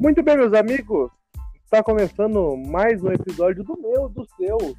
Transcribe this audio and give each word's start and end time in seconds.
Muito 0.00 0.22
bem, 0.22 0.34
meus 0.34 0.54
amigos. 0.54 1.10
Está 1.62 1.82
começando 1.82 2.56
mais 2.56 3.04
um 3.04 3.12
episódio 3.12 3.62
do 3.62 3.78
meu, 3.78 4.08
do 4.08 4.26
seu, 4.34 4.74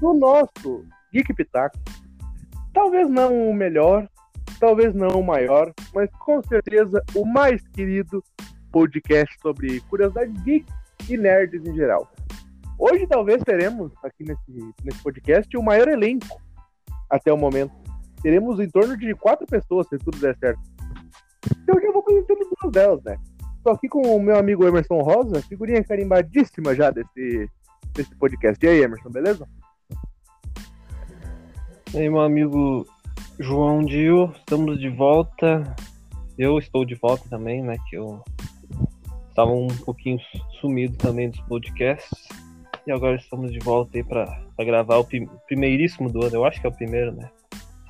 do 0.00 0.12
nosso 0.12 0.84
Geek 1.12 1.32
Pitaco. 1.34 1.78
Talvez 2.74 3.08
não 3.08 3.48
o 3.48 3.54
melhor, 3.54 4.08
talvez 4.58 4.92
não 4.92 5.20
o 5.20 5.24
maior, 5.24 5.72
mas 5.94 6.10
com 6.18 6.42
certeza 6.42 7.00
o 7.14 7.24
mais 7.24 7.64
querido 7.68 8.20
podcast 8.72 9.32
sobre 9.40 9.78
curiosidades 9.82 10.34
geek 10.42 10.66
e 11.08 11.16
nerds 11.16 11.64
em 11.64 11.76
geral. 11.76 12.10
Hoje 12.76 13.06
talvez 13.06 13.40
teremos 13.44 13.92
aqui 14.02 14.24
nesse, 14.24 14.74
nesse 14.82 15.00
podcast 15.00 15.56
o 15.56 15.62
maior 15.62 15.86
elenco 15.86 16.42
até 17.08 17.32
o 17.32 17.38
momento. 17.38 17.72
Teremos 18.20 18.58
em 18.58 18.68
torno 18.68 18.96
de 18.96 19.14
quatro 19.14 19.46
pessoas, 19.46 19.86
se 19.86 19.96
tudo 19.96 20.18
der 20.18 20.36
certo. 20.38 20.60
Então 21.62 21.76
eu 21.76 21.82
já 21.82 21.92
vou 21.92 22.02
conhecendo 22.02 22.50
duas 22.60 22.72
delas, 22.72 23.04
né? 23.04 23.16
Estou 23.66 23.74
aqui 23.74 23.88
com 23.88 24.00
o 24.14 24.22
meu 24.22 24.38
amigo 24.38 24.64
Emerson 24.64 25.00
Rosa, 25.00 25.42
figurinha 25.42 25.82
carimbadíssima 25.82 26.72
já 26.72 26.88
desse, 26.88 27.50
desse 27.94 28.14
podcast. 28.14 28.64
E 28.64 28.68
aí, 28.68 28.80
Emerson, 28.80 29.10
beleza? 29.10 29.44
E 31.92 31.98
aí, 31.98 32.08
meu 32.08 32.20
amigo 32.20 32.86
João 33.40 33.84
Dio, 33.84 34.32
estamos 34.36 34.78
de 34.78 34.88
volta. 34.88 35.74
Eu 36.38 36.60
estou 36.60 36.84
de 36.84 36.94
volta 36.94 37.28
também, 37.28 37.60
né? 37.60 37.74
Que 37.90 37.96
eu 37.96 38.22
estava 39.30 39.50
um 39.50 39.66
pouquinho 39.66 40.20
sumido 40.60 40.96
também 40.96 41.30
dos 41.30 41.40
podcasts. 41.40 42.28
E 42.86 42.92
agora 42.92 43.16
estamos 43.16 43.50
de 43.50 43.58
volta 43.58 43.98
aí 43.98 44.04
para 44.04 44.46
gravar 44.60 44.98
o 44.98 45.08
primeiríssimo 45.48 46.08
do 46.08 46.24
ano. 46.24 46.36
Eu 46.36 46.44
acho 46.44 46.60
que 46.60 46.68
é 46.68 46.70
o 46.70 46.76
primeiro, 46.76 47.10
né? 47.16 47.28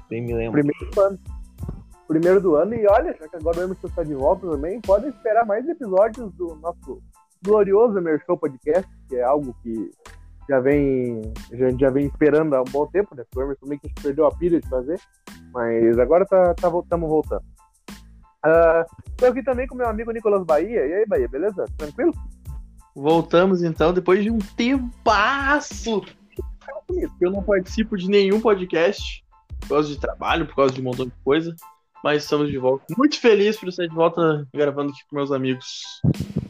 Bem 0.09 0.23
me 0.23 0.33
lembro. 0.33 0.53
Primeiro 0.53 0.91
do 0.91 1.01
ano. 1.03 1.36
Primeiro 2.07 2.41
do 2.41 2.57
ano. 2.57 2.75
E 2.75 2.87
olha, 2.87 3.17
já 3.19 3.29
que 3.29 3.37
agora 3.37 3.59
o 3.59 3.63
Emerson 3.63 3.87
está 3.87 4.03
de 4.03 4.15
volta 4.15 4.49
também, 4.49 4.81
podem 4.81 5.11
esperar 5.11 5.45
mais 5.45 5.69
episódios 5.69 6.33
do 6.35 6.57
nosso 6.57 7.03
glorioso 7.45 7.99
Emerson 7.99 8.37
Podcast, 8.37 8.91
que 9.09 9.17
é 9.17 9.23
algo 9.23 9.55
que 9.63 9.91
já 10.49 10.61
vem, 10.61 11.23
gente 11.53 11.81
já 11.81 11.91
vem 11.91 12.07
esperando 12.07 12.55
há 12.55 12.61
um 12.61 12.71
bom 12.71 12.87
tempo, 12.87 13.15
né? 13.15 13.25
O 13.35 13.43
Emerson 13.43 13.67
meio 13.67 13.81
que 13.81 13.93
perdeu 14.01 14.27
a 14.27 14.35
pilha 14.35 14.61
de 14.61 14.69
fazer, 14.69 15.01
mas 15.53 15.99
agora 15.99 16.25
tá, 16.25 16.55
tá, 16.55 16.69
estamos 16.69 17.09
voltando. 17.09 17.45
Estou 19.11 19.29
uh, 19.29 19.33
aqui 19.33 19.43
também 19.43 19.67
com 19.67 19.75
meu 19.75 19.89
amigo 19.89 20.13
Nicolas 20.13 20.45
Bahia. 20.45 20.87
E 20.87 20.95
aí, 20.95 21.07
Bahia, 21.07 21.29
beleza? 21.29 21.65
Tranquilo? 21.77 22.13
Voltamos 22.95 23.63
então, 23.63 23.93
depois 23.93 24.23
de 24.23 24.31
um 24.31 24.39
tempasso. 24.39 26.03
Eu 27.21 27.31
não 27.31 27.43
participo 27.43 27.97
de 27.97 28.09
nenhum 28.09 28.41
podcast 28.41 29.25
por 29.61 29.69
causa 29.69 29.89
de 29.89 29.99
trabalho, 29.99 30.47
por 30.47 30.55
causa 30.55 30.75
de 30.75 30.81
um 30.81 30.85
montão 30.85 31.07
de 31.07 31.13
coisa. 31.25 31.55
Mas 32.03 32.23
estamos 32.23 32.49
de 32.49 32.59
volta. 32.59 32.85
Muito 32.97 33.21
feliz 33.21 33.59
por 33.59 33.69
estar 33.69 33.87
de 33.87 33.95
volta 33.95 34.47
gravando 34.55 34.91
aqui 34.91 35.01
com 35.09 35.17
meus 35.17 35.33
amigos. 35.33 35.83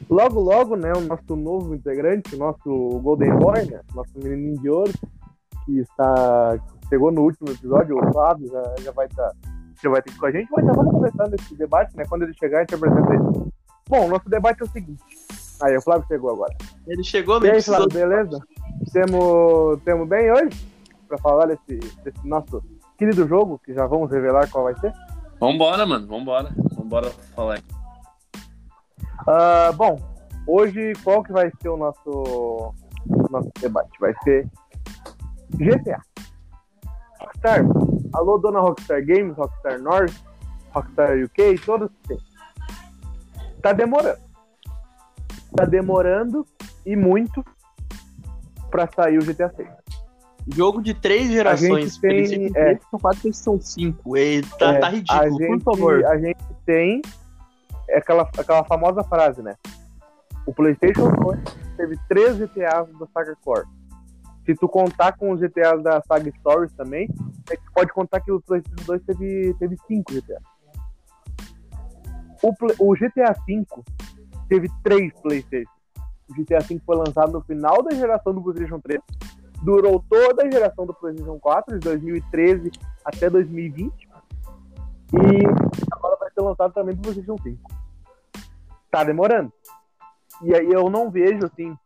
Logo, 0.09 0.41
logo, 0.41 0.77
né, 0.77 0.93
o 0.93 1.01
nosso 1.01 1.35
novo 1.35 1.75
integrante, 1.75 2.35
o 2.35 2.39
nosso 2.39 3.01
Golden 3.01 3.37
Boy, 3.37 3.65
né, 3.67 3.81
nosso 3.95 4.13
menininho 4.17 4.61
de 4.61 4.71
ouro, 4.71 4.93
que 5.65 5.81
está 5.81 6.59
chegou 6.89 7.11
no 7.11 7.23
último 7.23 7.51
episódio, 7.51 7.97
o 7.97 8.13
Flávio 8.13 8.49
já, 8.49 8.75
já 8.81 8.93
vai 8.93 9.07
estar 9.07 9.29
tá, 9.29 9.35
já 9.83 9.91
vai 9.91 10.03
ter 10.03 10.17
com 10.17 10.27
a 10.27 10.31
gente, 10.31 10.49
mas 10.51 10.65
já 10.65 10.73
vamos 10.73 10.93
começando 10.93 11.35
esse 11.35 11.55
debate, 11.57 11.97
né? 11.97 12.05
Quando 12.09 12.23
ele 12.23 12.35
chegar, 12.35 12.59
a 12.59 12.61
gente 12.61 12.75
apresenta 12.75 13.13
ele. 13.13 13.53
Bom, 13.89 14.09
nosso 14.09 14.29
debate 14.29 14.63
é 14.63 14.65
o 14.65 14.71
seguinte. 14.71 15.03
Aí, 15.63 15.77
o 15.77 15.83
Flávio 15.83 16.07
chegou 16.07 16.31
agora. 16.31 16.55
Ele 16.87 17.03
chegou, 17.03 17.43
E 17.45 17.51
aí, 17.51 17.63
Flávio, 17.63 17.89
beleza? 17.89 18.39
Temos, 18.93 19.83
temos 19.85 20.09
bem 20.09 20.31
hoje? 20.31 20.67
Pra 21.09 21.19
falar 21.19 21.47
desse, 21.47 21.79
desse 22.03 22.27
nosso 22.27 22.63
querido 22.99 23.27
jogo, 23.27 23.61
que 23.65 23.73
já 23.73 23.87
vamos 23.87 24.11
revelar 24.11 24.51
qual 24.51 24.65
vai 24.65 24.79
ser? 24.79 24.93
Vambora, 25.39 25.87
mano, 25.87 26.07
vambora. 26.07 26.51
Vambora 26.75 27.11
falar. 27.35 27.61
Uh, 29.23 29.73
bom, 29.75 29.99
hoje 30.47 30.93
qual 31.03 31.23
que 31.23 31.33
vai 31.33 31.51
ser 31.61 31.69
o 31.69 31.77
nosso, 31.77 32.75
nosso 33.31 33.51
debate? 33.61 33.91
Vai 34.01 34.15
ser 34.23 34.49
GTA. 35.51 36.01
Rockstar. 37.21 37.65
Alô, 38.15 38.39
dona 38.39 38.61
Rockstar 38.61 39.05
Games, 39.05 39.37
Rockstar 39.37 39.81
North, 39.81 40.15
Rockstar 40.73 41.19
UK, 41.23 41.59
todos 41.65 41.91
tem. 42.07 42.19
Tá 43.61 43.73
demorando. 43.73 44.21
Tá 45.55 45.65
demorando 45.65 46.47
e 46.85 46.95
muito 46.95 47.45
pra 48.71 48.89
sair 48.95 49.19
o 49.19 49.25
GTA 49.25 49.51
6. 49.55 49.69
Jogo 50.49 50.81
de 50.81 50.95
três 50.95 51.29
gerações. 51.29 51.99
Tem, 51.99 52.51
é, 52.55 52.79
são 52.91 53.01
quatro, 53.01 53.33
são 53.35 53.61
cinco. 53.61 54.17
E 54.17 54.43
tá, 54.59 54.75
é, 54.75 54.79
tá 54.79 54.89
ridículo, 54.89 55.39
gente, 55.39 55.65
por 55.65 55.77
favor. 55.77 56.05
A 56.07 56.19
gente 56.19 56.39
tem 56.65 57.03
aquela, 57.95 58.23
aquela 58.39 58.65
famosa 58.65 59.03
frase, 59.03 59.43
né? 59.43 59.55
O 60.47 60.55
PlayStation 60.55 61.11
2 61.11 61.41
teve 61.77 61.99
três 62.09 62.37
GTAs 62.37 62.89
da 62.99 63.07
Saga 63.13 63.37
Core. 63.45 63.67
Se 64.45 64.55
tu 64.55 64.69
contar 64.69 65.17
com 65.17 65.33
os 65.33 65.41
GTAs 65.41 65.83
da 65.83 66.01
Saga 66.07 66.31
Stories 66.39 66.73
também, 66.75 67.09
é 67.51 67.57
que 67.57 67.73
pode 67.75 67.93
contar 67.93 68.21
que 68.21 68.31
o 68.31 68.41
PlayStation 68.41 68.87
2 68.87 69.03
teve, 69.03 69.55
teve 69.59 69.77
cinco 69.89 70.13
GTAs. 70.13 70.43
O, 72.41 72.53
o 72.79 72.95
GTA 72.95 73.35
V 73.45 73.65
teve 74.49 74.69
três 74.85 75.13
PlayStation. 75.21 75.71
O 76.29 76.35
GTA 76.35 76.61
V 76.61 76.81
foi 76.87 76.97
lançado 76.97 77.33
no 77.33 77.41
final 77.41 77.83
da 77.83 77.97
geração 77.97 78.33
do 78.33 78.41
PlayStation 78.41 78.79
3 78.79 79.01
durou 79.63 80.05
toda 80.09 80.47
a 80.47 80.51
geração 80.51 80.87
do 80.87 80.95
PlayStation 80.95 81.39
4, 81.39 81.79
de 81.79 81.85
2013 81.85 82.71
até 83.05 83.31
2020. 83.31 84.09
E 85.13 85.87
agora 85.93 86.17
vai 86.17 86.31
ser 86.31 86.41
lançado 86.41 86.73
também 86.73 86.95
do 86.95 87.03
PlayStation 87.03 87.37
5. 87.43 87.71
Tá 88.91 89.05
demorando. 89.05 89.53
E 90.43 90.55
aí 90.55 90.71
eu 90.71 90.91
não 90.91 91.11
vejo, 91.11 91.47
assim, 91.47 91.77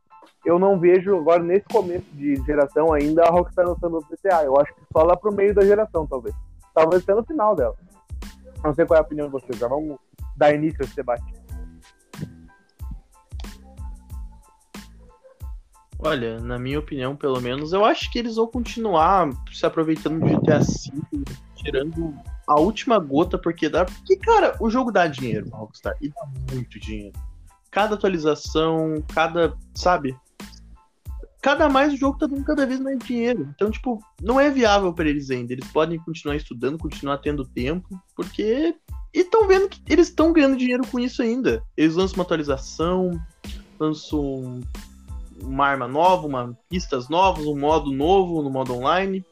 eu 0.44 0.58
não 0.58 0.78
vejo 0.78 1.16
agora 1.16 1.42
nesse 1.42 1.66
começo 1.66 2.06
de 2.12 2.36
geração 2.44 2.92
ainda 2.92 3.24
a 3.24 3.30
Rockstar 3.30 3.66
lançando 3.66 3.98
o 3.98 4.00
GTA. 4.00 4.44
Eu 4.44 4.58
acho 4.58 4.74
que 4.74 4.80
só 4.92 5.02
lá 5.02 5.16
pro 5.16 5.32
meio 5.32 5.54
da 5.54 5.64
geração, 5.64 6.06
talvez. 6.06 6.34
Talvez 6.74 7.02
até 7.02 7.14
no 7.14 7.24
final 7.24 7.54
dela. 7.54 7.74
Não 8.64 8.74
sei 8.74 8.86
qual 8.86 8.96
é 8.96 9.00
a 9.00 9.04
opinião 9.04 9.26
de 9.26 9.32
vocês. 9.32 9.58
Já 9.58 9.68
vamos 9.68 9.98
dar 10.36 10.54
início 10.54 10.78
a 10.80 10.84
esse 10.84 10.96
debate. 10.96 11.39
Olha, 16.02 16.40
na 16.40 16.58
minha 16.58 16.78
opinião, 16.78 17.14
pelo 17.14 17.40
menos, 17.40 17.72
eu 17.72 17.84
acho 17.84 18.10
que 18.10 18.18
eles 18.18 18.36
vão 18.36 18.46
continuar 18.46 19.28
se 19.52 19.66
aproveitando 19.66 20.18
do 20.18 20.26
GTA 20.26 20.60
V, 20.60 21.24
tirando 21.54 22.14
a 22.46 22.58
última 22.58 22.98
gota, 22.98 23.36
porque 23.36 23.68
dá. 23.68 23.84
Porque, 23.84 24.16
cara, 24.16 24.56
o 24.60 24.70
jogo 24.70 24.90
dá 24.90 25.06
dinheiro 25.06 25.50
Rockstar. 25.50 25.94
E 26.00 26.08
dá 26.08 26.26
muito 26.52 26.80
dinheiro. 26.80 27.18
Cada 27.70 27.94
atualização, 27.94 29.04
cada. 29.12 29.54
Sabe? 29.74 30.16
Cada 31.42 31.68
mais 31.68 31.92
o 31.92 31.96
jogo 31.96 32.18
tá 32.18 32.26
dando 32.26 32.44
cada 32.44 32.66
vez 32.66 32.80
mais 32.80 32.98
dinheiro. 32.98 33.48
Então, 33.54 33.70
tipo, 33.70 34.02
não 34.22 34.40
é 34.40 34.50
viável 34.50 34.92
para 34.94 35.08
eles 35.08 35.30
ainda. 35.30 35.52
Eles 35.52 35.68
podem 35.68 35.98
continuar 35.98 36.36
estudando, 36.36 36.78
continuar 36.78 37.18
tendo 37.18 37.44
tempo, 37.44 37.88
porque. 38.16 38.74
E 39.12 39.20
estão 39.20 39.46
vendo 39.46 39.68
que 39.68 39.80
eles 39.88 40.08
estão 40.08 40.32
ganhando 40.32 40.56
dinheiro 40.56 40.86
com 40.86 40.98
isso 40.98 41.20
ainda. 41.20 41.62
Eles 41.76 41.94
lançam 41.94 42.16
uma 42.16 42.24
atualização, 42.24 43.20
lançam 43.78 44.60
uma 45.42 45.66
arma 45.66 45.88
nova, 45.88 46.26
uma 46.26 46.58
pistas 46.68 47.08
novas, 47.08 47.46
um 47.46 47.58
modo 47.58 47.90
novo 47.90 48.42
no 48.42 48.50
modo 48.50 48.74
online. 48.74 49.24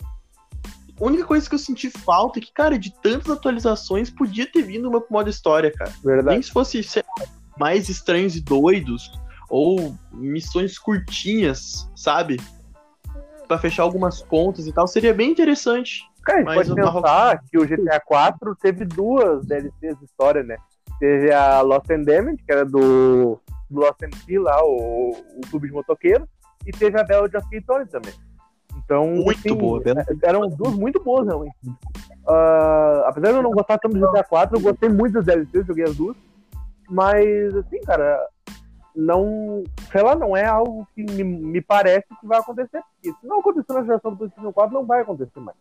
A 1.01 1.05
única 1.05 1.25
coisa 1.25 1.49
que 1.49 1.55
eu 1.55 1.59
senti 1.59 1.91
falta 1.91 2.39
é 2.39 2.43
que, 2.43 2.53
cara, 2.53 2.79
de 2.79 2.93
tantas 3.01 3.31
atualizações, 3.31 4.11
podia 4.11 4.51
ter 4.51 4.63
vindo 4.63 4.89
uma 4.89 5.03
modo 5.09 5.31
história, 5.31 5.73
cara. 5.73 5.93
Verdade. 6.05 6.31
Nem 6.31 6.43
se 6.43 6.51
fosse 6.51 6.81
lá, 6.97 7.27
mais 7.59 7.89
estranhos 7.89 8.35
e 8.35 8.41
doidos, 8.41 9.13
ou 9.49 9.95
missões 10.13 10.79
curtinhas, 10.79 11.89
sabe? 11.95 12.39
para 13.49 13.59
fechar 13.59 13.83
algumas 13.83 14.23
pontas 14.23 14.67
e 14.67 14.73
tal, 14.73 14.87
seria 14.87 15.15
bem 15.15 15.31
interessante. 15.31 16.03
Cara, 16.23 16.41
gente 16.41 16.55
pode 16.55 16.75
pensar 16.75 17.43
que 17.51 17.59
o 17.59 17.67
GTA 17.67 17.99
4 17.99 18.55
teve 18.61 18.85
duas 18.85 19.47
DLCs 19.47 19.99
de 19.99 20.05
história, 20.05 20.43
né? 20.43 20.59
Teve 21.01 21.33
a 21.33 21.63
Lost 21.63 21.91
and 21.91 22.03
Damage, 22.03 22.43
que 22.45 22.53
era 22.53 22.67
do 22.67 23.41
do 23.71 23.81
Lost 23.81 24.01
MC 24.03 24.39
lá, 24.39 24.63
o, 24.65 25.11
o 25.11 25.41
clube 25.51 25.69
de 25.69 25.75
motoqueiro, 25.75 26.29
e 26.67 26.73
teve 26.73 26.99
a 26.99 27.05
Bela 27.05 27.27
of 27.27 27.61
Tony 27.63 27.87
também. 27.87 28.15
Então, 28.77 29.07
muito 29.07 29.39
assim, 29.39 29.55
boa, 29.55 29.81
Bela. 29.81 30.05
Eram 30.23 30.49
duas 30.49 30.75
muito 30.75 31.03
boas, 31.03 31.27
realmente. 31.27 31.57
Uh, 31.67 33.05
apesar 33.07 33.31
de 33.31 33.37
eu 33.39 33.43
não 33.43 33.51
gostar 33.51 33.79
tanto 33.79 33.99
do 33.99 34.09
GTA 34.09 34.25
4, 34.25 34.57
eu 34.57 34.61
gostei 34.61 34.89
muito 34.89 35.15
das 35.15 35.25
DLCs, 35.25 35.67
joguei 35.67 35.85
as 35.85 35.97
duas. 35.97 36.17
Mas, 36.89 37.55
assim, 37.55 37.81
cara, 37.83 38.19
não. 38.95 39.63
Sei 39.93 40.03
lá, 40.03 40.15
não 40.15 40.37
é 40.37 40.45
algo 40.45 40.87
que 40.95 41.03
me, 41.03 41.23
me 41.23 41.61
parece 41.61 42.07
que 42.21 42.27
vai 42.27 42.39
acontecer. 42.39 42.83
Porque 42.95 43.19
se 43.19 43.27
não 43.27 43.41
acontecer 43.41 43.73
na 43.73 43.83
geração 43.83 44.11
do 44.11 44.17
PlayStation 44.17 44.53
4, 44.53 44.75
não 44.75 44.87
vai 44.87 45.03
acontecer 45.03 45.41
mais. 45.41 45.57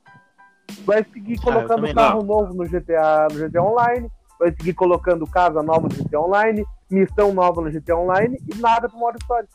Vai 0.85 1.03
seguir 1.03 1.37
ah, 1.39 1.43
colocando 1.43 1.85
ah, 1.85 1.93
carro 1.93 2.19
não. 2.19 2.27
novo 2.27 2.53
no 2.53 2.65
GTA, 2.65 3.27
no 3.31 3.39
GTA 3.39 3.63
Online, 3.63 4.11
vai 4.39 4.51
seguir 4.51 4.73
colocando 4.73 5.25
casa 5.27 5.61
nova 5.63 5.87
no 5.87 6.03
GTA 6.03 6.19
Online, 6.19 6.65
missão 6.89 7.33
nova 7.33 7.61
no 7.61 7.71
GTA 7.71 7.97
Online 7.97 8.37
e 8.47 8.57
nada 8.57 8.87
pro 8.87 8.97
modo 8.97 9.17
história. 9.17 9.47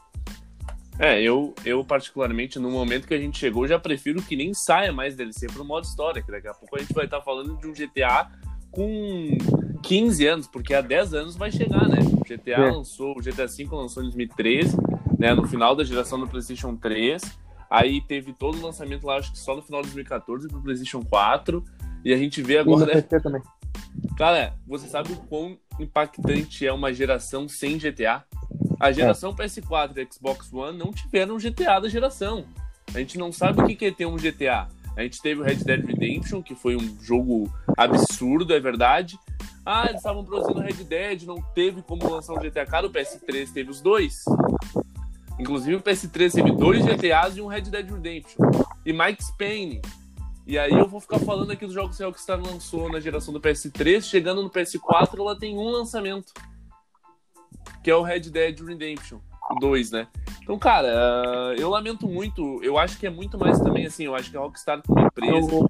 É, 0.98 1.20
eu, 1.20 1.54
eu 1.64 1.84
particularmente, 1.84 2.58
no 2.58 2.70
momento 2.70 3.08
que 3.08 3.14
a 3.14 3.18
gente 3.18 3.38
chegou, 3.38 3.66
já 3.66 3.78
prefiro 3.78 4.22
que 4.22 4.36
nem 4.36 4.52
saia 4.52 4.92
mais 4.92 5.16
DLC 5.16 5.46
pro 5.46 5.64
modo 5.64 5.84
história, 5.84 6.22
que 6.22 6.30
daqui 6.30 6.48
a 6.48 6.54
pouco 6.54 6.76
a 6.76 6.78
gente 6.78 6.92
vai 6.92 7.06
estar 7.06 7.18
tá 7.18 7.24
falando 7.24 7.56
de 7.56 7.66
um 7.66 7.72
GTA 7.72 8.30
com 8.70 9.36
15 9.82 10.26
anos, 10.26 10.46
porque 10.46 10.74
há 10.74 10.80
10 10.80 11.14
anos 11.14 11.36
vai 11.36 11.50
chegar, 11.50 11.88
né? 11.88 11.98
O 12.00 12.24
GTA 12.24 12.52
É. 12.52 12.70
lançou, 12.70 13.18
o 13.18 13.22
GTA 13.22 13.46
V 13.46 13.68
lançou 13.72 14.02
em 14.02 14.06
2013, 14.06 14.76
né? 15.18 15.34
No 15.34 15.46
final 15.46 15.74
da 15.74 15.82
geração 15.82 16.18
do 16.20 16.28
PlayStation 16.28 16.76
3. 16.76 17.22
Aí 17.70 18.02
teve 18.02 18.34
todo 18.34 18.58
o 18.58 18.62
lançamento 18.62 19.06
lá, 19.06 19.16
acho 19.16 19.32
que 19.32 19.38
só 19.38 19.56
no 19.56 19.62
final 19.62 19.80
de 19.80 19.88
2014 19.88 20.46
pro 20.46 20.60
PlayStation 20.60 21.02
4. 21.02 21.64
E 22.04 22.12
a 22.12 22.16
gente 22.16 22.42
vê 22.42 22.58
agora. 22.58 22.92
PC 22.92 23.20
também. 23.20 23.42
Cara, 24.16 24.54
você 24.66 24.88
sabe 24.88 25.12
o 25.12 25.16
quão 25.16 25.58
impactante 25.78 26.66
é 26.66 26.72
uma 26.72 26.92
geração 26.92 27.48
sem 27.48 27.78
GTA? 27.78 28.24
A 28.78 28.90
geração 28.90 29.34
PS4 29.34 29.96
e 29.96 30.08
Xbox 30.12 30.52
One 30.52 30.76
não 30.76 30.92
tiveram 30.92 31.38
GTA 31.38 31.80
da 31.80 31.88
geração. 31.88 32.44
A 32.94 32.98
gente 32.98 33.16
não 33.16 33.32
sabe 33.32 33.62
o 33.62 33.66
que 33.66 33.86
é 33.86 33.90
ter 33.90 34.06
um 34.06 34.16
GTA. 34.16 34.68
A 34.96 35.02
gente 35.02 35.22
teve 35.22 35.40
o 35.40 35.44
Red 35.44 35.56
Dead 35.56 35.84
Redemption, 35.84 36.42
que 36.42 36.54
foi 36.54 36.76
um 36.76 37.00
jogo 37.00 37.50
absurdo, 37.76 38.52
é 38.52 38.60
verdade. 38.60 39.18
Ah, 39.64 39.84
eles 39.84 39.96
estavam 39.98 40.24
produzindo 40.24 40.60
Red 40.60 40.84
Dead, 40.84 41.22
não 41.22 41.40
teve 41.54 41.80
como 41.82 42.08
lançar 42.10 42.34
um 42.34 42.40
GTA. 42.40 42.66
Cara, 42.66 42.86
o 42.86 42.90
PS3 42.90 43.52
teve 43.52 43.70
os 43.70 43.80
dois. 43.80 44.24
Inclusive 45.38 45.76
o 45.76 45.80
PS3 45.80 46.32
teve 46.32 46.52
dois 46.52 46.84
GTAs 46.84 47.36
e 47.36 47.40
um 47.40 47.46
Red 47.46 47.62
Dead 47.62 47.90
Redemption. 47.90 48.38
E 48.84 48.92
Mike's 48.92 49.30
Payne. 49.38 49.80
E 50.46 50.58
aí 50.58 50.72
eu 50.72 50.88
vou 50.88 51.00
ficar 51.00 51.18
falando 51.20 51.50
aqui 51.52 51.64
dos 51.64 51.74
jogos 51.74 51.96
que 51.96 52.02
a 52.02 52.06
Rockstar 52.06 52.40
lançou 52.40 52.90
na 52.90 52.98
geração 52.98 53.32
do 53.32 53.40
PS3, 53.40 54.02
chegando 54.02 54.42
no 54.42 54.50
PS4 54.50 55.18
ela 55.18 55.38
tem 55.38 55.56
um 55.56 55.68
lançamento. 55.68 56.32
Que 57.82 57.90
é 57.90 57.94
o 57.96 58.02
Red 58.02 58.20
Dead 58.22 58.58
Redemption 58.60 59.18
2, 59.60 59.90
né? 59.92 60.08
Então, 60.42 60.58
cara, 60.58 60.88
ah, 60.88 61.54
eu 61.56 61.68
lamento 61.70 62.08
muito. 62.08 62.60
Eu 62.62 62.76
acho 62.76 62.98
que 62.98 63.06
é 63.06 63.10
muito 63.10 63.38
mais 63.38 63.60
também 63.60 63.86
assim. 63.86 64.04
Eu 64.04 64.14
acho 64.14 64.30
que 64.30 64.36
a 64.36 64.40
Rockstar 64.40 64.82
como 64.84 65.00
empresa, 65.00 65.66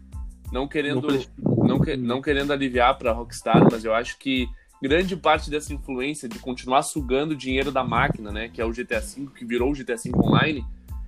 não 0.50 0.66
querendo, 0.66 1.08
não, 1.38 1.78
que- 1.80 1.96
não 1.96 2.22
querendo 2.22 2.52
aliviar 2.52 2.96
pra 2.96 3.12
Rockstar, 3.12 3.62
mas 3.70 3.84
eu 3.84 3.94
acho 3.94 4.18
que 4.18 4.48
grande 4.82 5.16
parte 5.16 5.50
dessa 5.50 5.72
influência 5.72 6.28
de 6.28 6.38
continuar 6.38 6.82
sugando 6.82 7.32
o 7.32 7.36
dinheiro 7.36 7.70
da 7.70 7.84
máquina, 7.84 8.32
né? 8.32 8.48
Que 8.48 8.60
é 8.60 8.64
o 8.64 8.72
GTA 8.72 9.00
V, 9.00 9.28
que 9.36 9.44
virou 9.44 9.70
o 9.70 9.74
GTA 9.74 9.96
V 9.96 10.10
Online, 10.16 10.64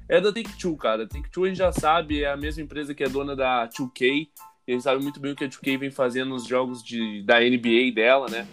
é 0.09 0.21
da 0.21 0.33
Take-Two, 0.33 0.77
cara. 0.77 1.07
Take-Two 1.07 1.45
a 1.45 1.49
gente 1.49 1.59
já 1.59 1.73
sabe, 1.73 2.23
é 2.23 2.31
a 2.31 2.37
mesma 2.37 2.63
empresa 2.63 2.95
que 2.95 3.03
é 3.03 3.09
dona 3.09 3.35
da 3.35 3.69
2K. 3.69 4.29
E 4.67 4.73
a 4.73 4.73
gente 4.73 4.83
sabe 4.83 5.03
muito 5.03 5.21
bem 5.21 5.33
o 5.33 5.37
que 5.37 5.45
a 5.45 5.49
2K 5.49 5.79
vem 5.79 5.91
fazendo 5.91 6.31
nos 6.31 6.47
jogos 6.47 6.83
de, 6.83 7.23
da 7.23 7.41
NBA 7.41 7.93
dela, 7.95 8.27
né? 8.29 8.47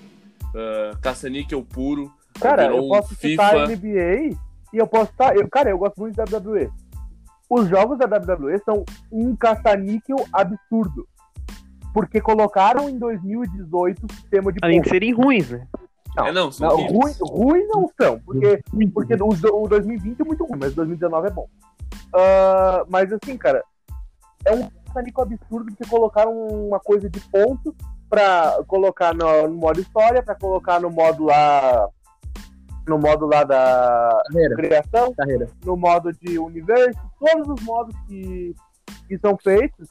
Uh, 0.54 0.98
caça-níquel 1.02 1.64
puro. 1.64 2.12
Cara, 2.40 2.66
eu 2.66 2.88
posso 2.88 3.16
citar 3.16 3.52
FIFA. 3.52 3.64
a 3.64 3.68
NBA 3.68 4.38
e 4.74 4.78
eu 4.78 4.88
posso 4.88 5.12
citar. 5.12 5.36
Eu, 5.36 5.48
cara, 5.50 5.70
eu 5.70 5.78
gosto 5.78 6.00
muito 6.00 6.16
da 6.16 6.24
WWE. 6.24 6.70
Os 7.50 7.68
jogos 7.68 7.98
da 7.98 8.06
WWE 8.06 8.58
são 8.60 8.86
um 9.12 9.36
caça-níquel 9.36 10.18
absurdo. 10.32 11.08
Porque 11.94 12.22
colocaram 12.22 12.90
em 12.90 12.98
2018 12.98 14.06
o 14.06 14.14
sistema 14.14 14.52
de 14.54 14.60
Além 14.62 14.82
de 14.82 14.90
serem 14.90 15.14
ruins, 15.14 15.50
né? 15.50 15.68
Não, 16.16 16.26
é, 16.28 16.32
não, 16.32 16.52
são 16.52 16.68
Não, 16.68 16.78
ruim, 16.88 17.14
ruim 17.22 17.68
não 17.68 17.90
são, 18.00 18.20
porque, 18.20 18.62
porque 18.94 19.14
o, 19.14 19.30
do- 19.30 19.62
o 19.64 19.68
2020 19.68 20.20
é 20.20 20.26
muito 20.26 20.44
ruim, 20.46 20.60
mas 20.60 20.74
o 20.74 20.76
2019 20.78 21.28
é 21.28 21.32
bom. 21.32 21.48
Ah, 22.14 22.84
mas 22.90 23.12
assim, 23.14 23.38
cara, 23.38 23.64
é 24.46 24.52
um 24.54 24.68
caça-níquel 24.88 25.24
absurdo 25.24 25.74
que 25.76 25.88
colocaram 25.90 26.34
uma 26.38 26.80
coisa 26.80 27.10
de 27.10 27.20
ponto 27.30 27.74
pra 28.10 28.60
colocar 28.68 29.14
no, 29.14 29.48
no 29.48 29.56
modo 29.56 29.80
história, 29.80 30.22
pra 30.22 30.36
colocar 30.36 30.82
no 30.82 30.90
modo 30.90 31.24
lá. 31.26 31.88
No 32.88 32.98
modo 32.98 33.28
lá 33.28 33.44
da 33.44 34.22
Carreira. 34.28 34.56
criação, 34.56 35.14
Carreira. 35.14 35.48
no 35.64 35.78
modo 35.78 36.12
de 36.12 36.40
universo, 36.40 37.00
todos 37.20 37.48
os 37.48 37.64
modos 37.64 37.96
que, 38.08 38.54
que 39.08 39.18
são 39.20 39.38
feitos. 39.38 39.88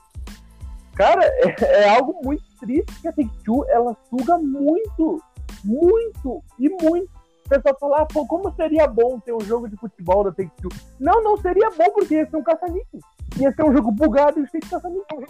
Cara, 0.97 1.23
é, 1.65 1.85
é 1.85 1.89
algo 1.97 2.21
muito 2.23 2.43
triste 2.59 3.01
que 3.01 3.09
a 3.09 3.13
Take-Two, 3.13 3.65
ela 3.71 3.97
suga 4.11 4.37
muito, 4.39 5.23
muito 5.65 6.43
e 6.59 6.69
muito. 6.69 7.11
O 7.47 7.49
pessoal 7.49 7.77
fala, 7.81 8.03
ah, 8.03 8.07
pô, 8.07 8.27
como 8.27 8.55
seria 8.55 8.87
bom 8.87 9.19
ter 9.19 9.33
um 9.33 9.41
jogo 9.41 9.69
de 9.69 9.77
futebol 9.77 10.23
da 10.23 10.31
Take-Two? 10.31 10.71
Não, 11.01 11.23
não 11.23 11.37
seria 11.37 11.69
bom, 11.71 11.91
porque 11.93 12.15
ia 12.15 12.31
ser 12.31 12.37
um 12.37 12.43
caça-níquel. 12.43 13.01
Ia 13.39 13.53
ser 13.53 13.65
um 13.65 13.73
jogo 13.73 13.91
bugado 13.91 14.41
e 14.41 14.47
cheio 14.49 14.62
de 14.62 14.71
caça-níquel. 14.71 15.25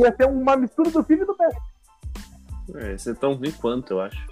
Ia 0.00 0.16
ser 0.16 0.26
uma 0.26 0.56
mistura 0.56 0.90
do 0.90 1.04
FIFA 1.04 1.22
e 1.22 1.26
do 1.26 1.34
PS. 1.34 1.72
É, 2.76 2.92
esse 2.94 3.10
é 3.10 3.14
tão 3.14 3.34
ruim 3.34 3.52
quanto, 3.52 3.92
eu 3.92 4.00
acho. 4.00 4.26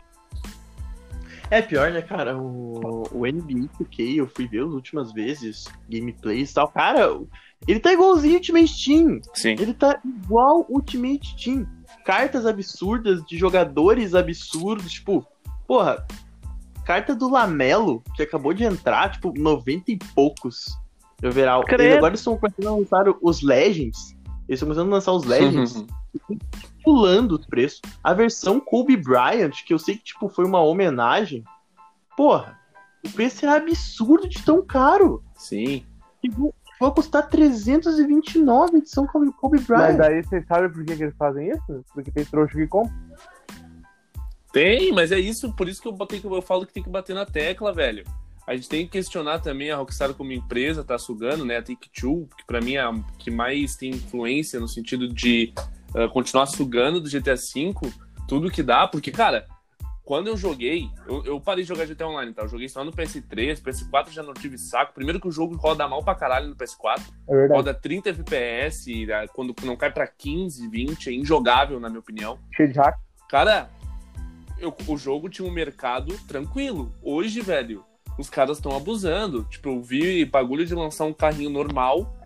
É 1.51 1.61
pior, 1.61 1.91
né, 1.91 2.01
cara? 2.01 2.39
O, 2.39 3.03
o 3.13 3.27
NBA 3.27 3.69
2K, 3.79 4.17
eu 4.17 4.29
fui 4.29 4.47
ver 4.47 4.65
as 4.65 4.71
últimas 4.71 5.13
vezes, 5.13 5.67
gameplays 5.89 6.51
e 6.51 6.55
tal. 6.55 6.69
Cara, 6.69 7.21
ele 7.67 7.81
tá 7.81 7.93
igualzinho 7.93 8.35
Ultimate 8.35 8.85
Team. 8.85 9.21
Sim. 9.35 9.57
Ele 9.59 9.75
tá 9.75 10.01
igual 10.05 10.65
Ultimate 10.69 11.37
Team. 11.37 11.67
Cartas 12.05 12.47
absurdas 12.47 13.25
de 13.25 13.37
jogadores 13.37 14.15
absurdos. 14.15 14.93
Tipo, 14.93 15.27
porra, 15.67 16.07
carta 16.85 17.15
do 17.15 17.31
Lamelo, 17.31 18.03
que 18.17 18.23
acabou 18.23 18.53
de 18.53 18.65
entrar, 18.65 19.13
tipo, 19.13 19.33
90 19.37 19.93
e 19.93 19.99
poucos. 20.15 20.77
Overall. 21.23 21.65
Credo. 21.65 21.83
E 21.83 21.97
agora 21.97 22.11
eles 22.11 22.21
estão 22.21 22.37
começando 22.37 22.67
a 22.67 22.77
lançar 22.77 23.05
os 23.21 23.43
Legends. 23.43 24.17
Eles 24.49 24.61
estão 24.61 24.69
começando 24.69 24.89
a 24.89 24.95
lançar 24.95 25.13
os 25.13 25.25
Legends. 25.25 25.85
pulando 26.83 27.37
o 27.37 27.47
preço. 27.47 27.81
A 28.03 28.13
versão 28.13 28.59
Kobe 28.59 28.97
Bryant, 28.97 29.65
que 29.65 29.73
eu 29.73 29.79
sei 29.79 29.97
que 29.97 30.05
tipo, 30.05 30.29
foi 30.29 30.45
uma 30.45 30.61
homenagem, 30.61 31.45
porra, 32.17 32.59
o 33.05 33.11
preço 33.11 33.47
é 33.47 33.49
absurdo 33.49 34.29
de 34.29 34.43
tão 34.43 34.65
caro. 34.65 35.23
Sim. 35.35 35.85
Tipo, 36.21 36.55
vai 36.81 36.91
custar 36.91 37.29
329 37.29 38.75
a 38.75 38.79
edição 38.79 39.07
Kobe, 39.07 39.31
Kobe 39.33 39.59
Mas 39.59 39.67
Bryant. 39.67 40.01
aí 40.01 40.23
vocês 40.25 40.47
sabem 40.47 40.71
por 40.71 40.85
que, 40.85 40.97
que 40.97 41.03
eles 41.03 41.17
fazem 41.17 41.51
isso? 41.51 41.85
Porque 41.93 42.11
tem 42.11 42.25
trouxa 42.25 42.55
que 42.55 42.67
compra. 42.67 42.93
Tem, 44.53 44.91
mas 44.93 45.13
é 45.13 45.19
isso, 45.19 45.53
por 45.53 45.69
isso 45.69 45.81
que 45.81 45.87
eu, 45.87 45.93
botei, 45.93 46.19
que 46.19 46.27
eu 46.27 46.43
falo 46.43 46.67
que 46.67 46.73
tem 46.73 46.83
que 46.83 46.89
bater 46.89 47.15
na 47.15 47.25
tecla, 47.25 47.73
velho. 47.73 48.05
A 48.47 48.57
gente 48.57 48.69
tem 48.69 48.85
que 48.85 48.93
questionar 48.93 49.39
também 49.39 49.71
a 49.71 49.77
Rockstar 49.77 50.13
como 50.15 50.33
empresa, 50.33 50.83
tá 50.83 50.99
sugando, 50.99 51.45
né? 51.45 51.59
A 51.59 51.63
Take-Two, 51.63 52.29
que 52.37 52.45
pra 52.45 52.61
mim 52.61 52.75
é 52.75 52.81
a 52.81 52.93
que 53.19 53.31
mais 53.31 53.77
tem 53.77 53.91
influência 53.91 54.59
no 54.59 54.67
sentido 54.67 55.07
de 55.07 55.53
uh, 55.95 56.09
continuar 56.11 56.47
sugando 56.47 57.01
do 57.01 57.09
GTA 57.09 57.37
V 57.37 57.75
tudo 58.27 58.51
que 58.51 58.63
dá, 58.63 58.89
porque, 58.89 59.13
cara, 59.13 59.47
quando 60.11 60.27
eu 60.27 60.37
joguei, 60.37 60.91
eu, 61.07 61.25
eu 61.25 61.41
parei 61.41 61.63
de 61.63 61.69
jogar 61.69 61.87
GTA 61.87 62.09
Online, 62.09 62.33
tá? 62.35 62.43
Eu 62.43 62.49
joguei 62.49 62.69
só 62.69 62.83
no 62.83 62.91
PS3, 62.91 63.63
PS4 63.63 64.11
já 64.11 64.25
não 64.25 64.35
tive 64.35 64.59
saco. 64.59 64.93
Primeiro 64.93 65.21
que 65.21 65.29
o 65.29 65.31
jogo 65.31 65.55
roda 65.57 65.87
mal 65.87 66.03
pra 66.03 66.17
caralho 66.17 66.49
no 66.49 66.57
PS4, 66.57 67.01
É 67.29 67.33
verdade. 67.33 67.53
roda 67.53 67.73
30 67.73 68.09
FPS, 68.11 69.05
uh, 69.05 69.33
quando 69.33 69.55
não 69.63 69.77
cai 69.77 69.93
pra 69.93 70.09
15, 70.09 70.67
20, 70.69 71.11
é 71.11 71.13
injogável, 71.13 71.79
na 71.79 71.89
minha 71.89 72.01
opinião. 72.01 72.41
Cheio 72.57 72.73
de 72.73 72.77
hack. 72.81 72.99
Cara, 73.29 73.71
eu- 74.59 74.75
o 74.89 74.97
jogo 74.99 75.29
tinha 75.29 75.47
um 75.47 75.53
mercado 75.53 76.19
tranquilo. 76.27 76.93
Hoje, 77.01 77.41
velho, 77.41 77.85
os 78.19 78.29
caras 78.29 78.57
estão 78.59 78.77
abusando. 78.77 79.45
Tipo, 79.45 79.69
eu 79.69 79.81
vi 79.81 80.25
bagulho 80.25 80.67
de 80.67 80.75
lançar 80.75 81.05
um 81.05 81.13
carrinho 81.13 81.51
normal 81.51 82.17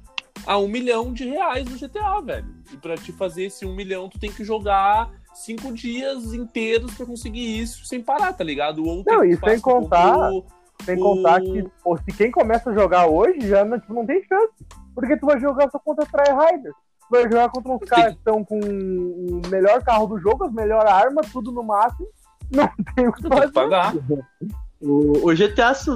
a 0.46 0.56
um 0.56 0.68
milhão 0.68 1.12
de 1.12 1.26
reais 1.28 1.68
no 1.68 1.76
GTA, 1.76 2.18
velho. 2.22 2.46
E 2.72 2.78
pra 2.78 2.96
te 2.96 3.12
fazer 3.12 3.44
esse 3.44 3.66
um 3.66 3.74
milhão, 3.74 4.08
tu 4.08 4.18
tem 4.18 4.32
que 4.32 4.42
jogar 4.42 5.10
cinco 5.34 5.72
dias 5.72 6.32
inteiros 6.32 6.94
pra 6.94 7.04
conseguir 7.06 7.60
isso 7.60 7.84
sem 7.86 8.00
parar, 8.02 8.32
tá 8.32 8.42
ligado? 8.44 8.84
Ou 8.84 9.02
Não, 9.06 9.20
tem 9.20 9.30
e 9.30 9.36
sem 9.36 9.60
contar- 9.60 10.30
o- 10.32 10.44
Sem 10.84 10.98
O- 10.98 11.00
contar 11.00 11.40
que, 11.40 11.64
pô, 11.82 11.96
se 11.96 12.04
quem 12.16 12.30
começa 12.32 12.68
a 12.68 12.74
jogar 12.74 13.06
hoje, 13.06 13.46
já 13.48 13.64
não, 13.64 13.78
tipo, 13.78 13.94
não 13.94 14.04
tem 14.04 14.22
chance. 14.24 14.52
Porque 14.94 15.16
tu 15.16 15.24
vai 15.24 15.38
jogar 15.40 15.70
só 15.70 15.78
contra 15.78 16.04
Tryharders. 16.04 16.74
Tu 16.74 17.06
vai 17.10 17.22
jogar 17.22 17.48
contra 17.48 17.72
uns 17.72 17.88
caras 17.88 18.12
que 18.12 18.18
estão 18.18 18.44
com 18.44 18.58
o 18.58 19.40
melhor 19.48 19.82
carro 19.84 20.06
do 20.08 20.18
jogo, 20.18 20.44
as 20.44 20.52
melhores 20.52 20.90
armas, 20.90 21.30
tudo 21.32 21.52
no 21.52 21.62
máximo. 21.62 22.06
Não 22.50 22.68
tem 22.96 23.06
o 23.08 23.12
que 23.12 23.22
Tu 23.22 23.28
tem 23.30 23.30
que 23.30 23.36
fazer. 23.38 23.52
pagar. 23.52 23.94
O, 24.82 25.30
o 25.30 25.34
GTA, 25.34 25.70
S- 25.70 25.88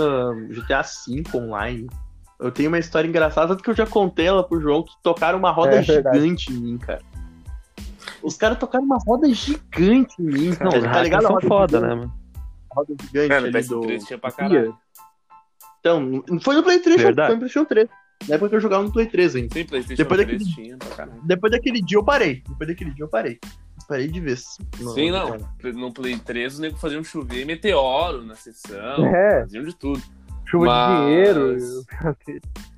ah, 0.00 0.32
GTA 0.50 0.82
V 0.82 1.22
Online, 1.38 1.88
eu 2.40 2.50
tenho 2.50 2.68
uma 2.68 2.78
história 2.80 3.06
engraçada, 3.06 3.48
tanto 3.48 3.62
que 3.62 3.70
eu 3.70 3.76
já 3.76 3.86
contei 3.86 4.26
ela 4.26 4.42
pro 4.42 4.60
João, 4.60 4.82
que 4.82 4.90
tocaram 5.04 5.38
uma 5.38 5.52
roda 5.52 5.76
É 5.76 5.82
verdade. 5.82 6.18
gigante 6.18 6.52
em 6.52 6.56
mim, 6.56 6.78
cara. 6.78 7.00
Os 8.24 8.36
caras 8.36 8.58
tocaram 8.58 8.84
uma 8.84 8.98
roda 9.06 9.28
gigante 9.32 10.14
em 10.18 10.24
mim, 10.24 10.48
Não, 10.60 10.70
tá 10.70 11.02
ligado? 11.02 11.22
São 11.22 11.32
roda 11.32 11.46
foda, 11.48 11.78
gigante, 11.78 11.94
né, 11.94 11.94
mano? 12.00 12.14
a 12.70 12.74
roda 12.74 12.94
gigante 13.02 13.32
É, 13.32 13.40
no 13.40 13.46
ali 13.46 13.68
do... 13.68 13.80
PS3 13.80 14.04
tinha 14.06 14.18
pra 14.18 14.32
caralho. 14.32 14.76
Então, 15.80 16.00
não 16.28 16.40
foi 16.40 16.54
no 16.56 16.62
Play 16.62 16.80
3, 16.80 16.96
foi 16.96 17.04
Verdade. 17.04 17.32
no 17.34 17.38
PlayStation 17.38 17.66
3. 17.66 17.88
Na 18.28 18.34
época 18.36 18.48
que 18.48 18.56
eu 18.56 18.60
jogava 18.60 18.82
no 18.82 18.90
Play 18.92 19.06
3 19.06 19.36
ainda. 19.36 19.54
Sim, 19.54 19.64
PlayStation 19.66 20.02
Depois 20.02 20.20
3 20.24 20.38
daquele- 20.38 20.54
tinha 20.54 20.76
pra 20.78 20.88
caralho. 20.88 21.20
Depois 21.24 21.52
daquele 21.52 21.82
dia 21.82 21.98
eu 21.98 22.04
parei. 22.04 22.42
Depois 22.48 22.68
daquele 22.68 22.90
dia 22.92 23.04
eu 23.04 23.08
parei. 23.08 23.38
Parei 23.86 24.08
de 24.08 24.20
vez. 24.20 24.44
no- 24.80 24.90
Sim, 24.92 25.10
não. 25.10 25.36
No 25.74 25.92
Play 25.92 26.16
3 26.18 26.54
os 26.54 26.58
nego 26.60 26.78
faziam 26.78 27.04
chover 27.04 27.44
meteoro 27.44 28.24
na 28.24 28.34
sessão, 28.34 29.04
É. 29.04 29.40
faziam 29.42 29.64
de 29.64 29.76
tudo. 29.76 30.00
Chuva 30.46 30.64
Mas- 30.66 31.00
de 31.00 31.04
dinheiro. 31.06 31.56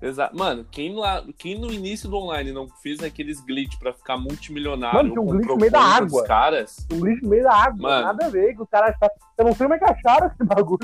Exato. 0.00 0.36
Mano, 0.36 0.66
quem, 0.70 0.94
lá, 0.94 1.22
quem 1.38 1.58
no 1.58 1.72
início 1.72 2.08
do 2.08 2.16
online 2.16 2.52
não 2.52 2.68
fez 2.82 3.02
aqueles 3.02 3.40
glitch 3.40 3.78
pra 3.78 3.92
ficar 3.92 4.18
multimilionário 4.18 4.96
Mano, 4.98 5.08
tinha 5.10 5.22
um 5.22 5.26
glitch 5.26 5.46
no 5.48 5.56
meio 5.56 5.72
da 5.72 5.80
água. 5.80 6.24
caras, 6.24 6.86
Um 6.92 7.04
lixo 7.04 7.22
no 7.24 7.30
meio 7.30 7.42
da 7.44 7.54
água. 7.54 7.76
Mano. 7.82 8.06
Nada 8.06 8.26
a 8.26 8.28
ver. 8.28 8.54
Que 8.54 8.62
os 8.62 8.68
caras. 8.68 8.94
Eu 9.38 9.44
não 9.46 9.52
sei 9.54 9.66
como 9.66 9.74
é 9.74 9.78
que 9.78 9.84
acharam 9.84 10.26
esse 10.26 10.44
bagulho. 10.44 10.78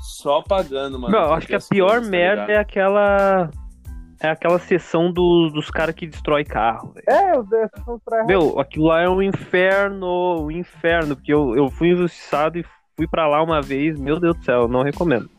só 0.00 0.42
pagando, 0.42 0.98
mano. 0.98 1.12
Não, 1.14 1.20
eu 1.22 1.28
pra 1.28 1.36
acho 1.36 1.46
que 1.46 1.54
a 1.54 1.60
pior 1.60 1.86
coisas, 1.90 2.04
tá 2.06 2.10
merda 2.10 2.40
ligado? 2.42 2.50
é 2.50 2.58
aquela. 2.60 3.50
é 4.20 4.28
aquela 4.28 4.58
sessão 4.58 5.12
do- 5.12 5.50
dos 5.50 5.70
caras 5.70 5.94
que 5.94 6.06
destrói 6.08 6.44
carro, 6.44 6.92
velho. 6.92 7.04
É, 7.08 7.38
os 7.38 7.48
desses 7.48 7.84
são 7.84 7.94
os 7.94 8.02
tryhard. 8.02 8.26
Meu, 8.26 8.58
aquilo 8.58 8.86
lá 8.86 9.02
é 9.02 9.08
um 9.08 9.22
inferno, 9.22 10.42
um 10.46 10.50
inferno, 10.50 11.14
porque 11.14 11.32
eu, 11.32 11.54
eu 11.56 11.70
fui 11.70 11.90
injustiçado 11.92 12.58
e 12.58 12.64
fui 12.96 13.06
pra 13.06 13.28
lá 13.28 13.40
uma 13.42 13.62
vez, 13.62 13.98
meu 14.00 14.18
Deus 14.18 14.36
do 14.36 14.44
céu, 14.44 14.66
não 14.68 14.82
recomendo. 14.82 15.30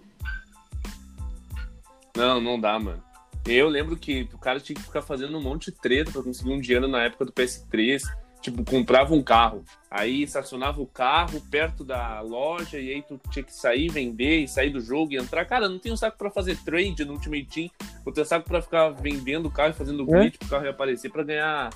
Não, 2.16 2.40
não 2.40 2.60
dá, 2.60 2.80
mano. 2.80 3.04
Eu 3.46 3.68
lembro 3.68 3.98
que 3.98 4.28
o 4.34 4.38
cara 4.38 4.60
tinha 4.60 4.76
que 4.76 4.84
ficar 4.84 5.02
fazendo 5.02 5.38
um 5.38 5.42
monte 5.42 5.66
de 5.72 5.78
treta 5.78 6.12
pra 6.12 6.24
conseguir 6.24 6.52
um 6.52 6.60
dinheiro 6.62 6.88
na 6.88 7.04
época 7.04 7.26
do 7.26 7.32
PS3. 7.34 8.02
Tipo, 8.42 8.64
comprava 8.66 9.14
um 9.14 9.24
carro. 9.24 9.64
Aí 9.90 10.24
estacionava 10.24 10.82
o 10.82 10.86
carro 10.86 11.42
perto 11.50 11.84
da 11.84 12.20
loja 12.20 12.78
e 12.78 12.90
aí 12.94 13.02
tu 13.02 13.20
tinha 13.32 13.44
que 13.44 13.54
sair, 13.54 13.90
vender 13.90 14.40
e 14.40 14.48
sair 14.50 14.70
do 14.70 14.82
jogo 14.82 15.14
e 15.14 15.18
entrar. 15.18 15.46
Cara, 15.46 15.70
não 15.70 15.80
tenho 15.80 15.96
saco 15.96 16.18
pra 16.18 16.30
fazer 16.30 16.58
trade 16.58 17.06
no 17.06 17.14
Ultimate 17.14 17.46
Team. 17.46 17.70
Vou 18.04 18.14
ter 18.14 18.26
saco 18.26 18.48
pra 18.48 18.62
ficar 18.62 18.90
vendendo 18.90 19.46
o 19.46 19.52
carro 19.52 19.70
e 19.70 19.74
fazendo 19.74 20.04
É? 20.04 20.06
glitch 20.20 20.38
pro 20.38 20.50
carro 20.50 20.64
reaparecer 20.64 21.10
pra 21.10 21.24
ganhar 21.24 21.70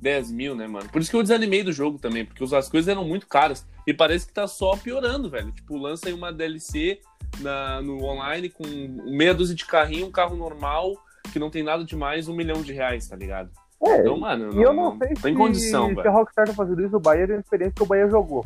10 0.00 0.30
mil, 0.30 0.54
né, 0.54 0.68
mano? 0.68 0.88
Por 0.90 1.00
isso 1.00 1.10
que 1.10 1.16
eu 1.16 1.22
desanimei 1.22 1.64
do 1.64 1.72
jogo 1.72 1.98
também, 1.98 2.24
porque 2.24 2.42
as 2.54 2.68
coisas 2.68 2.88
eram 2.88 3.04
muito 3.04 3.26
caras. 3.26 3.66
E 3.84 3.92
parece 3.92 4.24
que 4.24 4.32
tá 4.32 4.46
só 4.46 4.76
piorando, 4.76 5.28
velho. 5.28 5.50
Tipo, 5.50 5.76
lança 5.76 6.06
aí 6.06 6.12
uma 6.12 6.32
DLC 6.32 7.00
na, 7.40 7.80
no 7.80 8.02
online 8.04 8.48
com 8.48 8.64
meia 9.04 9.34
dúzia 9.34 9.54
de 9.54 9.64
carrinho, 9.64 10.06
um 10.06 10.12
carro 10.12 10.36
normal, 10.36 10.96
que 11.32 11.38
não 11.38 11.50
tem 11.50 11.62
nada 11.62 11.84
demais, 11.84 12.28
um 12.28 12.34
milhão 12.34 12.62
de 12.62 12.72
reais, 12.72 13.08
tá 13.08 13.16
ligado? 13.16 13.50
É, 13.84 14.00
Então, 14.00 14.16
mano, 14.16 14.52
E 14.58 14.62
eu 14.62 14.72
não 14.72 14.96
sei 14.98 15.08
tem 15.08 15.32
se, 15.32 15.38
condição, 15.38 15.92
se 15.92 16.06
a 16.06 16.10
Rockstar 16.10 16.46
tá 16.46 16.54
fazendo 16.54 16.84
isso, 16.84 16.96
o 16.96 17.00
Bahia 17.00 17.26
tem 17.26 17.36
experiência 17.38 17.74
que 17.74 17.82
o 17.82 17.86
Bahia 17.86 18.08
jogou. 18.08 18.44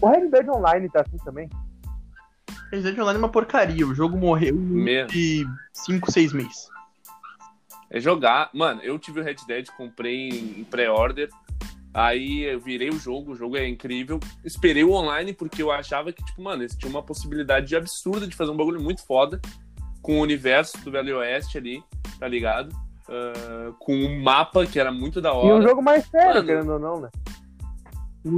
O 0.00 0.08
Red 0.08 0.28
Dead 0.28 0.48
Online 0.48 0.88
tá 0.88 1.00
assim 1.00 1.16
também. 1.24 1.48
Resident 2.72 2.98
Online 2.98 3.16
é 3.16 3.18
uma 3.18 3.28
porcaria. 3.28 3.86
O 3.86 3.94
jogo 3.94 4.16
morreu 4.16 4.54
Mesmo. 4.54 5.10
de 5.10 5.46
5, 5.74 6.10
6 6.10 6.32
meses. 6.32 6.68
É 7.90 8.00
jogar. 8.00 8.48
Mano, 8.54 8.80
eu 8.82 8.98
tive 8.98 9.20
o 9.20 9.22
Red 9.22 9.36
Dead, 9.46 9.66
comprei 9.76 10.30
em 10.30 10.60
em 10.60 10.64
pré-order. 10.64 11.28
Aí 11.94 12.42
eu 12.44 12.58
virei 12.60 12.88
o 12.88 12.98
jogo, 12.98 13.32
o 13.32 13.36
jogo 13.36 13.56
é 13.56 13.68
incrível. 13.68 14.18
Esperei 14.44 14.82
o 14.84 14.92
online 14.92 15.32
porque 15.32 15.62
eu 15.62 15.70
achava 15.70 16.12
que, 16.12 16.24
tipo, 16.24 16.42
mano, 16.42 16.62
esse 16.62 16.78
tinha 16.78 16.90
uma 16.90 17.02
possibilidade 17.02 17.74
absurda 17.76 18.26
de 18.26 18.34
fazer 18.34 18.50
um 18.50 18.56
bagulho 18.56 18.80
muito 18.80 19.04
foda 19.04 19.40
com 20.00 20.18
o 20.18 20.22
universo 20.22 20.78
do 20.84 20.90
Velho 20.90 21.18
Oeste 21.18 21.58
ali, 21.58 21.82
tá 22.18 22.26
ligado? 22.26 22.74
Ah, 23.08 23.72
com 23.78 23.94
um 23.94 24.22
mapa 24.22 24.64
que 24.66 24.78
era 24.80 24.90
muito 24.90 25.20
da 25.20 25.30
E 25.30 25.32
um 25.32 25.36
hora. 25.36 25.62
jogo 25.68 25.82
mais 25.82 26.06
sério, 26.06 26.34
Mano. 26.36 26.46
querendo 26.46 26.72
ou 26.72 26.78
não, 26.78 27.00
né? 27.00 27.10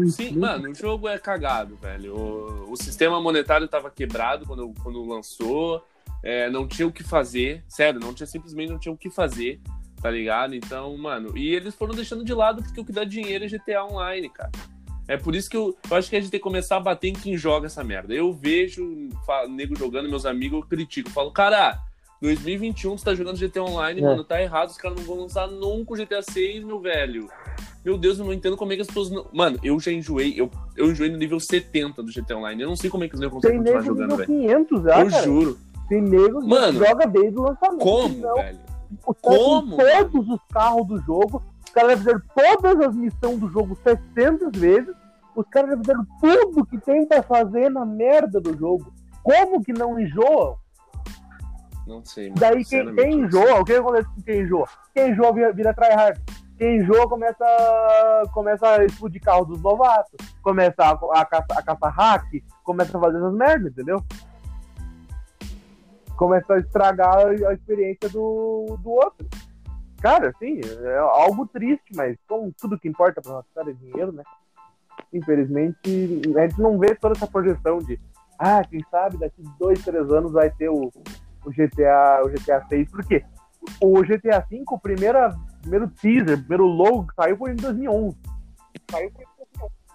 Sim, 0.08 0.38
mano, 0.38 0.70
o 0.70 0.74
jogo 0.74 1.06
é 1.06 1.18
cagado, 1.18 1.76
velho. 1.76 2.16
O, 2.16 2.72
o 2.72 2.76
sistema 2.76 3.20
monetário 3.20 3.68
tava 3.68 3.90
quebrado 3.90 4.46
quando, 4.46 4.72
quando 4.82 5.04
lançou. 5.04 5.84
É, 6.22 6.48
não 6.48 6.66
tinha 6.66 6.88
o 6.88 6.92
que 6.92 7.04
fazer. 7.04 7.62
Sério, 7.68 8.00
não 8.00 8.14
tinha 8.14 8.26
simplesmente 8.26 8.70
não 8.70 8.78
tinha 8.78 8.92
o 8.92 8.96
que 8.96 9.10
fazer, 9.10 9.60
tá 10.04 10.10
ligado? 10.10 10.54
Então, 10.54 10.94
mano, 10.98 11.32
e 11.34 11.54
eles 11.54 11.74
foram 11.74 11.94
deixando 11.94 12.22
de 12.22 12.34
lado 12.34 12.62
porque 12.62 12.78
o 12.78 12.84
que 12.84 12.92
dá 12.92 13.04
dinheiro 13.04 13.42
é 13.42 13.48
GTA 13.48 13.82
Online, 13.86 14.28
cara. 14.28 14.50
É 15.08 15.16
por 15.16 15.34
isso 15.34 15.48
que 15.48 15.56
eu, 15.56 15.74
eu 15.90 15.96
acho 15.96 16.10
que 16.10 16.16
a 16.16 16.20
gente 16.20 16.30
tem 16.30 16.38
que 16.38 16.44
começar 16.44 16.76
a 16.76 16.80
bater 16.80 17.08
em 17.08 17.14
quem 17.14 17.38
joga 17.38 17.68
essa 17.68 17.82
merda. 17.82 18.12
Eu 18.12 18.30
vejo 18.30 19.08
fa- 19.24 19.48
nego 19.48 19.74
jogando, 19.74 20.06
meus 20.10 20.26
amigos, 20.26 20.60
eu 20.60 20.66
critico. 20.68 21.08
Eu 21.08 21.12
falo, 21.14 21.30
cara, 21.32 21.78
2021 22.20 22.98
você 22.98 23.04
tá 23.06 23.14
jogando 23.14 23.38
GTA 23.38 23.62
Online, 23.62 24.00
É. 24.02 24.04
mano, 24.04 24.22
tá 24.22 24.42
errado, 24.42 24.68
os 24.68 24.76
caras 24.76 24.98
não 24.98 25.04
vão 25.04 25.20
lançar 25.22 25.46
nunca 25.48 25.94
o 25.94 25.96
GTA 25.96 26.20
6, 26.20 26.62
meu 26.64 26.80
velho. 26.80 27.26
Meu 27.82 27.96
Deus, 27.96 28.18
eu 28.18 28.26
não 28.26 28.32
entendo 28.34 28.58
como 28.58 28.72
é 28.72 28.76
que 28.76 28.82
as 28.82 28.86
pessoas 28.88 29.10
não. 29.10 29.26
Mano, 29.32 29.58
eu 29.62 29.80
já 29.80 29.90
enjoei, 29.90 30.34
eu, 30.38 30.50
eu 30.76 30.90
enjoei 30.90 31.10
no 31.10 31.16
nível 31.16 31.40
70 31.40 32.02
do 32.02 32.12
GTA 32.12 32.36
Online. 32.36 32.60
Eu 32.62 32.68
não 32.68 32.76
sei 32.76 32.90
como 32.90 33.04
é 33.04 33.08
que 33.08 33.14
os 33.14 33.20
negros 33.22 33.40
Tem 33.40 33.52
conseguem 33.56 33.74
continuar 33.74 34.06
jogando, 34.06 34.16
velho. 34.18 34.26
500 34.66 34.82
já, 34.82 35.00
Eu 35.00 35.10
cara. 35.10 35.22
juro. 35.24 35.58
Tem 35.88 36.02
nego 36.02 36.40
que 36.42 36.46
Mano, 36.46 36.78
joga 36.84 37.06
desde 37.06 37.38
o 37.38 37.42
lançamento. 37.42 37.80
Como, 37.82 38.34
velho? 38.34 38.58
Os 39.06 39.16
caras 39.20 39.38
Como, 39.38 39.76
todos 39.76 40.28
os 40.28 40.40
carros 40.52 40.86
do 40.86 41.00
jogo. 41.02 41.42
Os 41.66 41.72
caras 41.72 41.90
já 41.92 41.96
fizeram 41.98 42.22
todas 42.34 42.88
as 42.88 42.94
missões 42.94 43.38
do 43.40 43.48
jogo 43.50 43.76
700 43.82 44.58
vezes. 44.58 44.94
Os 45.34 45.46
caras 45.48 45.70
já 45.70 45.76
fizeram 45.78 46.06
tudo 46.20 46.66
que 46.66 46.78
tem 46.78 47.06
pra 47.06 47.22
fazer 47.22 47.68
na 47.70 47.84
merda 47.84 48.40
do 48.40 48.56
jogo. 48.56 48.92
Como 49.22 49.62
que 49.62 49.72
não 49.72 49.98
enjoam? 49.98 50.56
Não 51.86 52.04
sei, 52.04 52.28
mano. 52.28 52.40
Daí 52.40 52.64
quem, 52.64 52.94
quem 52.94 53.20
enjoa, 53.20 53.60
o 53.60 53.64
que 53.64 53.72
acontece 53.74 54.08
com 54.14 54.22
quem 54.22 54.40
enjoa? 54.42 54.68
Quem 54.94 55.10
enjoa 55.10 55.32
vira, 55.32 55.52
vira 55.52 55.74
tryhard. 55.74 56.20
Quem 56.56 56.76
enjoa 56.78 57.08
começa, 57.08 57.44
começa 58.32 58.66
a 58.68 58.84
explodir 58.84 59.20
carro 59.20 59.44
dos 59.44 59.60
novatos, 59.60 60.14
começa 60.40 60.76
a, 60.84 61.20
a, 61.20 61.24
caça- 61.24 61.46
a 61.58 61.62
caçar 61.62 61.92
hack, 61.92 62.24
começa 62.62 62.96
a 62.96 63.00
fazer 63.00 63.18
essas 63.18 63.34
merdas, 63.34 63.72
entendeu? 63.72 63.98
Começa 66.16 66.54
a 66.54 66.58
estragar 66.58 67.26
a 67.26 67.52
experiência 67.52 68.08
do, 68.08 68.78
do 68.80 68.90
outro. 68.90 69.26
Cara, 70.00 70.28
assim, 70.28 70.60
é 70.82 70.98
algo 70.98 71.46
triste, 71.46 71.92
mas 71.94 72.16
como 72.28 72.52
tudo 72.60 72.78
que 72.78 72.88
importa 72.88 73.22
pra 73.22 73.32
nós 73.32 73.44
é 73.56 73.72
dinheiro, 73.72 74.12
né? 74.12 74.22
Infelizmente, 75.12 76.22
a 76.36 76.46
gente 76.46 76.60
não 76.60 76.78
vê 76.78 76.94
toda 76.94 77.16
essa 77.16 77.26
projeção 77.26 77.78
de 77.78 77.98
ah, 78.38 78.62
quem 78.64 78.84
sabe 78.90 79.16
daqui 79.16 79.42
dois, 79.58 79.82
três 79.82 80.10
anos 80.10 80.32
vai 80.32 80.50
ter 80.50 80.68
o, 80.68 80.90
o 81.44 81.50
GTA, 81.50 82.20
o 82.24 82.28
GTA 82.28 82.64
6, 82.68 82.90
por 82.90 83.04
quê? 83.06 83.24
O 83.80 84.02
GTA 84.02 84.44
5, 84.46 84.74
o 84.74 84.78
primeira, 84.78 85.34
primeiro 85.62 85.88
teaser, 85.88 86.38
primeiro 86.38 86.66
logo 86.66 87.06
saiu 87.16 87.36
foi 87.36 87.52
em 87.52 87.56
2011. 87.56 88.16
Saiu 88.90 89.10
foi 89.12 89.24
em 89.24 89.34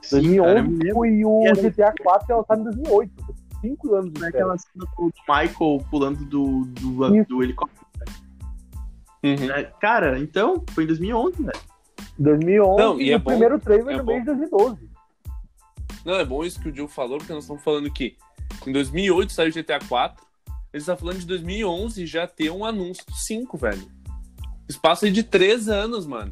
Sim, 0.01 0.37
cara, 0.37 0.59
eu 0.59 0.63
2011 0.63 0.69
me 0.69 0.83
lembro 0.83 1.05
e 1.05 1.25
o 1.25 1.53
GTA 1.53 1.93
4 2.01 2.25
que 2.25 2.31
é 2.31 2.35
lançado 2.35 2.61
em 2.61 2.63
2008. 2.63 3.13
Cinco 3.61 3.95
anos 3.95 4.07
espera. 4.07 4.31
daquela 4.31 4.57
cena 4.57 4.85
do 4.97 5.13
Michael 5.27 5.85
pulando 5.89 6.25
do, 6.25 6.65
do, 6.65 7.23
do 7.25 7.43
helicóptero. 7.43 7.85
Uhum. 9.23 9.47
né? 9.47 9.63
Cara, 9.81 10.17
então, 10.19 10.63
foi 10.71 10.85
em 10.85 10.87
2011, 10.87 11.43
velho. 11.43 11.59
2011 12.17 12.77
Não, 12.77 12.99
e 12.99 13.05
e 13.05 13.11
é 13.11 13.15
o 13.15 13.19
bom, 13.19 13.31
primeiro 13.31 13.59
trailer 13.59 13.99
é 13.99 14.03
mês 14.03 14.19
de 14.19 14.25
2012. 14.25 14.89
Não, 16.05 16.15
é 16.15 16.25
bom 16.25 16.43
isso 16.43 16.59
que 16.59 16.69
o 16.69 16.71
Diogo 16.71 16.91
falou, 16.91 17.17
porque 17.17 17.33
nós 17.33 17.43
estamos 17.43 17.63
falando 17.63 17.91
que 17.91 18.17
em 18.65 18.71
2008 18.71 19.31
saiu 19.31 19.49
o 19.49 19.53
GTA 19.53 19.79
4. 19.87 20.25
Ele 20.71 20.81
está 20.81 20.95
falando 20.95 21.19
de 21.19 21.25
2011 21.25 22.05
já 22.05 22.27
ter 22.27 22.51
um 22.51 22.63
anúncio 22.63 23.05
do 23.05 23.13
5, 23.13 23.57
velho. 23.57 23.87
Espaço 24.67 25.05
aí 25.05 25.11
de 25.11 25.23
3 25.23 25.67
anos, 25.67 26.05
mano. 26.05 26.31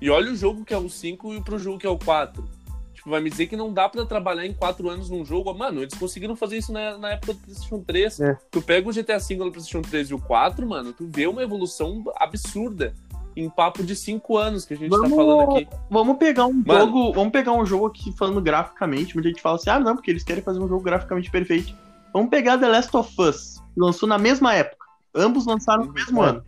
E 0.00 0.10
olha 0.10 0.32
o 0.32 0.36
jogo 0.36 0.64
que 0.64 0.74
é 0.74 0.78
o 0.78 0.88
5 0.88 1.34
e 1.34 1.42
pro 1.42 1.58
jogo 1.58 1.78
que 1.78 1.86
é 1.86 1.90
o 1.90 1.98
4. 1.98 2.55
Tipo, 2.96 3.10
vai 3.10 3.20
me 3.20 3.30
dizer 3.30 3.46
que 3.46 3.56
não 3.56 3.72
dá 3.72 3.88
pra 3.88 4.04
trabalhar 4.04 4.44
em 4.46 4.52
4 4.54 4.88
anos 4.88 5.08
num 5.10 5.24
jogo. 5.24 5.54
Mano, 5.54 5.82
eles 5.82 5.94
conseguiram 5.94 6.34
fazer 6.34 6.56
isso 6.56 6.72
na, 6.72 6.96
na 6.98 7.10
época 7.12 7.34
do 7.34 7.38
PlayStation 7.40 7.80
3. 7.80 8.20
É. 8.20 8.38
Tu 8.50 8.60
pega 8.62 8.88
o 8.88 8.92
GTA 8.92 9.20
5 9.20 9.44
no 9.44 9.52
PlayStation 9.52 9.82
3 9.82 10.10
e 10.10 10.14
o 10.14 10.18
4, 10.18 10.66
mano, 10.66 10.92
tu 10.92 11.06
vê 11.08 11.26
uma 11.26 11.42
evolução 11.42 12.02
absurda 12.16 12.94
em 13.36 13.48
papo 13.50 13.84
de 13.84 13.94
5 13.94 14.36
anos 14.38 14.64
que 14.64 14.72
a 14.74 14.76
gente 14.76 14.88
Vamos- 14.88 15.10
tá 15.10 15.14
falando 15.16 15.56
aqui. 15.56 15.68
Vamos 15.90 16.16
pegar 16.16 16.46
um 16.46 16.52
Mano. 16.54 16.80
jogo. 16.86 17.12
Vamos 17.12 17.32
pegar 17.32 17.52
um 17.52 17.66
jogo 17.66 17.86
aqui 17.86 18.10
falando 18.16 18.40
graficamente. 18.40 19.14
Muita 19.14 19.28
gente 19.28 19.42
fala 19.42 19.56
assim, 19.56 19.68
ah, 19.70 19.78
não, 19.78 19.94
porque 19.94 20.10
eles 20.10 20.24
querem 20.24 20.42
fazer 20.42 20.58
um 20.58 20.66
jogo 20.66 20.82
graficamente 20.82 21.30
perfeito. 21.30 21.74
Vamos 22.14 22.30
pegar 22.30 22.56
The 22.56 22.66
Last 22.66 22.96
of 22.96 23.14
Us, 23.20 23.58
que 23.74 23.78
lançou 23.80 24.08
na 24.08 24.16
mesma 24.16 24.54
época. 24.54 24.86
Ambos 25.14 25.44
lançaram 25.44 25.84
no 25.84 25.92
mesmo 25.92 26.22
ano. 26.22 26.42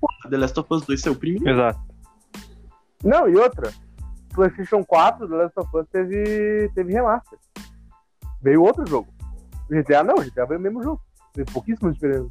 Pô, 0.00 0.06
The 0.30 0.36
Last 0.36 0.58
of 0.60 0.68
Us 0.72 0.86
2 0.86 1.00
saiu 1.00 1.16
primeiro. 1.16 1.50
Exato. 1.50 1.80
Não, 3.02 3.28
e 3.28 3.36
outra. 3.36 3.72
PlayStation 4.40 4.82
4, 4.82 5.28
The 5.28 5.34
Last 5.34 5.58
of 5.58 5.76
Us 5.76 5.86
teve, 5.92 6.70
teve 6.74 6.92
remaster. 6.94 7.38
Veio 8.40 8.62
outro 8.62 8.86
jogo. 8.86 9.12
GTA 9.68 10.02
não, 10.02 10.14
GTA 10.16 10.46
veio 10.46 10.58
o 10.58 10.62
mesmo 10.62 10.82
jogo. 10.82 11.02
Teve 11.34 11.52
pouquíssimas 11.52 11.94
diferenças. 11.94 12.30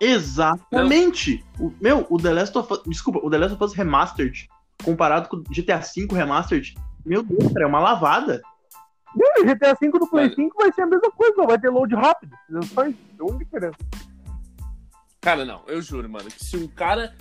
Exatamente. 0.00 1.44
O, 1.58 1.70
meu, 1.78 2.06
o 2.08 2.16
The 2.16 2.32
Last 2.32 2.56
of 2.56 2.72
Us. 2.72 2.82
Desculpa, 2.86 3.20
o 3.22 3.28
The 3.28 3.36
Last 3.36 3.54
of 3.54 3.64
Us 3.64 3.74
Remastered, 3.74 4.48
comparado 4.82 5.28
com 5.28 5.36
o 5.36 5.42
GTA 5.42 5.78
V 5.78 6.08
Remastered, 6.10 6.74
meu 7.04 7.22
Deus, 7.22 7.52
cara, 7.52 7.66
é 7.66 7.68
uma 7.68 7.80
lavada. 7.80 8.40
Não, 9.14 9.44
e 9.44 9.44
GTA 9.44 9.76
V 9.78 9.90
do 9.90 10.08
Play 10.08 10.24
Mano. 10.24 10.36
5 10.36 10.56
vai 10.56 10.72
ser 10.72 10.82
a 10.82 10.86
mesma 10.86 11.10
coisa, 11.10 11.34
não 11.36 11.46
vai 11.46 11.58
ter 11.58 11.68
load 11.68 11.94
rápido. 11.94 12.34
Só 12.72 12.86
isso, 12.86 12.98
é 13.18 13.22
a 13.22 13.24
única 13.24 13.44
diferença. 13.44 13.76
Cara, 15.20 15.44
não, 15.44 15.62
eu 15.66 15.82
juro, 15.82 16.08
mano, 16.08 16.30
que 16.30 16.42
se 16.42 16.56
um 16.56 16.66
cara 16.66 17.14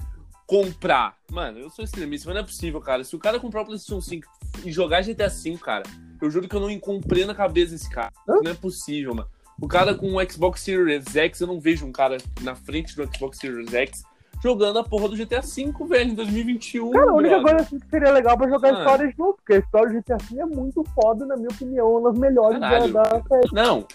comprar. 0.50 1.16
Mano, 1.32 1.60
eu 1.60 1.70
sou 1.70 1.86
extremista, 1.86 2.28
mas 2.28 2.34
não 2.34 2.42
é 2.42 2.46
possível, 2.46 2.82
cara. 2.82 3.04
Se 3.04 3.16
o 3.16 3.20
cara 3.20 3.40
comprar 3.40 3.62
o 3.62 3.66
PlayStation 3.66 4.02
5 4.02 4.28
e 4.66 4.72
jogar 4.72 5.04
GTA 5.04 5.30
V, 5.30 5.60
cara, 5.60 5.84
eu 6.20 6.32
juro 6.32 6.50
que 6.50 6.56
eu 6.56 6.60
não 6.60 6.80
comprei 6.80 7.24
na 7.24 7.36
cabeça 7.36 7.74
desse 7.74 7.88
cara. 7.88 8.12
Não 8.28 8.52
é 8.52 8.56
possível, 8.56 9.14
mano. 9.14 9.30
O 9.62 9.68
cara 9.68 9.94
com 9.94 10.16
o 10.16 10.32
Xbox 10.32 10.62
Series 10.62 11.16
X, 11.16 11.40
eu 11.40 11.46
não 11.46 11.60
vejo 11.60 11.86
um 11.86 11.92
cara 11.92 12.18
na 12.42 12.56
frente 12.56 12.96
do 12.96 13.08
Xbox 13.16 13.38
Series 13.38 13.72
X 13.72 14.04
jogando 14.42 14.80
a 14.80 14.84
porra 14.84 15.10
do 15.10 15.18
GTA 15.18 15.42
V, 15.42 15.72
velho, 15.88 16.12
em 16.12 16.16
2021. 16.16 16.92
Cara, 16.92 17.12
a 17.12 17.14
única 17.14 17.42
coisa 17.42 17.58
assim, 17.58 17.78
que 17.78 17.90
seria 17.90 18.12
legal 18.12 18.38
pra 18.38 18.50
jogar 18.50 18.70
a 18.70 18.72
Mano. 18.72 18.86
história 18.86 19.12
de 19.12 19.20
novo, 19.20 19.34
porque 19.34 19.54
a 19.54 19.58
história 19.60 19.94
do 19.94 20.00
GTA 20.00 20.18
V 20.18 20.40
é 20.40 20.46
muito 20.46 20.84
foda, 20.96 21.26
na 21.26 21.36
minha 21.36 21.50
opinião, 21.50 21.92
uma 21.92 22.10
das 22.10 22.20
melhores 22.20 22.60
da, 22.60 22.70
Caralho. 22.70 22.94
da 22.94 23.04
série. 23.04 23.50
Não. 23.54 23.86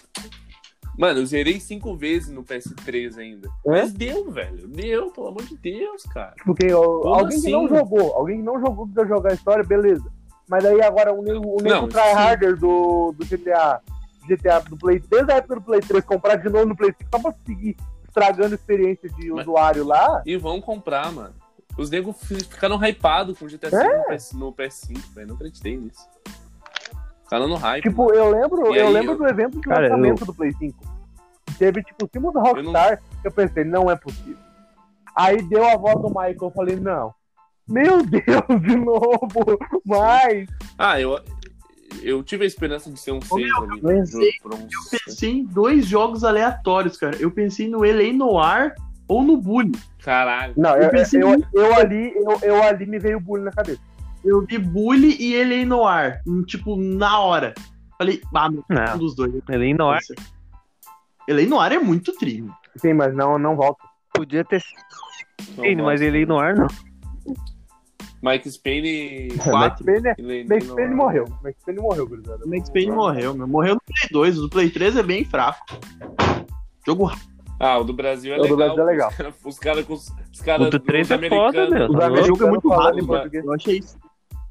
Mano, 0.97 1.19
eu 1.19 1.25
zerei 1.25 1.59
cinco 1.59 1.95
vezes 1.95 2.29
no 2.29 2.43
PS3 2.43 3.17
ainda. 3.17 3.49
Mas 3.65 3.91
deu, 3.91 4.31
velho. 4.31 4.67
Deu, 4.67 5.11
pelo 5.11 5.27
amor 5.27 5.43
de 5.43 5.57
Deus, 5.57 6.03
cara. 6.03 6.33
Porque 6.45 6.71
ó, 6.73 6.81
alguém 7.19 7.41
que 7.41 7.51
não 7.51 7.65
assim? 7.65 7.75
jogou, 7.75 8.13
alguém 8.13 8.37
que 8.37 8.43
não 8.43 8.59
jogou 8.59 8.87
precisa 8.87 9.07
jogar 9.07 9.31
a 9.31 9.35
história, 9.35 9.63
beleza. 9.63 10.05
Mas 10.47 10.63
aí 10.63 10.81
agora 10.81 11.11
o 11.13 11.21
nego, 11.21 11.59
o 11.59 11.61
nego 11.61 11.87
tryharder 11.87 12.55
do, 12.57 13.11
do 13.17 13.25
GTA, 13.25 13.81
GTA 14.27 14.59
do 14.61 14.77
Play, 14.77 14.99
desde 15.09 15.31
a 15.31 15.35
época 15.37 15.55
do 15.55 15.61
Play 15.63 15.81
3, 15.81 16.03
comprar 16.05 16.35
de 16.35 16.49
novo 16.49 16.65
no 16.67 16.75
Play 16.75 16.93
5 16.97 17.09
só 17.11 17.19
pra 17.19 17.33
seguir 17.45 17.75
estragando 18.07 18.55
experiência 18.55 19.09
de 19.09 19.31
Mas- 19.31 19.45
usuário 19.45 19.83
lá. 19.85 20.21
E 20.25 20.37
vão 20.37 20.61
comprar, 20.61 21.11
mano. 21.11 21.33
Os 21.77 21.89
negros 21.89 22.15
fi- 22.23 22.35
ficaram 22.41 22.77
hypados 22.85 23.37
com 23.37 23.43
o 23.45 23.49
GTA 23.49 23.69
V 23.69 23.75
É. 23.75 23.97
no, 23.97 24.03
PS, 24.05 24.31
no 24.33 24.53
PS5, 24.53 25.13
velho. 25.13 25.27
Não 25.27 25.35
acreditei 25.35 25.75
nisso. 25.75 26.07
Ficaram 27.25 27.47
no 27.47 27.55
hype. 27.55 27.83
Tipo, 27.83 28.13
eu 28.13 28.29
lembro, 28.31 28.73
E 28.73 28.77
eu 28.77 28.87
aí, 28.87 28.93
lembro 28.93 29.11
eu- 29.13 29.17
do 29.17 29.27
evento 29.27 29.55
de 29.59 29.67
Cara, 29.67 29.81
lançamento 29.89 30.25
do 30.25 30.33
Play 30.33 30.51
5. 30.53 30.77
Teve, 31.59 31.83
tipo, 31.83 32.05
o 32.05 32.09
símbolo 32.11 32.33
da 32.33 32.39
Eu 32.51 32.63
não- 32.63 32.71
Rockstar, 32.71 33.01
que 33.21 33.27
eu 33.27 33.31
pensei, 33.31 33.63
não 33.63 33.89
é 33.91 33.95
possível. 33.95 34.37
Aí 35.15 35.41
deu 35.43 35.65
a 35.67 35.75
voz 35.77 35.95
do 36.01 36.07
Michael, 36.09 36.35
eu 36.41 36.51
falei, 36.51 36.75
não. 36.77 37.13
Meu 37.67 38.03
Deus, 38.05 38.61
de 38.61 38.75
novo, 38.75 39.57
mas... 39.85 40.47
Ah, 40.77 40.99
eu, 40.99 41.19
eu 42.03 42.21
tive 42.23 42.43
a 42.43 42.47
esperança 42.47 42.91
de 42.91 42.99
ser 42.99 43.11
um 43.11 43.21
6 43.21 43.49
ali. 43.55 43.81
por- 44.41 44.51
eu 44.53 44.59
pensei 45.05 45.31
em 45.39 45.43
dois 45.45 45.85
jogos 45.85 46.23
aleatórios, 46.23 46.97
cara. 46.97 47.15
Eu 47.19 47.31
pensei 47.31 47.67
no 47.69 47.79
LA 47.83 48.13
Noir 48.13 48.75
ou 49.07 49.23
no 49.23 49.37
Bully. 49.37 49.71
Caralho. 50.03 50.53
Não, 50.57 50.75
Eu 50.75 50.83
eu, 50.83 50.89
pensei 50.91 51.23
eu, 51.23 51.41
eu 51.53 51.73
ali, 51.75 52.13
eu, 52.15 52.39
eu 52.43 52.63
ali 52.63 52.85
me 52.85 52.99
veio 52.99 53.17
o 53.17 53.21
bullying 53.21 53.45
na 53.45 53.51
cabeça. 53.51 53.79
Eu 54.25 54.41
vi 54.45 54.57
Bully 54.57 55.15
e 55.19 55.41
LA 55.43 55.65
Noir. 55.65 56.21
em, 56.27 56.41
Tipo, 56.43 56.75
na 56.75 57.19
hora. 57.19 57.53
Falei, 57.97 58.21
ah, 58.33 58.49
meu, 58.49 58.63
um 58.69 58.73
Não, 58.73 58.97
dos 58.97 59.15
dois. 59.15 59.33
ele 59.49 59.73
não 59.73 59.93
é. 59.93 59.99
LA 61.29 61.43
Noir 61.47 61.71
é 61.73 61.79
muito 61.79 62.11
trio. 62.13 62.51
Sim, 62.77 62.93
mas 62.93 63.15
não, 63.15 63.37
não 63.39 63.55
volta. 63.55 63.83
Podia 64.13 64.43
ter 64.43 64.61
Não 65.57 65.63
sido, 65.63 65.83
mas 65.83 66.01
gosto. 66.01 66.03
ele 66.03 66.25
não 66.25 66.43
é, 66.43 66.53
não. 66.53 66.67
Mike 68.23 68.49
Spain 68.51 68.83
e. 68.83 69.27
E 69.27 70.43
Max 70.45 70.67
não- 70.67 70.75
Payne 70.75 70.95
morreu. 70.95 71.25
Max 71.43 71.63
Payne 71.63 71.79
morreu, 71.81 72.07
gurizada. 72.07 72.43
O 72.45 72.49
Max 72.49 72.69
Payne 72.69 72.91
morreu, 72.91 73.33
meu. 73.35 73.47
Morreu 73.47 73.75
no 73.75 73.81
Play 73.81 74.09
2. 74.11 74.39
O 74.39 74.41
do 74.43 74.49
Play 74.49 74.69
3 74.69 74.97
é 74.97 75.03
bem 75.03 75.23
fraco. 75.23 75.59
Jogo 76.85 77.03
rápido. 77.05 77.35
Ah, 77.59 77.77
o 77.77 77.83
do 77.83 77.93
Brasil 77.93 78.33
é 78.33 78.37
O 78.37 78.41
do 78.47 78.55
legal. 78.55 78.57
Brasil 78.75 78.83
é 78.83 78.85
legal. 78.85 79.11
Os 79.45 79.59
caras 79.59 79.85
com 79.85 79.93
os, 79.93 80.11
os 80.33 80.41
caras 80.41 80.67
O 80.67 80.69
do 80.71 80.79
3 80.79 81.09
é 81.11 81.29
foda, 81.29 81.69
meu. 81.69 81.87
Os 81.89 82.19
O 82.19 82.23
jogo 82.25 82.43
é 82.45 82.49
muito 82.49 82.69
rápido, 82.69 82.97
em 82.99 83.01
mano. 83.07 83.07
português. 83.21 83.45
Eu 83.45 83.53
achei 83.53 83.77
isso. 83.77 83.97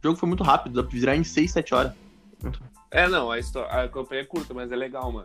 O 0.05 0.09
jogo 0.09 0.19
foi 0.19 0.29
muito 0.29 0.43
rápido. 0.45 0.75
Dá 0.75 0.83
pra 0.83 0.93
virar 0.99 1.17
em 1.17 1.25
6, 1.25 1.51
7 1.51 1.75
horas. 1.75 1.93
É, 2.91 3.09
não, 3.09 3.31
a, 3.31 3.39
histó- 3.39 3.65
a 3.71 3.89
campanha 3.89 4.21
é 4.21 4.25
curta, 4.27 4.53
mas 4.53 4.71
é 4.71 4.77
legal, 4.77 5.11
mano. 5.11 5.25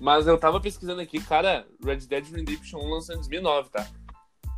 Mas 0.00 0.26
eu 0.26 0.38
tava 0.38 0.58
pesquisando 0.58 1.02
aqui, 1.02 1.20
cara, 1.20 1.66
Red 1.84 1.98
Dead 1.98 2.24
Redemption 2.32 2.78
1 2.80 2.88
lançou 2.88 3.14
em 3.14 3.18
2009, 3.18 3.68
tá? 3.68 3.86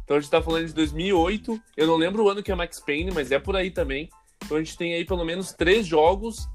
Então 0.05 0.17
a 0.17 0.21
gente 0.21 0.31
tá 0.31 0.41
falando 0.41 0.67
de 0.69 0.73
2008. 0.73 1.61
Eu 1.77 1.89
não 1.89 1.97
lembro 1.97 2.23
o 2.25 2.29
ano 2.29 2.45
que 2.45 2.53
é 2.53 2.55
Max 2.55 2.79
Payne, 2.79 3.11
mas 3.13 3.33
é 3.33 3.41
por 3.41 3.57
aí 3.57 3.73
também. 3.73 4.09
Então 4.45 4.57
a 4.57 4.61
gente 4.61 4.77
tem 4.79 4.95
aí 4.95 5.05
pelo 5.05 5.25
menos 5.25 5.53
três 5.53 5.85
jogos 5.85 6.49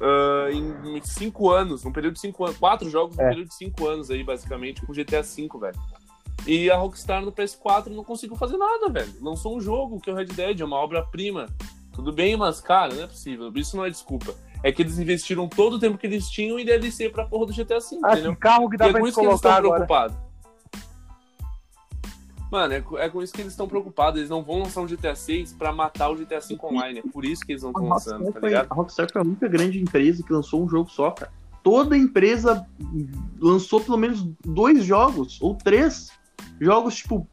ah, 0.00 0.48
em 0.50 1.00
cinco 1.04 1.50
anos, 1.50 1.84
num 1.84 1.92
período 1.92 2.14
de 2.14 2.20
cinco 2.20 2.44
anos. 2.44 2.58
Quatro 2.58 2.90
jogos 2.90 3.16
num 3.16 3.22
É. 3.22 3.28
período 3.28 3.48
de 3.48 3.54
cinco 3.54 3.86
anos 3.86 4.10
aí, 4.10 4.24
basicamente, 4.24 4.84
com 4.84 4.92
GTA 4.92 5.22
V, 5.22 5.48
velho. 5.60 5.78
E 6.48 6.68
a 6.68 6.76
Rockstar 6.76 7.22
no 7.24 7.30
PS4 7.30 7.90
não 7.90 8.02
conseguiu 8.02 8.34
fazer 8.34 8.56
nada, 8.56 8.88
velho. 8.88 9.12
Lançou 9.20 9.56
um 9.56 9.60
jogo 9.60 10.00
que 10.00 10.10
é 10.10 10.12
o 10.12 10.16
Red 10.16 10.24
Dead, 10.26 10.60
é 10.60 10.64
uma 10.64 10.78
obra-prima. 10.78 11.46
Tudo 12.00 12.12
bem, 12.14 12.34
mas, 12.36 12.60
cara, 12.62 12.94
não 12.94 13.02
é 13.04 13.06
possível. 13.06 13.52
Isso 13.54 13.76
não 13.76 13.84
é 13.84 13.90
desculpa. 13.90 14.34
É 14.62 14.72
que 14.72 14.80
eles 14.80 14.98
investiram 14.98 15.46
todo 15.48 15.74
o 15.74 15.78
tempo 15.78 15.98
que 15.98 16.06
eles 16.06 16.28
tinhum 16.30 16.58
em 16.58 16.64
DLC 16.64 17.10
pra 17.10 17.26
porra 17.26 17.46
do 17.46 17.52
GTA 17.52 17.78
V, 17.78 17.98
Ah, 18.02 18.12
entendeu? 18.12 18.34
carro 18.36 18.68
que 18.70 18.76
E 18.76 18.78
dá 18.78 18.86
é 18.86 18.90
pra 18.90 19.00
com 19.00 19.06
gente 19.06 19.12
isso 19.12 19.20
que 19.20 19.26
eles 19.26 19.36
estão 19.36 19.56
preocupados. 19.58 20.16
Mano, 22.50 22.72
é, 22.74 22.84
é 23.04 23.08
com 23.08 23.22
isso 23.22 23.32
que 23.32 23.40
eles 23.42 23.52
estão 23.52 23.68
preocupados. 23.68 24.18
Eles 24.18 24.30
não 24.30 24.42
vão 24.42 24.60
lançar 24.60 24.80
um 24.80 24.86
GTA 24.86 25.14
6 25.14 25.52
pra 25.52 25.72
matar 25.72 26.10
o 26.10 26.16
GTA 26.16 26.40
5 26.40 26.66
online. 26.66 26.98
É 26.98 27.02
por 27.12 27.24
isso 27.24 27.44
que 27.44 27.52
eles 27.52 27.62
não 27.62 27.70
A 27.70 27.72
estão 27.72 27.88
lançando, 27.88 28.12
Rockstar, 28.24 28.32
tá 28.34 28.40
foi, 28.40 28.48
ligado? 28.48 28.66
a 28.70 28.74
Rockstar 28.74 29.12
foi 29.12 29.20
a 29.20 29.24
única 29.24 29.48
grande 29.48 29.80
empresa 29.80 30.22
que 30.22 30.32
lançou 30.32 30.64
um 30.64 30.68
jogo 30.68 30.90
só, 30.90 31.10
cara. 31.12 31.30
Toda 31.62 31.96
empresa 31.96 32.66
lançou 33.38 33.80
pelo 33.80 33.98
menos 33.98 34.26
dois 34.44 34.82
jogos, 34.84 35.38
ou 35.42 35.54
três 35.54 36.10
jogos, 36.58 36.96
tipo, 36.96 37.28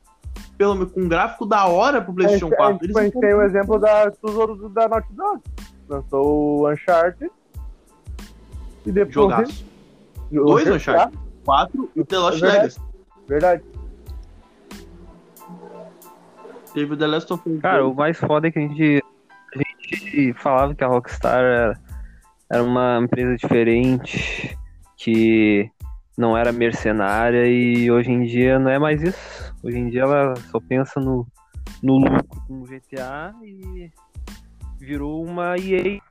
pelo, 0.58 0.88
com 0.88 1.02
um 1.02 1.08
gráfico 1.08 1.46
da 1.46 1.66
hora 1.68 2.02
pro 2.02 2.14
PlayStation 2.14 2.48
gente, 2.48 2.54
a 2.56 2.58
4. 2.58 2.74
gente, 2.74 2.84
Eles 2.86 2.96
a 2.98 3.04
gente 3.04 3.20
tem 3.20 3.34
o 3.34 3.42
exemplo 3.44 3.80
da 3.80 4.12
Tesouro 4.12 4.56
do- 4.56 4.70
da 4.70 4.88
Naughty 4.88 5.14
Dog. 5.14 5.42
Lançou 5.88 6.62
o 6.62 6.70
Uncharted. 6.72 7.32
E 8.86 8.92
depois. 8.92 9.14
Jogaço. 9.14 9.66
o 10.32 10.46
Dois 10.46 10.68
Uncharted. 10.70 11.18
4 11.46 11.90
e 11.96 12.04
The 12.04 12.18
Lost 12.18 12.38
É 12.38 12.40
verdade. 12.42 12.58
Legacy. 12.60 12.82
Verdade. 13.28 13.64
Teve 16.74 16.94
o 16.94 16.98
The 16.98 17.08
Last 17.08 17.34
of 17.34 17.50
Us. 17.50 17.62
Cara, 17.62 17.82
2. 17.82 17.92
o 17.92 17.96
mais 17.96 18.18
foda 18.18 18.48
é 18.48 18.52
que 18.52 18.60
a 18.60 18.62
gente, 18.62 19.04
a 19.56 19.58
gente 19.58 20.34
falava 20.34 20.76
que 20.76 20.84
a 20.84 20.88
Rockstar 20.88 21.40
era, 21.40 21.80
era 22.52 22.64
uma 22.64 23.00
empresa 23.02 23.36
diferente, 23.36 24.58
que 24.98 25.70
não 26.18 26.36
era 26.36 26.52
mercenária 26.52 27.46
e 27.46 27.92
hoje 27.92 28.12
em 28.12 28.24
dia 28.24 28.58
não 28.58 28.72
é 28.72 28.80
mais 28.80 29.02
isso. 29.04 29.54
Hoje 29.64 29.78
em 29.78 29.90
dia 29.90 30.02
ela 30.02 30.36
só 30.50 30.60
pensa 30.60 31.00
no, 31.00 31.28
no 31.84 31.98
lucro 31.98 32.42
com 32.48 32.62
o 32.62 32.64
GTA 32.64 33.34
e 33.44 33.92
virou 34.80 35.24
uma 35.24 35.56
EA. 35.58 36.02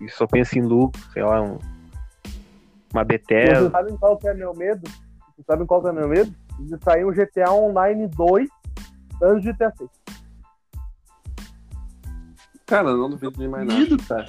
E 0.00 0.08
só 0.08 0.26
pensa 0.26 0.58
em 0.58 0.62
lucro, 0.62 1.00
sei 1.12 1.22
lá, 1.22 1.40
um, 1.40 1.58
uma 2.92 3.04
Vocês 3.04 3.06
Bethesda. 3.06 3.70
sabem 3.70 3.96
qual 3.96 4.18
que 4.18 4.28
é 4.28 4.34
meu 4.34 4.52
medo? 4.54 4.82
Vocês 5.28 5.46
sabem 5.46 5.66
qual 5.66 5.80
que 5.80 5.88
é 5.88 5.92
meu 5.92 6.08
medo? 6.08 6.34
De 6.58 6.84
sair 6.84 7.04
um 7.04 7.12
GTA 7.12 7.52
Online 7.52 8.08
2 8.08 8.48
antes 9.22 9.44
de 9.44 9.52
GTA 9.52 9.72
6. 9.76 9.90
Cara, 12.66 12.88
eu 12.88 12.96
não 12.96 13.10
duvido 13.10 13.38
de 13.38 13.48
mais 13.48 13.66
nada. 13.66 13.78
Duvido, 13.78 14.02
cara. 14.04 14.26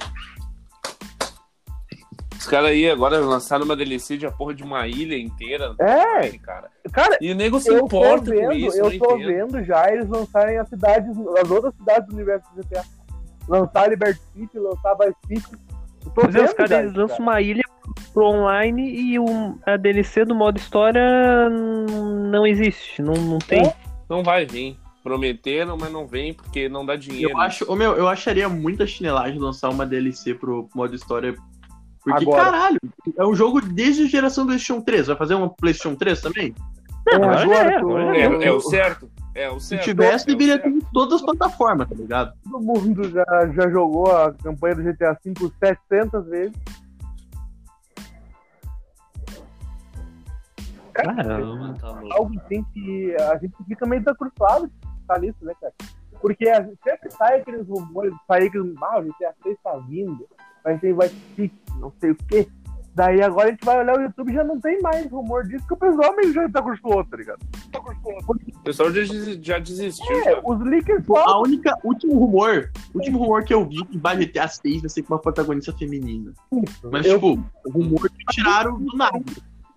Os 2.44 2.50
caras 2.50 2.70
aí 2.70 2.90
agora 2.90 3.18
lançaram 3.20 3.64
uma 3.64 3.74
DLC 3.74 4.18
de 4.18 4.26
a 4.26 4.30
porra 4.30 4.54
de 4.54 4.62
uma 4.62 4.86
ilha 4.86 5.16
inteira. 5.18 5.74
É. 5.78 6.28
cara. 6.38 6.70
Cara, 6.92 7.16
E 7.20 7.32
o 7.32 7.34
nego 7.34 7.58
se 7.58 7.70
eu 7.70 7.78
tô 7.80 7.86
importa 7.86 8.30
vendo, 8.30 8.46
com 8.46 8.52
isso, 8.52 8.76
eu 8.76 8.98
tô 8.98 9.16
entendo. 9.16 9.26
vendo 9.26 9.64
já 9.64 9.90
eles 9.90 10.06
lançarem 10.08 10.58
as 10.58 10.68
cidades, 10.68 11.10
as 11.42 11.50
outras 11.50 11.74
cidades 11.74 12.06
do 12.08 12.14
universo 12.14 12.46
do 12.54 12.62
GTA. 12.62 12.84
Lançar 13.48 13.88
Liberty 13.88 14.20
City, 14.34 14.58
lançar 14.58 14.94
Vice 14.94 15.16
City. 15.26 15.56
Eu 16.04 16.10
tô 16.10 16.20
Pois 16.20 16.34
é, 16.34 16.38
vendo 16.38 16.48
os 16.48 16.52
caras 16.54 16.70
eles 16.72 16.92
lançam 16.94 17.16
cara. 17.16 17.22
uma 17.30 17.40
ilha 17.40 17.62
pro 18.12 18.26
online 18.26 18.94
e 18.94 19.18
um, 19.18 19.58
a 19.64 19.76
DLC 19.78 20.24
do 20.26 20.34
modo 20.34 20.58
história 20.58 21.02
não 22.30 22.46
existe, 22.46 23.00
não, 23.02 23.14
não 23.14 23.38
tem. 23.38 23.66
É. 23.66 23.74
Não 24.08 24.22
vai 24.22 24.44
vir. 24.44 24.76
Prometeram, 25.02 25.76
mas 25.76 25.92
não 25.92 26.06
vem 26.06 26.32
porque 26.32 26.66
não 26.66 26.84
dá 26.86 26.96
dinheiro. 26.96 27.30
Eu 27.32 27.38
acho, 27.38 27.70
ô, 27.70 27.76
meu, 27.76 27.92
eu 27.94 28.08
acharia 28.08 28.48
muita 28.48 28.86
chinelagem 28.86 29.38
lançar 29.38 29.68
uma 29.68 29.84
DLC 29.84 30.34
pro 30.34 30.66
modo 30.74 30.94
história. 30.94 31.34
Porque, 32.04 32.22
Agora. 32.22 32.44
caralho, 32.44 32.78
é 33.16 33.24
um 33.24 33.34
jogo 33.34 33.62
desde 33.62 34.02
a 34.02 34.06
geração 34.06 34.44
do 34.44 34.48
PlayStation 34.48 34.82
3. 34.82 35.06
Vai 35.06 35.16
fazer 35.16 35.34
uma 35.34 35.48
PlayStation 35.48 35.96
3 35.96 36.20
também? 36.20 36.54
É, 37.08 37.16
agora 37.16 37.38
já 37.38 37.44
agora 37.44 37.70
é, 37.70 37.76
agora 37.76 38.14
já 38.14 38.44
É, 38.44 38.48
é 38.48 38.52
o 38.52 38.60
certo. 38.60 39.10
É 39.34 39.50
o 39.50 39.58
Se 39.58 39.68
certo. 39.68 39.84
tivesse, 39.84 40.24
é 40.24 40.32
deveria 40.32 40.58
ter 40.58 40.68
em 40.68 40.80
todas 40.92 41.14
as 41.14 41.22
plataformas, 41.22 41.88
tá 41.88 41.94
ligado? 41.94 42.34
Todo 42.44 42.62
mundo 42.62 43.10
já, 43.10 43.24
já 43.54 43.70
jogou 43.70 44.14
a 44.14 44.32
campanha 44.34 44.76
do 44.76 44.82
GTA 44.82 45.18
V 45.24 45.50
700 45.58 46.26
vezes. 46.26 46.56
Caramba. 50.92 51.74
Tá 51.80 51.90
louco. 51.90 52.12
Algo 52.12 52.40
assim 52.40 52.62
que 52.72 53.16
a 53.16 53.38
gente 53.38 53.54
fica 53.66 53.86
meio 53.86 54.02
desacruzado 54.02 54.68
de 54.68 55.00
estar 55.00 55.18
nisso, 55.20 55.38
né, 55.42 55.54
cara? 55.60 55.72
Porque 56.20 56.48
a 56.48 56.62
gente 56.62 56.78
sempre 56.84 57.10
sai 57.10 57.40
aqueles 57.40 57.66
rumores, 57.66 58.14
sai 58.26 58.46
aqueles, 58.46 58.74
ah, 58.80 59.00
o 59.00 59.02
GTA 59.02 59.34
3 59.42 59.58
tá 59.62 59.76
vindo, 59.88 60.28
vai 60.64 60.78
ter 60.78 60.92
vai 60.94 61.10
ter 61.36 61.50
não 61.78 61.92
sei 62.00 62.10
o 62.12 62.16
quê. 62.28 62.48
Daí 62.96 63.20
agora 63.22 63.48
a 63.48 63.50
gente 63.50 63.64
vai 63.64 63.80
olhar 63.80 63.98
o 63.98 64.02
YouTube 64.02 64.30
e 64.30 64.34
já 64.34 64.44
não 64.44 64.60
tem 64.60 64.80
mais 64.80 65.10
rumor 65.10 65.42
disso, 65.48 65.64
porque 65.68 65.74
o 65.84 65.90
pessoal 65.90 66.14
meio 66.14 66.32
já 66.32 66.48
tá 66.48 66.60
acostumado, 66.60 67.08
tá 67.10 67.16
ligado? 67.16 67.40
O 67.74 68.62
pessoal 68.62 68.92
já, 68.92 69.02
já 69.42 69.58
desistiu. 69.58 70.16
É, 70.16 70.22
já. 70.30 70.40
os 70.44 70.60
leakers 70.60 71.02
A 71.02 71.04
falam. 71.14 71.42
única, 71.42 71.76
último 71.82 72.16
rumor, 72.16 72.70
último 72.94 73.18
rumor 73.18 73.42
que 73.44 73.52
eu 73.52 73.66
vi 73.68 73.84
que 73.86 73.98
vai 73.98 74.16
GTA 74.16 74.46
6 74.46 74.82
vai 74.82 74.88
ser 74.90 75.02
com 75.02 75.12
uma 75.14 75.20
protagonista 75.20 75.72
feminina. 75.72 76.32
Mas, 76.84 77.04
Eu- 77.04 77.14
tipo, 77.14 77.44
o 77.66 77.70
rumor 77.70 78.08
que 78.08 78.24
tiraram 78.30 78.78
do 78.80 78.96
nada. 78.96 79.20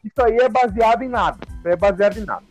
Isso 0.04 0.22
aí 0.24 0.38
é 0.38 0.48
baseado 0.48 1.02
em 1.02 1.10
nada. 1.10 1.40
Isso 1.58 1.68
aí 1.68 1.74
é 1.74 1.76
baseado 1.76 2.18
em 2.18 2.24
nada. 2.26 2.44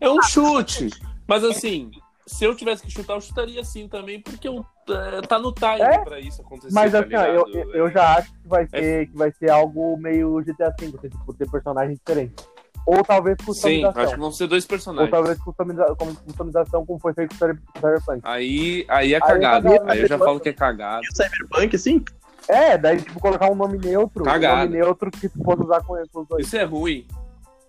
É 0.00 0.10
um 0.10 0.20
chute. 0.22 0.90
Mas 1.28 1.44
assim, 1.44 1.88
se 2.30 2.44
eu 2.44 2.54
tivesse 2.54 2.82
que 2.82 2.90
chutar, 2.90 3.14
eu 3.14 3.20
chutaria 3.20 3.60
assim 3.60 3.88
também, 3.88 4.20
porque 4.20 4.46
eu, 4.48 4.64
é, 4.88 5.20
tá 5.22 5.38
no 5.38 5.52
time 5.52 5.80
É, 5.80 5.98
pra 5.98 6.20
isso 6.20 6.40
acontecer. 6.42 6.72
Mas 6.72 6.92
tá 6.92 7.00
assim, 7.00 7.14
ó, 7.16 7.24
eu, 7.24 7.46
eu 7.74 7.90
já 7.90 8.16
acho 8.18 8.32
que 8.32 8.48
vai 8.48 8.68
É. 8.72 8.78
ser, 8.80 9.06
que 9.08 9.16
vai 9.16 9.32
ser 9.32 9.50
algo 9.50 9.96
meio 9.98 10.36
GTA 10.44 10.74
V, 10.78 10.86
assim, 10.98 11.10
por 11.26 11.34
ter 11.34 11.50
personagens 11.50 11.98
diferentes. 11.98 12.48
Ou 12.86 13.02
talvez 13.04 13.36
Sim, 13.40 13.44
customização. 13.46 14.02
acho 14.02 14.14
que 14.14 14.20
vão 14.20 14.32
ser 14.32 14.46
dois 14.46 14.64
Ou 14.64 14.68
personagens. 14.68 15.10
talvez 15.10 15.38
customiza- 15.38 15.94
como 15.98 16.16
customização, 16.16 16.86
como 16.86 16.98
foi 16.98 17.12
feito 17.12 17.36
com 17.38 17.44
o 17.44 17.48
Cyberpunk. 17.78 18.20
Aí, 18.24 18.86
aí 18.88 19.12
é 19.12 19.16
Aí 19.16 19.20
cagado. 19.20 19.68
é 19.68 19.70
cagado, 19.72 19.90
Aí 19.90 19.98
eu 20.00 20.06
já 20.08 20.14
depois- 20.14 20.28
falo 20.28 20.40
que 20.40 20.48
é 20.48 20.52
cagado. 20.52 21.02
Cyberpunk, 21.14 21.76
assim? 21.76 22.04
É, 22.48 22.78
daí, 22.78 23.00
tipo, 23.02 23.20
colocar 23.20 23.50
um 23.50 23.54
nome 23.54 23.76
neutro. 23.78 24.24
Cagado. 24.24 24.62
Um 24.62 24.64
nome 24.64 24.76
neutro 24.78 25.10
que 25.10 25.28
tu 25.28 25.38
possa 25.40 25.62
usar 25.62 25.82
com 25.84 25.94
com 26.10 26.20
os 26.22 26.26
dois. 26.28 26.46
Isso 26.46 26.56
é 26.56 26.64
ruim. 26.64 27.06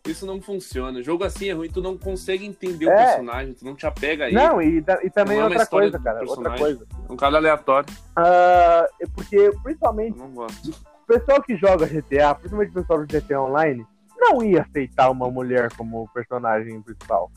Isso 0.07 0.25
não 0.25 0.41
funciona. 0.41 1.01
Jogo 1.03 1.23
assim 1.23 1.49
é 1.49 1.53
ruim, 1.53 1.69
tu 1.69 1.81
não 1.81 1.95
consegue 1.97 2.45
entender 2.45 2.87
o 2.87 2.91
É. 2.91 3.05
personagem, 3.05 3.53
tu 3.53 3.63
não 3.63 3.75
te 3.75 3.85
apega 3.85 4.25
a 4.25 4.27
ele. 4.27 4.35
Não, 4.35 4.61
e, 4.61 4.83
e 5.03 5.09
também 5.11 5.37
Não 5.37 5.43
é 5.45 5.49
outra 5.49 5.65
coisa, 5.67 5.99
cara. 5.99 6.21
Outra 6.27 6.57
coisa. 6.57 6.85
Um 7.09 7.15
cara 7.15 7.37
aleatório. 7.37 7.93
Ah, 8.15 8.87
é 8.99 9.05
porque, 9.13 9.35
Eu 9.35 9.59
principalmente, 9.61 10.17
não 10.17 10.29
gosto. 10.31 10.69
o 10.71 11.05
pessoal 11.05 11.41
que 11.43 11.55
joga 11.55 11.85
GTA, 11.85 12.33
principalmente 12.33 12.71
o 12.71 12.73
pessoal 12.81 13.05
do 13.05 13.07
GTA 13.07 13.41
Online, 13.41 13.85
não 14.17 14.43
ia 14.43 14.61
aceitar 14.63 15.09
uma 15.11 15.29
mulher 15.29 15.69
como 15.77 16.09
personagem 16.13 16.81
principal. 16.81 17.31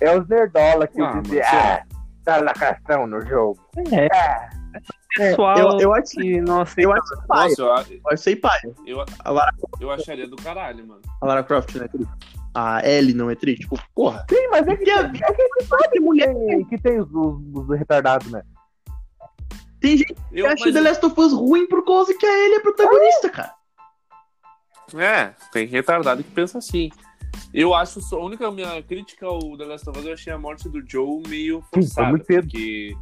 É 0.00 0.14
os 0.18 0.28
nerdola 0.28 0.86
que 0.86 1.00
Ah, 1.00 1.20
dizem, 1.22 1.40
ah, 1.42 1.82
tá 2.24 2.36
lacração 2.38 3.06
no 3.06 3.20
jogo. 3.22 3.58
É, 3.90 4.06
Ah, 4.14 4.50
pessoal 5.16 5.58
Eu, 5.58 5.80
eu 5.80 5.94
acho 5.94 6.10
que 6.12 6.40
não 6.40 6.64
eu 6.76 6.92
acho 6.92 7.26
pai. 7.26 7.48
Nossa, 7.58 7.92
eu, 7.92 7.98
Eu 8.04 8.10
achei 8.12 8.36
pai. 8.36 8.58
eu, 8.86 9.04
A 9.20 9.30
Lara, 9.30 9.52
eu 9.80 9.90
acharia 9.90 10.28
do 10.28 10.36
caralho, 10.36 10.86
mano. 10.86 11.00
a 11.20 11.26
Lara 11.26 11.42
Croft 11.42 11.74
não 11.74 11.84
é 11.84 11.88
tri. 11.88 12.06
A 12.54 12.88
Ellie 12.88 13.14
não 13.14 13.28
é 13.30 13.34
tri. 13.34 13.56
Tipo, 13.56 13.78
porra. 13.94 14.24
sim, 14.28 14.48
mas 14.50 14.66
é 14.68 14.76
que, 14.76 14.84
Que 14.84 14.90
é 14.90 14.98
a 14.98 15.08
que 15.10 15.24
a 15.24 15.28
gente 15.28 15.64
sabe 15.68 15.88
que 15.88 16.00
tem, 16.24 16.64
que 16.66 16.78
tem 16.78 17.00
os, 17.00 17.08
os, 17.12 17.40
os 17.70 17.78
retardados, 17.78 18.30
né? 18.30 18.42
Tem 19.80 19.98
gente 19.98 20.14
Eu, 20.32 20.46
que 20.46 20.52
acha 20.52 20.64
mas- 20.66 20.74
The 20.74 20.80
Last 20.80 21.04
of 21.06 21.20
Us 21.20 21.32
ruim 21.32 21.66
por 21.66 21.84
causa 21.84 22.16
que 22.16 22.24
a 22.24 22.44
Ellie 22.44 22.56
é 22.56 22.60
protagonista, 22.60 23.28
cara. 23.28 23.54
É, 24.96 25.34
tem 25.52 25.66
retardado 25.66 26.22
que 26.22 26.30
pensa 26.30 26.58
assim. 26.58 26.90
Eu 27.52 27.74
acho 27.74 28.00
só. 28.00 28.20
A 28.20 28.24
única 28.24 28.48
minha 28.52 28.80
crítica 28.82 29.26
ao 29.26 29.56
The 29.56 29.64
Last 29.64 29.88
of 29.90 29.98
Us, 29.98 30.06
eu 30.06 30.12
achei 30.12 30.32
a 30.32 30.38
morte 30.38 30.68
do 30.68 30.80
Joe 30.88 31.22
meio 31.28 31.62
foi 31.72 31.82
forçada. 31.82 32.08
muito 32.08 32.24
cedo. 32.26 32.42
Porque. 32.44 32.96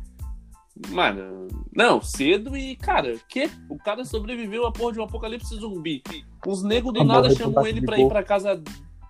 Mano, 0.89 1.49
não, 1.75 2.01
cedo 2.01 2.57
e, 2.57 2.77
cara, 2.77 3.17
que? 3.29 3.51
O 3.69 3.77
cara 3.79 4.05
sobreviveu 4.05 4.67
a 4.67 4.73
porra 4.73 4.93
de 4.93 5.01
um 5.01 5.05
apocalipse 5.05 5.55
zumbi. 5.57 6.03
Os 6.47 6.63
negros 6.63 6.95
do 6.95 7.01
Ah, 7.01 7.05
nada 7.05 7.31
chamam 7.35 7.67
ele 7.67 7.83
pra 7.83 7.99
ir 7.99 8.09
pra 8.09 8.23
casa, 8.23 8.63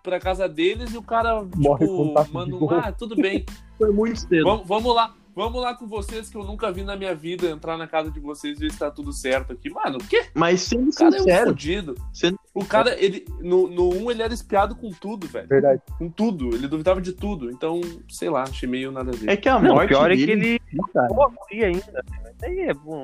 pra 0.02 0.18
casa 0.18 0.48
deles 0.48 0.92
e 0.92 0.98
o 0.98 1.02
cara, 1.02 1.46
Morre 1.56 1.86
tipo, 1.86 2.32
manda 2.32 2.56
um, 2.56 2.70
ah, 2.70 2.92
tudo 2.92 3.14
bem. 3.14 3.46
Foi 3.78 3.92
muito 3.92 4.20
cedo. 4.20 4.44
Vamos, 4.44 4.66
vamos 4.66 4.94
lá. 4.94 5.14
Vamos 5.34 5.62
lá 5.62 5.74
com 5.74 5.86
vocês 5.86 6.28
que 6.28 6.36
eu 6.36 6.44
nunca 6.44 6.70
vi 6.70 6.82
na 6.84 6.94
minha 6.94 7.14
vida 7.14 7.46
entrar 7.48 7.78
na 7.78 7.86
casa 7.86 8.10
de 8.10 8.20
vocês 8.20 8.58
e 8.58 8.60
ver 8.60 8.70
se 8.72 8.78
tá 8.78 8.90
tudo 8.90 9.12
certo 9.14 9.52
aqui. 9.54 9.70
Mano, 9.70 9.96
o 9.96 10.04
quê? 10.06 10.26
Mas 10.34 10.60
sendo 10.60 10.90
O 10.90 10.94
cara 10.94 11.16
é 11.16 11.20
um 11.20 11.22
sincero, 11.22 11.46
fudido. 11.50 11.94
sendo- 12.12 12.38
O 12.54 12.64
cara, 12.66 12.94
ele. 13.02 13.24
No, 13.40 13.66
no 13.66 13.88
1 13.94 14.10
ele 14.10 14.22
era 14.22 14.34
espiado 14.34 14.76
com 14.76 14.90
tudo, 14.90 15.26
velho. 15.26 15.48
Verdade. 15.48 15.80
Com 15.98 16.10
tudo. 16.10 16.54
Ele 16.54 16.68
duvidava 16.68 17.00
de 17.00 17.14
tudo. 17.14 17.50
Então, 17.50 17.80
sei 18.10 18.28
lá, 18.28 18.42
achei 18.42 18.68
meio 18.68 18.92
nada 18.92 19.10
a 19.10 19.14
ver. 19.14 19.30
é 19.30 19.36
que 19.36 19.48
a 19.48 19.58
Não, 19.58 19.70
o 19.70 19.74
morte 19.76 19.88
pior 19.88 20.10
é 20.10 20.16
dele 20.16 20.26
que 20.26 20.32
ele 20.32 20.60
Pô, 21.08 21.30
ainda. 21.50 22.04
Mas 22.22 22.42
aí 22.42 22.60
é 22.60 22.74
bom. 22.74 23.02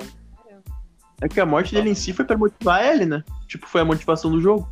é 1.23 1.29
que 1.29 1.41
a 1.41 1.47
morte 1.47 1.75
dele 1.75 1.89
em 1.91 1.95
si 1.95 2.13
foi 2.13 2.27
pra 2.27 2.37
motivar 2.37 2.81
a 2.83 2.87
Ellie, 2.93 3.07
né? 3.07 3.25
Tipo, 3.47 3.67
foi 3.67 3.81
a 3.81 3.85
motivação 3.87 4.31
do 4.31 4.39
jogo. 4.41 4.69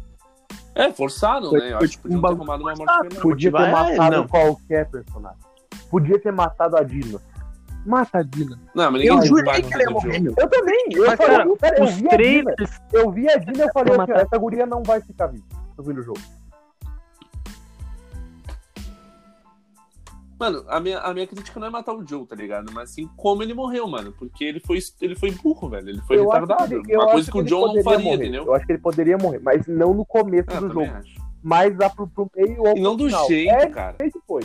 É, 0.75 0.92
forçado, 0.92 1.49
Foi- 1.49 1.59
né? 1.61 1.73
Eu 1.73 1.79
foi 1.79 1.87
acho 1.87 1.97
que 1.97 2.03
tipo 2.03 2.03
podiam 2.03 2.19
um 2.19 2.23
ter 2.23 2.29
arrumado 2.53 2.62
uma 2.62 2.75
morte. 2.75 3.16
Podia 3.16 3.51
ter 3.51 3.62
ele, 3.62 3.73
matado 3.73 4.16
não. 4.16 4.29
qualquer 4.29 4.90
personagem. 4.90 5.38
Podia 5.90 6.21
ter 6.21 6.33
matado 6.33 6.77
a 6.77 6.83
Dina. 6.83 7.19
Mata 7.87 8.18
a 8.18 8.22
Dina. 8.22 8.61
Não, 8.75 8.90
mas 8.90 9.05
Eu 9.05 9.14
ninguém 9.14 9.29
jurei 9.29 9.44
vai 9.44 9.62
que 9.62 9.72
ele 9.75 9.83
ia 9.85 9.90
morrer. 9.90 10.27
Eu 10.37 10.49
também. 10.51 10.87
Eu, 10.92 11.07
Mas, 11.07 11.16
falei, 11.16 11.37
cara, 11.37 11.57
cara, 11.57 11.79
eu 11.79 11.87
vi 11.87 12.09
a 12.09 12.16
Dina. 12.16 12.55
Eu 12.92 13.11
vi 13.12 13.29
a 13.31 13.37
Dina 13.37 13.59
e 13.59 13.61
eu 13.61 13.72
falei 13.72 13.90
assim, 13.94 13.99
matar. 13.99 14.20
essa 14.22 14.38
guria 14.38 14.66
não 14.66 14.83
vai 14.83 15.01
ficar 15.01 15.29
viva 15.29 15.44
no 15.79 15.85
fim 15.85 15.92
do 15.94 16.03
jogo. 16.03 16.20
Mano, 20.38 20.64
a 20.68 20.79
minha, 20.81 20.99
a 20.99 21.14
minha 21.14 21.27
crítica 21.27 21.59
não 21.59 21.66
é 21.68 21.70
matar 21.70 21.94
o 21.94 22.07
Joe, 22.07 22.27
tá 22.27 22.37
ligado? 22.37 22.70
Mas 22.70 22.90
sim 22.90 23.09
como 23.16 23.42
ele 23.42 23.55
morreu, 23.55 23.88
mano. 23.88 24.12
Porque 24.12 24.44
ele 24.44 24.61
foi, 24.61 24.79
ele 25.01 25.14
foi 25.14 25.31
burro, 25.31 25.70
velho. 25.70 25.88
Ele 25.88 26.03
foi 26.03 26.18
eu 26.18 26.25
retardado. 26.25 26.68
que 26.68 26.75
ele- 26.75 26.92
eu 26.94 26.99
uma 26.99 27.05
acho 27.05 27.12
coisa 27.12 27.31
que 27.33 27.38
o 27.38 27.40
ele 27.40 27.49
Joe 27.49 27.61
não 27.61 27.66
poderia 27.68 27.85
faria, 27.85 28.05
morrer. 28.05 28.16
entendeu? 28.16 28.44
Eu 28.44 28.55
acho 28.55 28.66
que 28.66 28.72
ele 28.72 28.79
poderia 28.83 29.16
morrer, 29.16 29.38
mas 29.38 29.66
não 29.66 29.94
no 29.94 30.05
começo 30.05 30.49
Ah, 30.51 30.61
do 30.61 30.68
jogo. 30.68 30.83
acho. 30.83 31.14
Mas 31.42 31.75
lá 31.79 31.88
pro, 31.88 32.07
pro 32.07 32.31
meio 32.37 32.61
ou 32.62 32.77
E 32.77 32.81
não 32.81 32.96
do 32.96 33.07
final. 33.07 33.27
jeito, 33.29 33.51
É, 33.55 33.66
cara. 33.70 33.96
foi. 34.27 34.42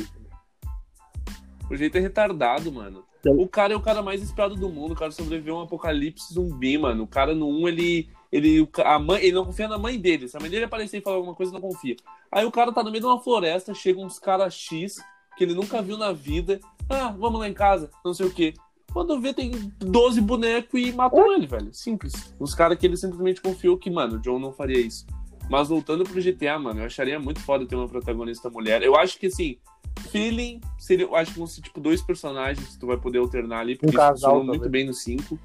O 1.70 1.76
jeito 1.76 1.98
é 1.98 2.02
retardado, 2.02 2.72
mano. 2.72 3.04
O 3.26 3.48
cara 3.48 3.74
é 3.74 3.76
o 3.76 3.82
cara 3.82 4.02
mais 4.02 4.22
esperado 4.22 4.56
do 4.56 4.70
mundo. 4.70 4.94
O 4.94 4.96
cara 4.96 5.12
sobreviveu 5.12 5.58
a 5.58 5.60
um 5.60 5.64
apocalipse 5.64 6.34
zumbi, 6.34 6.78
mano. 6.78 7.04
O 7.04 7.08
cara 7.08 7.36
no 7.36 7.48
1, 7.48 7.68
ele. 7.68 8.10
Ele, 8.32 8.66
a 8.86 8.98
mãe, 8.98 9.22
ele 9.22 9.34
não 9.34 9.44
confia 9.44 9.68
na 9.68 9.78
mãe 9.78 10.00
dele. 10.00 10.26
Se 10.26 10.38
a 10.38 10.40
mãe 10.40 10.50
dele 10.50 10.64
aparecer 10.64 11.00
e 11.00 11.02
falar 11.02 11.18
alguma 11.18 11.36
coisa, 11.36 11.52
não 11.52 11.60
confia. 11.60 11.98
Aí 12.32 12.46
o 12.46 12.52
cara 12.52 12.72
tá 12.72 12.82
no 12.82 12.90
meio 12.90 13.02
de 13.02 13.06
uma 13.06 13.20
floresta, 13.20 13.74
chega 13.74 14.00
uns 14.00 14.18
caras 14.18 14.54
X 14.54 15.04
que 15.38 15.44
ele 15.44 15.54
nunca 15.54 15.82
viu 15.82 15.98
na 15.98 16.14
vida. 16.14 16.60
Ah, 16.90 17.10
vamos 17.10 17.42
lá 17.42 17.50
em 17.50 17.54
casa, 17.54 17.92
não 18.06 18.14
sei 18.14 18.26
o 18.26 18.34
quê. 18.34 18.54
Quando 18.94 19.20
vê, 19.20 19.34
tem 19.34 19.52
12 19.80 20.22
bonecos 20.22 20.80
e 20.80 20.92
matam 20.92 21.34
ele, 21.34 21.48
velho. 21.48 21.74
Simples. 21.74 22.34
Os 22.40 22.54
caras 22.54 22.78
que 22.78 22.86
ele 22.86 22.98
simplesmente 22.98 23.42
confiou 23.42 23.78
que, 23.78 23.90
mano, 23.90 24.16
o 24.16 24.20
John 24.20 24.40
não 24.40 24.52
faria 24.52 24.80
isso. 24.80 25.06
Mas 25.50 25.70
voltando 25.70 26.04
pro 26.04 26.22
GTA, 26.22 26.60
mano, 26.60 26.82
eu 26.82 26.86
acharia 26.86 27.20
muito 27.20 27.40
foda 27.40 27.66
ter 27.66 27.76
uma 27.76 27.88
protagonista 27.88 28.50
mulher. 28.50 28.82
Eu 28.84 28.96
acho 28.96 29.18
que, 29.18 29.28
assim, 29.28 29.58
feeling 30.00 30.60
seria, 30.78 31.06
eu 31.06 31.16
acho 31.16 31.32
que 31.34 31.38
vão 31.40 31.48
ser, 31.48 31.62
tipo, 31.62 31.80
dois 31.80 32.02
personagens 32.02 32.68
que 32.70 32.80
tu 32.80 32.88
vai 32.88 32.98
poder 32.98 33.20
alternar 33.20 33.60
ali, 33.60 33.76
porque 33.76 33.96
Um 33.96 34.00
casal, 34.00 34.14
funcionou 34.14 34.38
talvez. 34.40 34.60
muito 34.60 34.70
bem 34.72 34.86
no 34.86 34.94
5. 34.94 35.40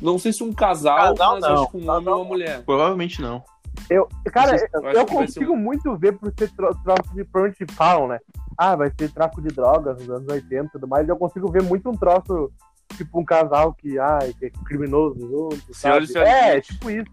Não 0.00 0.18
sei 0.18 0.32
se 0.32 0.44
um 0.44 0.52
casal, 0.52 1.14
Casal, 1.14 1.32
mas 1.34 1.40
não. 1.42 1.62
acho 1.62 1.70
que 1.72 1.76
um 1.76 1.90
homem 1.90 2.08
e 2.08 2.12
uma 2.12 2.24
mulher. 2.24 2.62
Provavelmente 2.64 3.20
não. 3.20 3.42
Eu, 3.90 4.08
cara, 4.32 4.56
Eu 4.72 4.82
eu, 4.82 4.90
eu 4.92 5.06
consigo 5.06 5.56
muito 5.56 5.96
ver 5.96 6.12
por 6.12 6.32
ser 6.36 6.50
tro- 6.52 6.74
troço 6.84 7.14
de 7.14 7.24
pra 7.24 7.42
onde 7.42 7.56
falam, 7.72 8.08
né? 8.08 8.18
Ah, 8.56 8.74
vai 8.76 8.92
ser 8.98 9.10
tráfico 9.12 9.40
de 9.40 9.48
drogas 9.48 9.98
nos 9.98 10.10
anos 10.10 10.28
80 10.28 10.66
e 10.66 10.70
tudo 10.70 10.86
mais. 10.88 11.08
Eu 11.08 11.16
consigo 11.16 11.50
ver 11.50 11.62
muito 11.62 11.88
um 11.88 11.96
troço, 11.96 12.50
tipo 12.96 13.20
um 13.20 13.24
casal 13.24 13.72
que, 13.72 13.98
ai, 13.98 14.32
que 14.38 14.46
é 14.46 14.50
criminoso 14.64 15.18
junto, 15.20 15.74
Senhora 15.74 16.04
sabe? 16.06 16.28
É, 16.28 16.60
tipo 16.60 16.90
isso. 16.90 17.10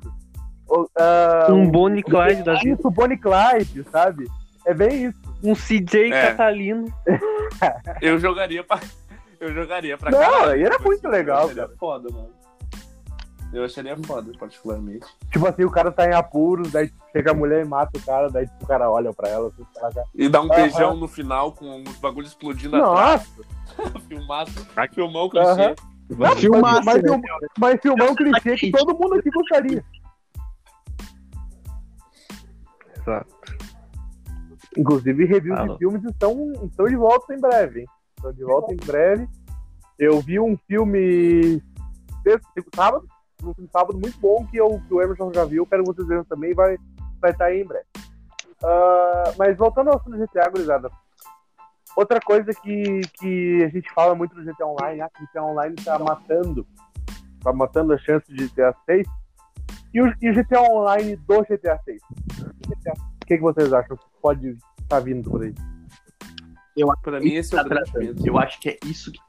Ah, 0.98 1.48
Um 1.52 1.70
Bonnie 1.70 2.04
Clyde 2.04 2.44
da 2.44 2.56
vida. 2.56 2.80
Isso, 2.80 2.90
Bonnie 2.90 3.18
Clyde, 3.18 3.84
sabe? 3.92 4.28
É 4.66 4.74
bem 4.74 5.06
isso. 5.06 5.20
Um 5.44 5.54
CJ 5.56 6.12
É. 6.12 6.28
Catalino. 6.32 6.94
Eu 8.02 8.20
jogaria 8.20 8.64
pra. 8.64 8.80
Eu 9.40 9.54
jogaria 9.54 9.98
pra 9.98 10.12
Não, 10.12 10.20
caralho. 10.20 10.52
aí 10.52 10.64
era 10.64 10.76
Tipo 10.78 10.86
muito 10.86 11.08
legal, 11.08 11.38
Eu 11.42 11.46
acharia 11.46 11.64
cara. 11.66 11.78
foda, 11.78 12.10
mano. 12.12 12.30
Eu 13.54 13.64
acharia 13.64 13.96
foda, 14.06 14.32
particularmente. 14.38 15.06
Tipo 15.32 15.48
assim, 15.48 15.64
o 15.64 15.72
cara 15.72 15.92
tá 15.92 16.06
em 16.10 16.14
apuros, 16.14 16.72
daí 16.72 16.92
chega 17.12 17.32
a 17.32 17.34
mulher 17.34 17.64
e 17.64 17.68
mata 17.68 17.98
o 17.98 18.02
cara, 18.02 18.30
daí 18.30 18.48
tipo, 18.48 18.64
o 18.64 18.68
cara 18.68 18.90
olha 18.90 19.14
pra 19.14 19.30
ela, 19.30 19.48
assim. 19.50 20.00
E 20.16 20.28
dar 20.28 20.42
um 20.42 20.52
Aham. 20.52 20.56
beijão 20.56 20.96
no 20.96 21.08
final 21.08 21.52
com 21.54 21.84
os 21.84 21.98
bagulhos 21.98 22.32
explodindo 22.32 22.76
atrás. 22.76 23.30
Nossa! 23.78 24.00
Filmar, 24.08 24.46
filmar 24.94 25.24
o 25.24 25.30
clichê. 25.30 25.48
Aham. 25.48 25.76
Vai 26.10 26.36
filmar, 26.36 26.84
mas, 26.86 27.02
né? 27.04 27.10
mas, 27.10 27.22
mas 27.60 27.82
filmar 27.82 28.12
um 28.12 28.16
clichê 28.16 28.56
que 28.56 28.72
todo 28.72 28.94
mundo 28.98 29.16
aqui 29.16 29.30
gostaria. 29.32 29.84
Exato. 33.00 33.55
Inclusive, 34.78 35.26
reviews 35.26 35.72
de 35.72 35.78
filmes 35.78 36.04
estão, 36.04 36.52
estão 36.64 36.86
de 36.86 36.96
volta 36.96 37.34
em 37.34 37.40
breve, 37.40 37.82
hein? 37.82 37.88
Estão 38.18 38.34
de 38.34 38.44
volta 38.44 38.74
em 38.74 38.78
breve. 38.78 39.28
Eu 39.98 40.20
vi 40.20 40.40
um 40.40 40.58
filme 40.68 41.62
sexta, 42.24 42.50
sábado, 42.76 43.08
um 43.44 43.54
filme 43.54 43.70
sábado 43.72 43.98
muito 43.98 44.20
bom 44.20 44.46
que, 44.48 44.58
eu, 44.58 44.82
que 44.88 44.94
o 44.94 45.02
Emerson 45.02 45.32
já 45.34 45.46
viu, 45.46 45.66
quero 45.66 45.84
que 45.84 45.94
vocês 45.94 46.08
vejam 46.08 46.26
também, 46.26 46.54
vai, 46.54 46.78
vai 47.22 47.32
estar 47.32 47.46
aí 47.46 47.62
em 47.62 47.66
breve. 47.66 47.86
Ah, 48.64 49.34
mas 49.38 49.58
voltando 49.58 49.90
ao 49.90 49.98
assunto 49.98 50.18
do 50.18 50.26
GTA, 50.26 50.50
gurizada. 50.50 50.90
Outra 51.96 52.20
coisa 52.20 52.52
que, 52.54 53.02
que 53.20 53.64
a 53.64 53.70
gente 53.70 53.92
fala 53.94 54.14
muito 54.16 54.36
do 54.36 54.44
GTA 54.44 54.66
Online, 54.66 55.02
ah, 55.02 55.10
que 55.10 55.24
o 55.24 55.28
GTA 55.28 55.44
Online 55.44 55.76
tá 55.76 55.98
matando, 55.98 56.68
tá 57.42 57.54
matando 57.54 57.94
a 57.94 57.98
chance 57.98 58.26
de 58.34 58.48
GTA 58.48 58.76
6. 58.86 59.08
E 59.94 60.02
o, 60.02 60.14
e 60.22 60.30
o 60.30 60.34
GTA 60.34 60.62
Online 60.62 61.16
do 61.16 61.42
GTA 61.44 61.80
6? 61.86 62.02
O 63.22 63.26
que, 63.26 63.38
que 63.38 63.42
vocês 63.42 63.72
acham 63.72 63.98
pode 64.26 64.58
estar 64.82 65.00
vindo 65.02 65.30
por 65.30 65.44
aí? 65.44 65.54
Pra 67.04 67.20
mim, 67.20 67.34
esse 67.34 67.56
é 67.56 67.62
o 67.62 67.64
Tá 67.64 67.70
grande 67.70 67.92
tratando. 67.92 68.08
medo. 68.08 68.28
Eu 68.28 68.40
acho 68.40 68.60
que 68.60 68.70
é 68.70 68.80
isso 68.86 69.12
que. 69.12 69.20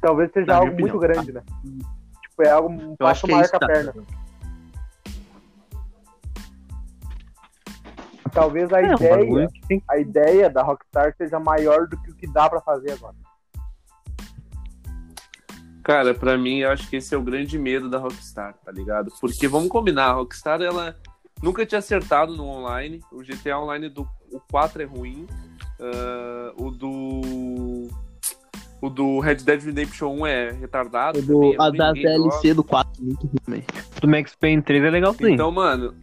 Talvez 0.00 0.32
seja 0.32 0.46
Na 0.46 0.56
algo 0.56 0.72
muito 0.72 0.96
opinião, 0.96 0.98
grande, 0.98 1.32
né? 1.32 1.42
Tipo, 2.22 2.42
é 2.42 2.50
algo 2.50 2.68
um 2.68 2.96
Eu 2.98 3.06
acho 3.06 3.22
passo 3.22 3.26
que 3.26 3.30
é 3.30 3.34
maior 3.34 3.44
isso 3.44 3.50
que 3.50 3.56
a 3.56 3.60
tá 3.60 3.66
perna. 3.66 3.94
Talvez 8.32 8.72
a 8.72 8.82
É, 8.82 8.92
ideia, 8.92 9.48
a 9.88 9.98
ideia 9.98 10.50
da 10.50 10.62
Rockstar 10.62 11.14
seja 11.16 11.38
maior 11.38 11.86
do 11.86 11.96
que 12.02 12.10
o 12.10 12.14
que 12.16 12.26
dá 12.26 12.50
pra 12.50 12.60
fazer 12.60 12.92
agora. 12.92 13.14
Cara, 15.84 16.12
pra 16.14 16.36
mim, 16.36 16.58
eu 16.58 16.70
acho 16.70 16.90
que 16.90 16.96
esse 16.96 17.14
é 17.14 17.18
o 17.18 17.22
grande 17.22 17.56
medo 17.58 17.88
da 17.88 17.98
Rockstar, 17.98 18.54
tá 18.64 18.72
ligado? 18.72 19.12
Porque, 19.20 19.46
vamos 19.46 19.68
combinar, 19.68 20.06
a 20.08 20.12
Rockstar, 20.14 20.60
ela 20.60 20.96
nunca 21.42 21.64
tinha 21.66 21.78
acertado 21.78 22.34
no 22.34 22.44
online. 22.44 23.00
O 23.12 23.22
GTA 23.22 23.58
Online 23.58 23.88
do 23.88 24.06
o 24.30 24.40
4 24.50 24.82
é 24.82 24.86
ruim. 24.86 25.26
ah, 25.80 26.52
o 26.56 26.70
do... 26.70 27.88
O 28.78 28.90
do 28.90 29.20
Red 29.20 29.36
Dead 29.36 29.62
Redemption 29.62 30.20
1 30.20 30.26
é 30.26 30.50
retardado. 30.50 31.22
também, 31.22 31.54
é 31.54 31.56
a 31.58 31.70
da. 31.70 31.92
DLC 31.92 32.52
do 32.52 32.62
4, 32.62 33.02
muito 33.02 33.26
ruim 33.26 33.38
também. 33.42 33.64
do 34.00 34.06
Max 34.06 34.36
Payne 34.38 34.60
3 34.60 34.84
é 34.84 34.90
legalzinho. 34.90 35.30
Então, 35.30 35.50
mano, 35.50 35.94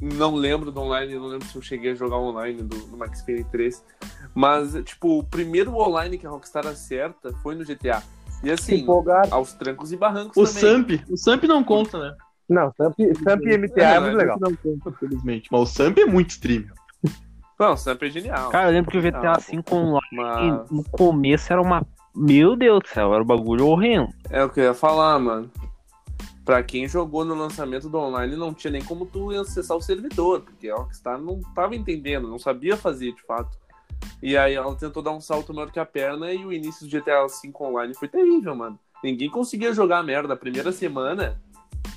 não 0.00 0.34
lembro 0.34 0.72
do 0.72 0.80
online, 0.80 1.14
não 1.14 1.26
lembro 1.26 1.46
se 1.46 1.54
eu 1.54 1.60
cheguei 1.60 1.92
a 1.92 1.94
jogar 1.94 2.16
online 2.16 2.62
do, 2.62 2.86
do 2.86 2.96
Max 2.96 3.20
Payne 3.22 3.44
3. 3.44 3.84
Mas, 4.34 4.72
tipo, 4.84 5.18
o 5.18 5.24
primeiro 5.24 5.74
online 5.74 6.16
que 6.16 6.26
a 6.26 6.30
Rockstar 6.30 6.66
acerta 6.66 7.32
foi 7.42 7.54
no 7.54 7.64
GTA. 7.64 8.02
E 8.42 8.50
assim, 8.50 8.86
aos 9.30 9.52
trancos 9.52 9.92
e 9.92 9.96
barrancos 9.96 10.36
O 10.36 10.46
também. 10.46 10.98
Samp, 10.98 11.10
o 11.10 11.16
Samp 11.16 11.44
não 11.44 11.62
conta, 11.62 11.98
né? 11.98 12.16
Não, 12.50 12.72
Samp, 12.76 12.94
Samp 13.24 13.42
e 13.46 13.56
MTA 13.56 13.80
é, 13.80 13.94
É, 13.94 14.00
muito 14.00 14.16
né? 14.16 14.22
legal. 14.22 14.38
Não 14.40 14.54
conta, 14.56 14.92
felizmente. 14.98 15.48
Mas 15.50 15.60
o 15.60 15.66
Samp 15.66 15.96
é 15.98 16.04
muito 16.04 16.30
stream. 16.30 16.64
Não, 17.58 17.72
o 17.72 17.76
Samp 17.76 18.02
é 18.02 18.10
genial. 18.10 18.50
Cara, 18.50 18.68
eu 18.68 18.72
lembro 18.72 18.90
que 18.90 18.98
o 18.98 19.02
GTA 19.02 19.34
V 19.38 19.62
online 19.72 20.06
Mas 20.12 20.70
no 20.70 20.82
começo 20.84 21.52
era 21.52 21.60
uma. 21.62 21.86
Meu 22.14 22.56
Deus 22.56 22.80
do 22.80 22.88
céu, 22.88 23.14
era 23.14 23.22
um 23.22 23.26
bagulho 23.26 23.66
horrendo. 23.68 24.08
é 24.30 24.42
o 24.42 24.48
que 24.50 24.58
eu 24.60 24.64
ia 24.64 24.74
falar, 24.74 25.18
mano. 25.20 25.48
pra 26.44 26.60
quem 26.62 26.88
jogou 26.88 27.24
no 27.24 27.34
lançamento 27.34 27.88
do 27.88 27.96
online, 27.98 28.34
não 28.34 28.52
tinha 28.52 28.72
nem 28.72 28.82
como 28.82 29.06
tu 29.06 29.30
acessar 29.30 29.76
o 29.76 29.80
servidor, 29.80 30.40
porque 30.40 30.68
a 30.68 30.74
Rockstar 30.74 31.18
não 31.20 31.40
tava 31.54 31.76
entendendo, 31.76 32.26
não 32.26 32.38
sabia 32.38 32.76
fazer 32.76 33.12
de 33.12 33.22
fato. 33.22 33.56
E 34.22 34.36
aí 34.36 34.54
ela 34.54 34.74
tentou 34.74 35.02
dar 35.02 35.12
um 35.12 35.20
salto 35.20 35.54
maior 35.54 35.70
que 35.70 35.78
a 35.78 35.84
perna 35.86 36.32
e 36.32 36.44
o 36.44 36.52
início 36.52 36.84
do 36.84 36.90
GTA 36.90 37.24
V 37.26 37.52
online 37.60 37.94
foi 37.94 38.08
terrível, 38.08 38.56
mano. 38.56 38.76
Ninguém 39.04 39.30
conseguia 39.30 39.72
jogar 39.72 39.98
a 39.98 40.02
merda. 40.02 40.34
A 40.34 40.36
primeira 40.36 40.72
semana, 40.72 41.40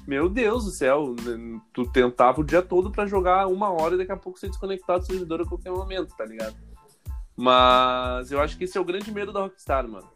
meu 0.08 0.28
Deus 0.30 0.66
do 0.66 0.72
céu, 0.72 1.16
tu 1.74 1.86
tentava 1.92 2.42
o 2.42 2.44
dia 2.44 2.62
todo 2.62 2.92
pra 2.92 3.06
jogar 3.06 3.48
uma 3.48 3.70
hora 3.70 3.96
e 3.96 3.98
daqui 3.98 4.12
a 4.12 4.18
pouco 4.18 4.38
você 4.40 4.48
desconectar 4.48 5.00
do 5.00 5.06
servidor 5.06 5.42
a 5.42 5.46
qualquer 5.46 5.72
momento, 5.72 6.14
tá 6.16 6.26
ligado? 6.26 6.56
Mas 7.36 8.32
eu 8.32 8.40
acho 8.40 8.58
que 8.58 8.66
esse 8.66 8.78
é 8.78 8.82
o 8.82 8.86
grande 8.86 9.12
medo 9.12 9.32
da 9.32 9.42
Rockstar, 9.42 9.88
mano. 9.88 10.08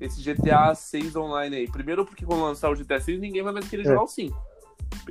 Esse 0.00 0.22
GTA 0.22 0.74
6 0.74 1.14
online 1.16 1.56
aí. 1.56 1.70
Primeiro 1.70 2.04
porque 2.04 2.24
quando 2.24 2.42
lançar 2.42 2.70
o 2.70 2.74
GTA 2.76 3.00
6 3.00 3.20
ninguém 3.20 3.42
vai 3.42 3.52
mais 3.52 3.68
querer 3.68 3.82
É. 3.82 3.86
jogar 3.90 4.02
o 4.02 4.08
5. 4.08 4.36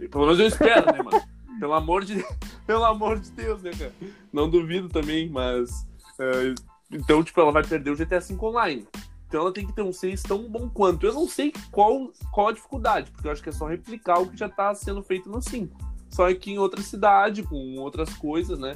Pelo 0.09 0.25
menos 0.25 0.39
eu 0.39 0.47
espero, 0.47 0.91
né, 0.91 1.01
mano? 1.03 1.21
Pelo 1.59 1.73
amor 1.73 2.03
de 2.03 2.23
pelo 2.65 2.83
amor 2.85 3.19
de 3.19 3.29
Deus, 3.31 3.61
né, 3.61 3.71
cara? 3.77 3.93
Não 4.33 4.49
duvido 4.49 4.87
também, 4.89 5.29
mas 5.29 5.85
é, 6.19 6.53
então, 6.91 7.23
tipo, 7.23 7.39
ela 7.39 7.51
vai 7.51 7.63
perder 7.63 7.91
o 7.91 7.95
GTA 7.95 8.19
V 8.19 8.35
online. 8.41 8.87
Então 9.31 9.39
ela 9.39 9.53
tem 9.53 9.65
que 9.65 9.71
ter 9.71 9.81
um 9.81 9.93
6 9.93 10.23
tão 10.23 10.43
bom 10.43 10.67
quanto. 10.67 11.05
Eu 11.05 11.13
não 11.13 11.25
sei 11.25 11.53
qual, 11.71 12.11
qual 12.33 12.49
a 12.49 12.51
dificuldade, 12.51 13.09
porque 13.11 13.29
eu 13.29 13.31
acho 13.31 13.41
que 13.41 13.47
é 13.47 13.53
só 13.53 13.65
replicar 13.65 14.19
o 14.19 14.27
que 14.27 14.35
já 14.35 14.49
tá 14.49 14.75
sendo 14.75 15.01
feito 15.01 15.29
no 15.29 15.41
5. 15.41 15.73
Só 16.09 16.33
que 16.33 16.51
em 16.51 16.59
outra 16.59 16.81
cidade, 16.81 17.41
com 17.41 17.77
outras 17.77 18.13
coisas, 18.13 18.59
né? 18.59 18.75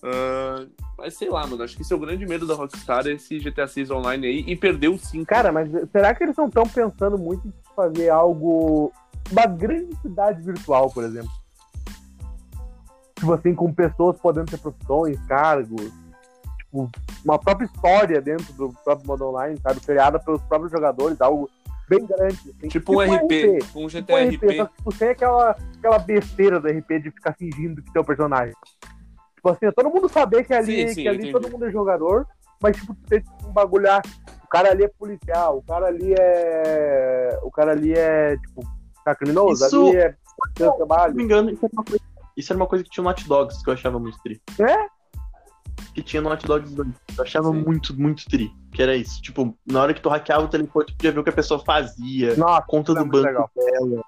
Ah, 0.00 0.64
mas 0.96 1.14
sei 1.14 1.28
lá, 1.28 1.44
mano. 1.44 1.64
Acho 1.64 1.74
que 1.74 1.82
esse 1.82 1.92
é 1.92 1.96
o 1.96 1.98
grande 1.98 2.24
medo 2.24 2.46
da 2.46 2.54
Rockstar, 2.54 3.04
esse 3.08 3.40
GTA 3.40 3.66
6 3.66 3.90
online 3.90 4.28
aí, 4.28 4.44
e 4.46 4.54
perder 4.54 4.90
o 4.90 4.96
5. 4.96 5.26
Cara, 5.26 5.50
mas 5.50 5.68
será 5.90 6.14
que 6.14 6.22
eles 6.22 6.36
não 6.36 6.46
estão 6.46 6.68
pensando 6.68 7.18
muito 7.18 7.48
em 7.48 7.52
fazer 7.74 8.08
algo. 8.08 8.92
Uma 9.32 9.46
grande 9.46 9.92
cidade 10.02 10.40
virtual, 10.40 10.88
por 10.88 11.02
exemplo? 11.02 11.32
Tipo 13.16 13.32
assim, 13.32 13.56
com 13.56 13.74
pessoas 13.74 14.16
podendo 14.20 14.52
ter 14.52 14.58
profissões, 14.58 15.18
cargos. 15.26 15.90
Tipo, 16.84 16.90
uma 17.24 17.38
própria 17.38 17.66
história 17.66 18.20
dentro 18.20 18.52
do 18.54 18.68
próprio 18.84 19.06
modo 19.06 19.26
online, 19.28 19.58
sabe? 19.62 19.80
Criada 19.80 20.18
pelos 20.18 20.42
próprios 20.42 20.70
jogadores, 20.72 21.20
algo 21.20 21.48
bem 21.88 22.04
grande. 22.04 22.34
assim. 22.58 22.68
Tipo 22.68 22.94
um 22.96 23.00
RP, 23.00 23.58
um 23.74 23.86
Tipo 23.88 23.88
GTA 23.88 24.14
um 24.14 24.28
RP. 24.28 24.34
RP, 24.36 24.56
só 24.56 24.64
que 24.66 24.76
tipo, 24.76 24.94
sem 24.94 25.08
aquela, 25.10 25.56
aquela 25.78 25.98
besteira 25.98 26.60
do 26.60 26.68
RP 26.68 26.98
de 27.02 27.10
ficar 27.10 27.32
fingindo 27.34 27.82
que 27.82 27.92
tem 27.92 28.02
o 28.02 28.04
personagem. 28.04 28.54
Tipo 29.36 29.48
assim, 29.50 29.66
é 29.66 29.72
todo 29.72 29.90
mundo 29.90 30.08
saber 30.08 30.44
que 30.44 30.52
ali, 30.52 30.88
Sim, 30.88 30.94
sim, 30.94 31.02
que 31.02 31.08
ali 31.08 31.18
entendi. 31.18 31.32
todo 31.32 31.50
mundo 31.50 31.66
é 31.66 31.70
jogador, 31.70 32.26
mas 32.60 32.76
tipo, 32.76 32.94
ter 33.08 33.24
um 33.46 33.52
bagulho 33.52 33.86
lá, 33.86 34.02
o 34.44 34.48
cara 34.48 34.70
ali 34.70 34.84
é 34.84 34.88
policial, 34.88 35.58
o 35.58 35.62
cara 35.62 35.86
ali 35.86 36.14
é. 36.18 37.38
O 37.42 37.50
cara 37.50 37.72
ali 37.72 37.92
é, 37.94 38.36
tipo, 38.36 38.62
tá 39.04 39.14
criminoso, 39.14 39.64
Isso- 39.66 39.86
ali 39.88 39.96
é 39.96 40.14
seu 40.58 40.70
Se 40.72 40.76
trabalho. 40.76 41.10
não 41.10 41.16
me 41.16 41.22
engano, 41.22 41.50
isso 41.50 41.64
era, 41.64 41.72
uma 41.72 41.84
coisa, 41.84 42.04
isso 42.36 42.52
era 42.52 42.56
uma 42.60 42.66
coisa 42.66 42.84
que 42.84 42.90
tinha 42.90 43.04
no 43.04 43.10
Hot 43.10 43.26
Dogs 43.28 43.62
que 43.62 43.70
eu 43.70 43.74
achava 43.74 43.98
muito 43.98 44.18
tri. 44.22 44.40
É? 44.58 44.86
Que 45.94 46.02
tinha 46.02 46.20
no 46.22 46.30
Hot 46.30 46.46
Dogs 46.46 46.74
2. 46.74 46.88
Eu 47.16 47.24
achava 47.24 47.50
Sim. 47.50 47.62
muito, 47.62 47.98
muito 47.98 48.24
tri. 48.26 48.52
Que 48.72 48.82
era 48.82 48.94
isso. 48.96 49.20
Tipo, 49.22 49.56
na 49.66 49.80
hora 49.82 49.94
que 49.94 50.00
tu 50.00 50.08
hackeava 50.08 50.44
o 50.44 50.48
telefone, 50.48 50.86
tu 50.86 50.94
podia 50.94 51.12
ver 51.12 51.20
o 51.20 51.24
que 51.24 51.30
a 51.30 51.32
pessoa 51.32 51.62
fazia, 51.64 52.36
Nossa, 52.36 52.58
a 52.58 52.62
conta 52.62 52.92
é 52.92 52.94
do 52.94 53.00
muito 53.00 53.12
banco 53.12 53.26
legal. 53.26 53.50
dela. 53.54 54.02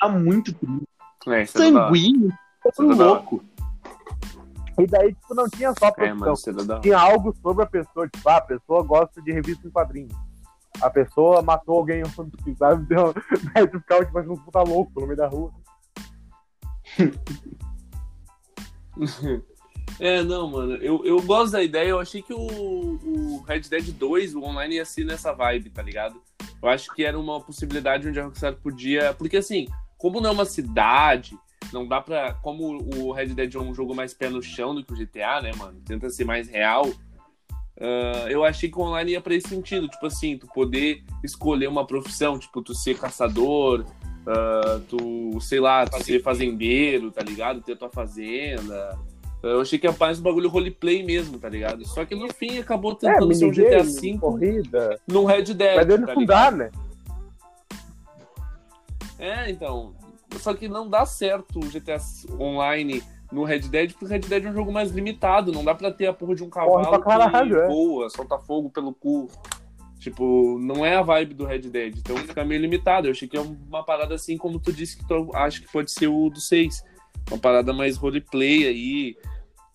Tá 0.00 0.08
muito 0.08 0.52
tri. 0.54 0.82
É, 1.28 1.42
é 1.42 1.46
Sanguíneo. 1.46 2.30
Tá 2.62 2.70
é 2.82 2.82
louco. 2.82 3.44
E 4.78 4.86
daí, 4.86 5.14
tipo, 5.14 5.34
não 5.34 5.48
tinha 5.48 5.72
só 5.78 5.86
É, 5.88 5.92
profissão. 5.92 6.16
mano, 6.18 6.32
isso 6.34 6.50
é 6.50 6.52
da- 6.52 6.80
tinha 6.80 6.98
algo 6.98 7.34
sobre 7.42 7.64
a 7.64 7.66
pessoa, 7.66 8.06
tipo, 8.08 8.28
ah, 8.28 8.36
a 8.36 8.40
pessoa 8.42 8.82
gosta 8.82 9.22
de 9.22 9.32
revista 9.32 9.66
em 9.66 9.70
quadrinhos. 9.70 10.14
A 10.82 10.90
pessoa 10.90 11.40
matou 11.40 11.78
alguém 11.78 12.02
sabe? 12.58 12.84
Deu, 12.86 13.14
daí 13.54 13.66
tu 13.66 13.80
ficava, 13.80 14.04
tipo, 14.04 14.18
um 14.20 14.36
puta 14.36 14.62
louco 14.62 14.92
no 15.00 15.06
meio 15.06 15.16
da 15.16 15.28
rua. 15.28 15.50
É, 19.98 20.22
não, 20.22 20.50
mano, 20.50 20.74
eu, 20.76 21.04
eu 21.04 21.20
gosto 21.22 21.52
da 21.52 21.62
ideia, 21.62 21.88
eu 21.88 21.98
achei 21.98 22.20
que 22.20 22.32
o, 22.32 22.38
o 22.38 23.42
Red 23.46 23.60
Dead 23.60 23.92
2, 23.92 24.34
o 24.34 24.42
online 24.42 24.76
ia 24.76 24.84
ser 24.84 25.04
nessa 25.04 25.32
vibe, 25.32 25.70
tá 25.70 25.82
ligado? 25.82 26.20
Eu 26.62 26.68
acho 26.68 26.94
que 26.94 27.04
era 27.04 27.18
uma 27.18 27.40
possibilidade 27.40 28.08
onde 28.08 28.20
a 28.20 28.24
Rockstar 28.24 28.54
podia. 28.56 29.14
Porque 29.14 29.38
assim, 29.38 29.66
como 29.96 30.20
não 30.20 30.30
é 30.30 30.32
uma 30.32 30.44
cidade, 30.44 31.36
não 31.72 31.86
dá 31.86 32.00
pra. 32.00 32.34
Como 32.34 32.78
o 32.96 33.12
Red 33.12 33.28
Dead 33.28 33.54
é 33.54 33.58
um 33.58 33.74
jogo 33.74 33.94
mais 33.94 34.12
pé 34.12 34.28
no 34.28 34.42
chão 34.42 34.74
do 34.74 34.84
que 34.84 34.92
o 34.92 34.96
GTA, 34.96 35.40
né, 35.42 35.52
mano? 35.56 35.80
Tenta 35.84 36.10
ser 36.10 36.24
mais 36.24 36.48
real. 36.48 36.86
ah, 37.80 38.26
eu 38.28 38.44
achei 38.44 38.70
que 38.70 38.78
o 38.78 38.82
online 38.82 39.12
ia 39.12 39.20
pra 39.20 39.34
esse 39.34 39.48
sentido, 39.48 39.88
tipo 39.88 40.06
assim, 40.06 40.36
tu 40.36 40.46
poder 40.48 41.02
escolher 41.24 41.68
uma 41.68 41.86
profissão, 41.86 42.38
tipo, 42.38 42.62
tu 42.62 42.74
ser 42.74 42.98
caçador, 42.98 43.84
ah, 44.26 44.80
tu, 44.88 45.40
sei 45.40 45.60
lá, 45.60 45.86
tu 45.86 46.02
ser 46.02 46.22
fazendeiro, 46.22 47.10
tá 47.10 47.22
ligado? 47.22 47.62
Ter 47.62 47.76
tua 47.76 47.90
fazenda. 47.90 48.98
Eu 49.48 49.60
achei 49.60 49.78
que 49.78 49.86
ia 49.86 49.94
mais 49.98 50.18
um 50.18 50.22
bagulho 50.22 50.48
roleplay 50.48 51.02
mesmo, 51.04 51.38
tá 51.38 51.48
ligado? 51.48 51.86
Só 51.86 52.04
que 52.04 52.14
no 52.14 52.32
fim 52.32 52.58
acabou 52.58 52.92
É, 52.92 52.94
tentando 52.96 53.34
ser 53.34 53.46
um 53.46 53.50
GTA 53.50 53.82
V 53.82 54.18
corrida. 54.18 55.00
num 55.06 55.24
Red 55.24 55.44
Dead. 55.54 55.76
Mas 55.76 55.88
eles 55.88 56.06
tá 56.06 56.14
não 56.14 56.20
ligado? 56.20 56.26
dá, 56.26 56.50
né? 56.56 56.70
É, 59.18 59.50
então. 59.50 59.94
Só 60.38 60.52
que 60.54 60.68
não 60.68 60.88
dá 60.88 61.06
certo 61.06 61.58
o 61.58 61.68
GTA 61.68 61.98
Online 62.38 63.02
no 63.32 63.44
Red 63.44 63.60
Dead, 63.60 63.92
porque 63.92 64.04
o 64.04 64.08
Red 64.08 64.20
Dead 64.20 64.44
é 64.44 64.50
um 64.50 64.54
jogo 64.54 64.72
mais 64.72 64.90
limitado. 64.90 65.52
Não 65.52 65.64
dá 65.64 65.74
pra 65.74 65.90
ter 65.90 66.06
a 66.06 66.12
porra 66.12 66.34
de 66.34 66.44
um 66.44 66.50
cavalo 66.50 66.98
caralho, 67.00 67.56
que 67.56 67.62
é. 67.62 67.66
voa, 67.66 68.10
solta 68.10 68.38
fogo 68.38 68.70
pelo 68.70 68.92
cu. 68.92 69.28
Tipo, 69.98 70.58
não 70.60 70.84
é 70.84 70.94
a 70.96 71.02
vibe 71.02 71.34
do 71.34 71.46
Red 71.46 71.60
Dead. 71.60 71.96
Então 71.98 72.16
fica 72.18 72.44
meio 72.44 72.60
limitado. 72.60 73.06
Eu 73.08 73.12
achei 73.12 73.26
que 73.26 73.36
é 73.36 73.40
uma 73.40 73.82
parada 73.82 74.14
assim, 74.14 74.36
como 74.36 74.60
tu 74.60 74.72
disse, 74.72 74.98
que 74.98 75.06
tu 75.08 75.30
acha 75.34 75.60
que 75.60 75.72
pode 75.72 75.90
ser 75.90 76.08
o 76.08 76.28
do 76.28 76.40
6. 76.40 76.84
Uma 77.30 77.38
parada 77.38 77.72
mais 77.72 77.96
roleplay 77.96 78.68
aí, 78.68 79.16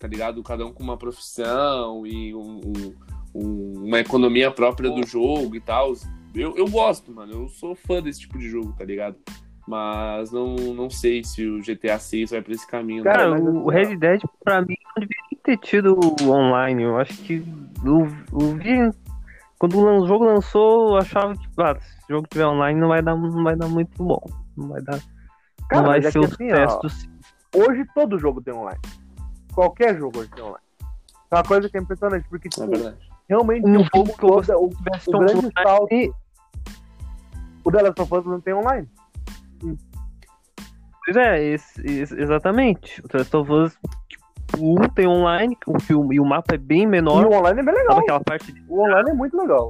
tá 0.02 0.08
ligado? 0.08 0.42
Cada 0.42 0.66
um 0.66 0.72
com 0.72 0.82
uma 0.82 0.96
profissão 0.96 2.04
e 2.04 2.34
um- 2.34 2.60
um- 2.66 2.94
um- 3.32 3.84
uma 3.86 4.00
economia 4.00 4.50
própria 4.50 4.90
do 4.90 5.06
jogo 5.06 5.54
e 5.54 5.60
tal. 5.60 5.92
Eu, 6.34 6.56
eu 6.56 6.68
gosto, 6.68 7.12
mano. 7.12 7.32
Eu 7.32 7.48
sou 7.48 7.76
fã 7.76 8.02
desse 8.02 8.18
tipo 8.22 8.36
de 8.36 8.48
jogo, 8.48 8.74
tá 8.76 8.84
ligado? 8.84 9.16
Mas 9.64 10.32
não, 10.32 10.56
não 10.56 10.90
sei 10.90 11.22
se 11.22 11.46
o 11.46 11.62
GTA 11.62 12.00
6 12.00 12.32
vai 12.32 12.42
pra 12.42 12.52
esse 12.52 12.66
caminho. 12.66 13.04
Cara, 13.04 13.30
mas 13.30 13.40
o 13.42 13.68
Red 13.68 13.94
Dead, 13.96 14.20
pra 14.42 14.60
mim, 14.60 14.74
não 14.96 15.02
devia 15.06 15.22
nem 15.30 15.40
ter 15.40 15.56
tido 15.58 15.96
o 15.96 16.30
online. 16.30 16.82
Eu 16.82 16.98
acho 16.98 17.16
que 17.22 17.44
o, 17.84 18.02
o 18.36 18.58
quando 19.56 19.78
o 19.78 20.08
jogo 20.08 20.24
lançou, 20.24 20.88
eu 20.88 20.96
achava 20.96 21.34
que 21.34 21.46
ah, 21.58 21.76
se 21.78 22.12
o 22.12 22.16
jogo 22.16 22.26
tiver 22.28 22.46
online 22.48 22.80
não 22.80 22.88
vai 22.88 23.00
dar, 23.00 23.14
não 23.14 23.44
vai 23.44 23.54
dar 23.54 23.68
muito 23.68 24.02
bom. 24.02 24.20
Não 24.56 24.70
vai 24.70 24.82
dar. 24.82 24.98
Cara, 25.68 25.82
não 25.82 25.88
vai 25.90 26.00
mas 26.00 26.06
é 26.06 26.10
ser 26.10 26.18
que 26.18 26.24
o 26.24 26.28
assim, 26.28 26.50
sucesso 26.50 27.08
ó. 27.54 27.62
Hoje 27.64 27.84
todo 27.94 28.18
jogo 28.18 28.42
tem 28.42 28.52
online. 28.52 28.80
Qualquer 29.54 29.96
jogo 29.98 30.18
hoje 30.20 30.30
tem 30.30 30.42
online. 30.44 30.64
É 31.30 31.34
uma 31.36 31.44
coisa 31.44 31.68
que 31.68 31.76
é 31.76 31.80
impressionante, 31.80 32.26
porque 32.28 32.48
É 32.48 32.50
tipo, 32.50 32.66
verdade. 32.66 32.96
realmente 33.28 33.66
Um 33.66 33.76
o, 33.80 33.84
jogo 33.84 34.14
todo- 34.18 34.64
o, 34.64 34.68
tivesse 34.70 35.10
o 35.10 35.16
um 35.16 35.18
grande 35.20 35.48
salto. 35.62 36.14
O 37.64 37.70
The 37.70 37.82
Last 37.82 38.02
of 38.02 38.14
Us 38.14 38.26
não 38.26 38.40
tem 38.40 38.54
online. 38.54 38.88
Pois 41.04 41.16
é, 41.16 41.42
esse- 41.42 41.80
esse- 41.84 42.20
exatamente. 42.20 43.00
O 43.04 43.08
The 43.08 43.18
Last 43.18 43.36
of 43.36 43.52
Us, 43.52 43.78
tipo, 44.08 44.24
o 44.58 44.78
1 44.80 44.88
tem 44.90 45.06
online, 45.06 45.56
o 45.66 45.80
filme, 45.80 46.16
e 46.16 46.20
o 46.20 46.24
mapa 46.24 46.54
é 46.54 46.58
bem 46.58 46.82
E 46.82 46.86
menor. 46.86 47.24
o 47.26 47.32
online 47.34 47.60
é 47.60 47.62
bem 47.62 47.74
legal. 47.74 47.98
aquela 47.98 48.20
parte 48.20 48.52
de, 48.52 48.62
O 48.68 48.80
online 48.82 49.10
é 49.10 49.14
muito 49.14 49.36
legal. 49.36 49.68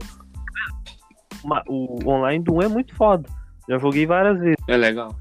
o 1.69 2.09
online 2.11 2.43
do 2.45 2.55
1 2.57 2.63
é 2.63 2.69
muito 2.69 2.95
foda. 2.97 3.29
Já 3.69 3.79
joguei 3.79 4.07
várias 4.07 4.39
vezes. 4.41 4.57
É 4.69 4.77
legal. 4.77 5.15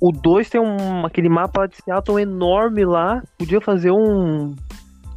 O 0.00 0.12
2 0.12 0.48
tem 0.48 0.60
um, 0.60 1.04
aquele 1.04 1.28
mapa 1.28 1.66
de 1.66 1.76
Seattle 1.76 2.20
enorme 2.20 2.84
lá. 2.84 3.22
Podia 3.36 3.60
fazer 3.60 3.90
um, 3.90 4.54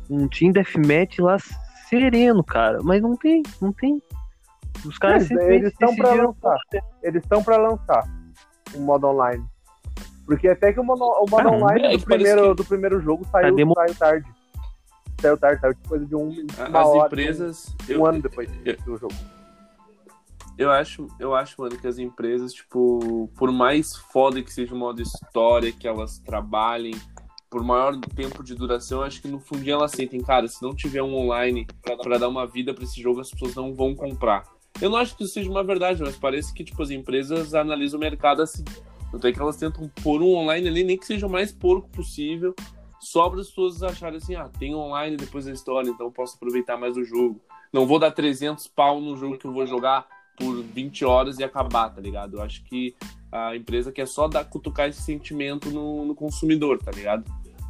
um 0.10 0.28
Team 0.28 0.52
Deathmatch 0.52 1.20
lá 1.20 1.38
sereno, 1.88 2.44
cara. 2.44 2.80
Mas 2.82 3.02
não 3.02 3.15
tem, 3.15 3.44
não 3.62 3.72
tem. 3.72 4.02
Os 4.86 4.98
caras 4.98 5.30
Eles- 5.30 5.72
estão 5.72 5.96
pra 5.96 6.06
decidiram- 6.10 6.36
lançar. 6.41 6.58
Eles 7.04 7.22
estão 7.24 7.44
pra 7.44 7.58
lançar 7.58 8.04
um 8.76 8.82
modo 8.82 9.08
online. 9.08 9.46
Porque 10.26 10.48
até 10.48 10.72
que 10.74 10.80
o 10.80 10.84
modo, 10.84 11.04
o 11.04 11.30
modo 11.30 11.48
Ah, 11.50 11.52
online 11.52 11.94
é 11.94 11.98
do, 11.98 12.04
primeiro, 12.06 12.41
que- 12.50 12.56
do 12.56 12.65
primeiro 12.65 13.02
jogo 13.02 13.26
saiu, 13.32 13.56
demo- 13.56 13.74
saiu 13.76 13.96
tarde. 13.96 14.30
Saiu 15.20 15.38
tarde, 15.38 15.62
saiu 15.62 15.76
coisa 15.88 16.06
de 16.06 16.15
um, 16.15 16.30
uma 16.70 16.80
As 16.82 16.88
hora, 16.88 17.08
empresas. 17.08 17.76
um, 17.88 17.91
eu- 17.94 18.06
ano 18.08 18.22
depois 18.22 18.50
eu- 18.65 18.78
do 18.86 18.98
jogo. 18.98 19.13
Eu 20.62 20.69
acho, 20.69 21.08
eu 21.19 21.34
acho, 21.34 21.60
mano, 21.60 21.76
que 21.76 21.88
as 21.88 21.97
empresas, 21.97 22.54
tipo, 22.54 23.28
por 23.36 23.52
mais 23.52 23.95
foda 23.95 24.43
que 24.43 24.54
seja 24.54 24.76
o 24.76 24.78
modo 24.78 25.02
história, 25.02 25.71
que 25.71 25.88
elas 25.88 26.19
trabalhem, 26.19 26.93
por 27.50 27.63
maior 27.63 27.97
tempo 28.15 28.43
de 28.43 28.54
duração, 28.54 29.02
acho 29.02 29.24
que 29.24 29.28
no 29.28 29.39
fundinho 29.39 29.74
elas 29.74 29.89
sentem, 29.89 30.21
cara, 30.21 30.47
se 30.47 30.62
não 30.62 30.76
tiver 30.76 31.02
um 31.02 31.15
online 31.15 31.65
pra 31.82 32.19
dar 32.19 32.28
uma 32.28 32.45
vida 32.45 32.76
pra 32.76 32.84
esse 32.84 33.02
jogo, 33.02 33.21
as 33.21 33.32
pessoas 33.32 33.56
não 33.56 33.74
vão 33.74 33.95
comprar. 33.95 34.43
Eu 34.80 34.91
não 34.91 35.00
acho 35.00 35.17
que 35.17 35.24
isso 35.24 35.34
seja 35.34 35.50
uma 35.50 35.63
verdade, 35.63 36.00
mas 36.04 36.15
parece 36.15 36.54
que, 36.54 36.63
tipo, 36.63 36.80
as 36.84 36.91
empresas 36.91 37.56
analisam 37.56 37.97
o 37.97 38.00
mercado 38.00 38.43
assim. 38.43 38.63
Tanto 39.12 39.26
é 39.26 39.32
que 39.32 39.41
elas 39.41 39.58
tentam 39.58 39.89
pôr 40.04 40.21
um 40.21 40.36
online 40.36 40.67
ali, 40.67 40.84
nem 40.84 40.95
que 40.95 41.08
seja 41.08 41.26
o 41.26 41.30
mais 41.30 41.52
porco 41.52 41.89
possível, 41.89 42.54
só 43.00 43.28
para 43.32 43.41
as 43.41 43.47
pessoas 43.47 43.82
acharem 43.82 44.17
assim, 44.17 44.36
ah, 44.36 44.47
tem 44.60 44.76
online 44.76 45.17
depois 45.17 45.45
da 45.45 45.52
história, 45.54 45.89
então 45.89 46.06
eu 46.06 46.12
posso 46.12 46.36
aproveitar 46.36 46.78
mais 46.78 46.95
o 46.95 47.04
jogo. 47.04 47.41
Não 47.74 47.88
vou 47.88 47.97
dar 47.97 48.12
300 48.12 48.67
pau 48.67 49.02
no 49.02 49.17
jogo 49.17 49.39
que 49.39 49.45
eu 49.45 49.52
vou 49.52 49.65
jogar 49.65 50.20
por 50.41 50.63
20 50.63 51.06
horas 51.06 51.38
e 51.38 51.43
acabar, 51.43 51.89
tá 51.89 52.01
ligado? 52.01 52.38
Eu 52.38 52.41
acho 52.41 52.63
que 52.63 52.95
a 53.32 53.56
empresa 53.56 53.91
quer 53.91 54.08
só 54.08 54.27
dar, 54.27 54.43
cutucar 54.43 54.89
esse 54.89 55.01
sentimento 55.01 55.69
no, 55.69 56.04
no 56.04 56.15
consumidor, 56.15 56.80
tá 56.80 56.89
ligado? 56.89 57.23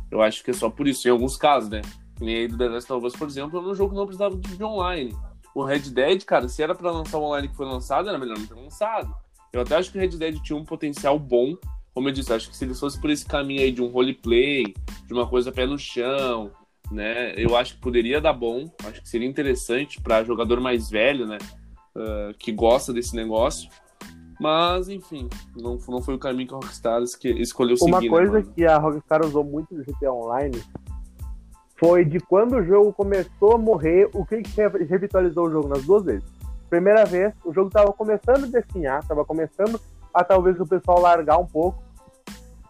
Eu 0.09 0.21
acho 0.21 0.41
que 0.43 0.51
é 0.51 0.53
só 0.53 0.69
por 0.69 0.87
isso, 0.87 1.07
em 1.07 1.11
alguns 1.11 1.35
casos, 1.35 1.69
né? 1.69 1.81
Que 2.15 2.23
nem 2.23 2.35
aí 2.37 2.47
do 2.47 2.57
The 2.57 2.69
Last 2.69 2.93
of 2.93 3.05
Us, 3.05 3.15
por 3.15 3.27
exemplo, 3.27 3.59
era 3.59 3.69
um 3.69 3.75
jogo 3.75 3.91
que 3.91 3.97
não 3.97 4.05
precisava 4.05 4.35
de 4.35 4.63
online. 4.63 5.13
O 5.53 5.63
Red 5.63 5.89
Dead, 5.91 6.23
cara, 6.23 6.47
se 6.47 6.63
era 6.63 6.73
para 6.73 6.91
lançar 6.91 7.17
o 7.17 7.23
online 7.23 7.49
que 7.49 7.55
foi 7.55 7.65
lançado, 7.65 8.07
era 8.07 8.17
melhor 8.17 8.37
não 8.37 8.47
ter 8.47 8.55
lançado. 8.55 9.13
Eu 9.51 9.61
até 9.61 9.75
acho 9.75 9.91
que 9.91 9.97
o 9.97 10.01
Red 10.01 10.17
Dead 10.17 10.39
tinha 10.41 10.57
um 10.57 10.63
potencial 10.63 11.19
bom. 11.19 11.57
Como 11.93 12.07
eu 12.07 12.13
disse, 12.13 12.31
acho 12.31 12.49
que 12.49 12.55
se 12.55 12.63
ele 12.63 12.73
fosse 12.73 12.99
por 12.99 13.09
esse 13.09 13.25
caminho 13.25 13.61
aí 13.61 13.71
de 13.71 13.81
um 13.81 13.87
roleplay, 13.87 14.73
de 15.05 15.13
uma 15.13 15.27
coisa 15.27 15.51
pé 15.51 15.65
no 15.65 15.77
chão, 15.77 16.51
né? 16.89 17.33
Eu 17.35 17.57
acho 17.57 17.75
que 17.75 17.81
poderia 17.81 18.21
dar 18.21 18.31
bom. 18.31 18.71
Acho 18.85 19.01
que 19.01 19.09
seria 19.09 19.27
interessante 19.27 20.01
para 20.01 20.23
jogador 20.23 20.61
mais 20.61 20.89
velho, 20.89 21.27
né? 21.27 21.37
Uh, 21.95 22.33
que 22.37 22.51
gosta 22.51 22.93
desse 22.93 23.15
negócio. 23.15 23.69
Mas, 24.39 24.89
enfim, 24.89 25.29
não, 25.55 25.77
não 25.87 26.01
foi 26.01 26.15
o 26.15 26.19
caminho 26.19 26.47
que 26.47 26.53
a 26.53 26.57
Rockstar 26.57 27.01
escolheu 27.03 27.77
seguir. 27.77 27.91
Uma 27.91 28.01
né, 28.01 28.09
coisa 28.09 28.31
mano? 28.33 28.53
que 28.55 28.65
a 28.65 28.77
Rockstar 28.79 29.23
usou 29.23 29.43
muito 29.43 29.75
no 29.75 29.83
GTA 29.83 30.11
Online 30.11 30.63
foi 31.77 32.03
de 32.05 32.19
quando 32.19 32.57
o 32.57 32.63
jogo 32.63 32.93
começou 32.93 33.53
a 33.53 33.57
morrer, 33.57 34.09
o 34.13 34.25
que, 34.25 34.41
que 34.41 34.61
re- 34.61 34.83
revitalizou 34.83 35.47
o 35.47 35.51
jogo 35.51 35.67
nas 35.67 35.83
duas 35.83 36.03
vezes. 36.03 36.23
Primeira 36.69 37.05
vez, 37.05 37.33
o 37.43 37.53
jogo 37.53 37.67
estava 37.67 37.91
começando 37.93 38.45
a 38.45 38.47
definhar, 38.47 39.01
estava 39.01 39.25
começando 39.25 39.79
a 40.13 40.23
talvez 40.23 40.59
o 40.59 40.65
pessoal 40.65 40.99
largar 40.99 41.37
um 41.37 41.45
pouco. 41.45 41.83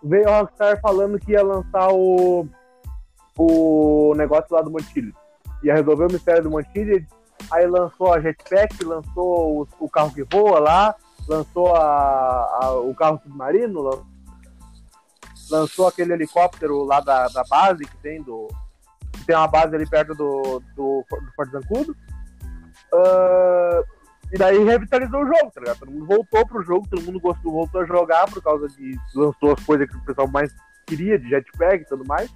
Veio 0.03 0.27
a 0.27 0.39
Rockstar 0.39 0.79
falando 0.81 1.19
que 1.19 1.31
ia 1.31 1.43
lançar 1.43 1.89
o, 1.93 2.47
o 3.37 4.13
negócio 4.15 4.53
lá 4.53 4.61
do 4.61 4.71
Montilho. 4.71 5.13
Ia 5.63 5.75
resolver 5.75 6.07
o 6.07 6.11
mistério 6.11 6.43
do 6.43 6.49
Montilho, 6.49 7.05
aí 7.49 7.65
lançou 7.67 8.13
a 8.13 8.19
Jetpack, 8.19 8.83
lançou 8.83 9.61
o, 9.61 9.67
o 9.79 9.89
carro 9.89 10.13
que 10.13 10.23
voa 10.23 10.59
lá, 10.59 10.95
lançou 11.27 11.75
a, 11.75 12.59
a- 12.61 12.73
o 12.79 12.93
carro 12.93 13.19
submarino, 13.23 13.81
lan- 13.81 14.03
lançou 15.49 15.87
aquele 15.87 16.13
helicóptero 16.13 16.83
lá 16.83 16.99
da, 16.99 17.27
da 17.27 17.43
base 17.49 17.85
que 17.85 17.97
tem 17.97 18.21
do. 18.21 18.47
Que 19.13 19.25
tem 19.25 19.35
uma 19.35 19.47
base 19.47 19.75
ali 19.75 19.87
perto 19.87 20.15
do, 20.15 20.61
do, 20.75 21.03
do 21.09 21.31
Forte 21.35 21.51
Zancudo. 21.51 21.95
Ah, 22.93 23.83
e 24.33 24.37
daí 24.37 24.63
revitalizou 24.63 25.21
o 25.23 25.25
jogo, 25.25 25.51
tá 25.53 25.59
ligado? 25.59 25.79
Todo 25.79 25.91
mundo 25.91 26.05
voltou 26.05 26.47
pro 26.47 26.63
jogo, 26.63 26.87
todo 26.89 27.01
mundo 27.03 27.19
gostou, 27.19 27.51
voltou 27.51 27.81
a 27.81 27.85
jogar 27.85 28.29
por 28.29 28.41
causa 28.41 28.67
de. 28.69 28.97
lançou 29.13 29.51
as 29.53 29.63
coisas 29.65 29.89
que 29.89 29.97
o 29.97 30.05
pessoal 30.05 30.27
mais 30.29 30.53
queria, 30.87 31.19
de 31.19 31.29
jetpack 31.29 31.83
e 31.83 31.87
tudo 31.87 32.05
mais. 32.05 32.29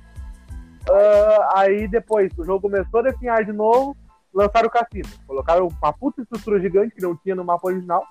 Ah, 0.90 1.50
aí 1.60 1.88
depois 1.88 2.32
o 2.38 2.44
jogo 2.46 2.62
começou 2.70 3.00
a 3.00 3.04
definhar 3.04 3.44
de 3.46 3.54
novo, 3.54 3.96
lançaram 4.36 4.68
o 4.68 4.72
cassino. 4.72 5.08
Colocaram 5.26 5.68
uma 5.68 5.94
puta 5.94 6.22
estrutura 6.22 6.60
gigante 6.60 6.94
que 6.94 7.02
não 7.02 7.16
tinha 7.16 7.34
no 7.34 7.44
mapa 7.46 7.68
original. 7.68 8.06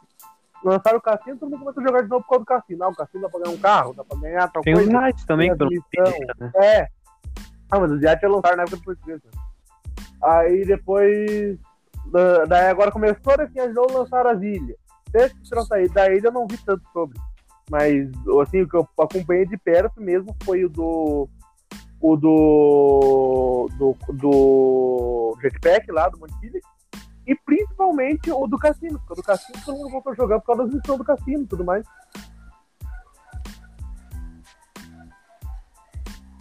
Lançaram 0.65 0.99
o 0.99 1.03
cassino, 1.03 1.37
todo 1.39 1.51
mundo 1.51 1.61
começou 1.61 1.83
a 1.83 1.87
jogar 1.87 2.03
de 2.03 2.09
novo 2.09 2.23
por 2.25 2.31
causa 2.31 2.45
do 2.45 2.47
cassino. 2.47 2.85
Ah, 2.85 2.89
o 2.89 2.97
cassino 2.97 3.23
dá 3.23 3.29
pra 3.29 3.41
ganhar 3.41 3.55
um 3.55 3.59
carro, 3.61 3.95
dá 3.95 4.03
pra 4.05 4.19
ganhar 4.19 4.49
tal 4.51 4.63
Tem 4.63 4.73
os 4.73 4.81
coisa. 4.81 4.93
também, 5.27 5.49
tem 5.49 5.57
que 5.59 5.63
a 5.63 5.67
eu 5.67 5.71
não 5.71 6.09
missão. 6.09 6.17
entendi, 6.17 6.41
né? 6.41 6.53
É. 6.57 6.89
Ah, 7.71 7.81
mas 7.81 7.91
os 7.93 8.01
já 8.23 8.29
lançaram 8.29 8.57
na 8.57 8.63
época 8.63 8.77
do 8.79 8.83
português. 8.83 9.21
né? 9.23 9.31
Aí 10.23 10.65
depois. 10.65 11.59
da- 12.11 12.45
Daí 12.47 12.67
agora 12.71 12.91
começou 12.91 13.33
a 13.33 13.37
novo 13.75 13.99
lançaram 13.99 14.31
as 14.31 14.41
ilhas. 14.43 14.77
Desde 15.11 15.35
que 15.41 15.49
trouxe 15.51 15.75
da 15.95 16.11
ilha 16.13 16.29
eu 16.29 16.33
não 16.33 16.47
vi 16.47 16.57
tanto 16.59 16.83
sobre. 16.93 17.19
Mas 17.71 18.09
assim, 18.43 18.63
o 18.63 18.69
que 18.69 18.77
eu 18.77 18.89
acompanhei 18.99 19.47
de 19.47 19.57
perto 19.59 20.01
mesmo 20.01 20.35
foi 20.45 20.65
o 20.65 20.69
do. 20.69 21.29
O 22.07 22.17
do. 22.19 23.67
Do, 23.79 23.97
do 24.13 25.39
Jetpack 25.41 25.91
lá, 25.91 26.07
do 26.11 26.19
Montilha. 26.19 26.61
E 27.27 27.35
principalmente 27.35 28.31
o 28.31 28.47
do 28.47 28.59
Cassino. 28.59 28.99
Porque 28.99 29.15
o 29.15 29.17
do 29.17 29.23
Cassino 29.23 29.59
todo 29.65 29.79
mundo 29.79 29.91
voltou 29.91 30.13
a 30.13 30.15
jogar 30.15 30.41
por 30.41 30.49
causa 30.49 30.65
das 30.65 30.75
missões 30.75 30.99
do 30.99 31.05
Cassino 31.05 31.45
e 31.45 31.47
tudo 31.47 31.65
mais. 31.65 31.87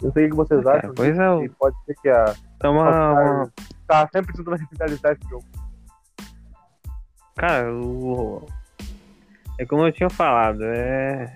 Não 0.02 0.12
sei 0.12 0.26
o 0.26 0.30
que 0.30 0.36
vocês 0.36 0.62
Cara, 0.62 0.78
acham. 0.80 0.94
pois 0.94 1.18
é, 1.18 1.48
pode 1.58 1.84
ser 1.86 1.94
que 1.94 2.10
a 2.10 2.34
é 2.62 2.68
uma, 2.68 3.50
tá 3.86 4.06
sempre 4.12 4.36
tentando 4.36 4.56
revitalizar 4.56 5.12
esse 5.12 5.30
jogo. 5.30 5.44
Cara, 7.36 7.74
o... 7.74 8.46
é 9.58 9.64
como 9.64 9.86
eu 9.86 9.92
tinha 9.92 10.10
falado, 10.10 10.62
é 10.62 11.34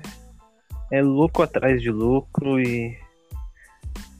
é 0.90 1.02
lucro 1.02 1.42
atrás 1.42 1.80
de 1.80 1.90
lucro 1.90 2.60
e 2.60 2.98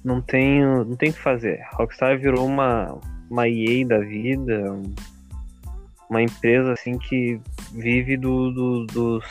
não 0.08 0.20
tem 0.22 0.64
não 0.64 0.96
tem 0.96 1.10
o 1.10 1.12
que 1.12 1.20
fazer. 1.20 1.60
Rockstar 1.74 2.18
virou 2.18 2.46
uma 2.46 2.98
uma 3.30 3.46
EA 3.46 3.86
da 3.86 3.98
vida, 3.98 4.72
um- 4.72 4.94
uma 6.08 6.22
empresa 6.22 6.72
assim 6.72 6.96
que 6.98 7.38
vive 7.72 8.16
do, 8.16 8.50
do- 8.50 8.86
dos 8.86 9.24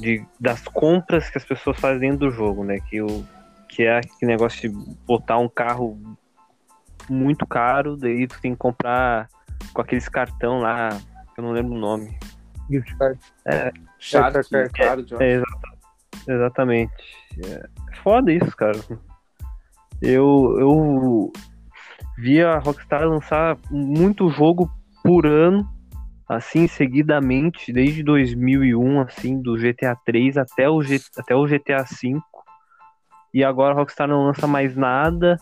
de, 0.00 0.22
das 0.40 0.60
compras 0.62 1.30
que 1.30 1.38
as 1.38 1.44
pessoas 1.44 1.78
fazem 1.78 2.10
dentro 2.10 2.28
do 2.28 2.30
jogo, 2.30 2.64
né? 2.64 2.78
Que 2.80 3.00
o 3.00 3.24
que 3.68 3.84
é 3.84 3.98
aquele 3.98 4.32
negócio 4.32 4.68
de 4.68 4.76
botar 5.06 5.38
um 5.38 5.48
carro 5.48 5.98
muito 7.08 7.46
caro, 7.46 7.96
daí 7.96 8.26
tu 8.26 8.40
tem 8.40 8.52
que 8.52 8.58
comprar 8.58 9.28
com 9.72 9.80
aqueles 9.80 10.08
cartão 10.08 10.58
lá, 10.60 10.88
que 11.34 11.40
eu 11.40 11.44
não 11.44 11.52
lembro 11.52 11.74
o 11.74 11.78
nome. 11.78 12.18
Gift 12.68 12.96
card. 12.96 13.18
Shark, 13.98 14.54
É, 14.54 14.58
é, 14.58 14.62
é, 14.64 14.68
Card, 14.68 15.12
eu 15.12 15.20
É, 15.20 15.32
exata- 15.34 15.78
exatamente. 16.28 16.92
É 17.44 17.68
foda 18.02 18.32
isso, 18.32 18.56
cara. 18.56 18.78
Eu, 20.00 20.56
eu 20.58 21.32
vi 22.18 22.42
a 22.42 22.58
Rockstar 22.58 23.06
lançar 23.06 23.58
muito 23.70 24.30
jogo 24.30 24.70
por 25.02 25.26
ano, 25.26 25.68
assim, 26.28 26.66
seguidamente, 26.66 27.72
desde 27.72 28.02
2001, 28.02 29.00
assim, 29.00 29.40
do 29.40 29.56
GTA 29.56 29.96
3 30.04 30.36
até 30.36 30.68
o, 30.68 30.82
G, 30.82 31.00
até 31.16 31.34
o 31.34 31.46
GTA 31.46 31.86
5. 31.86 32.22
E 33.32 33.44
agora 33.44 33.74
a 33.74 33.76
Rockstar 33.76 34.08
não 34.08 34.24
lança 34.24 34.46
mais 34.46 34.76
nada. 34.76 35.36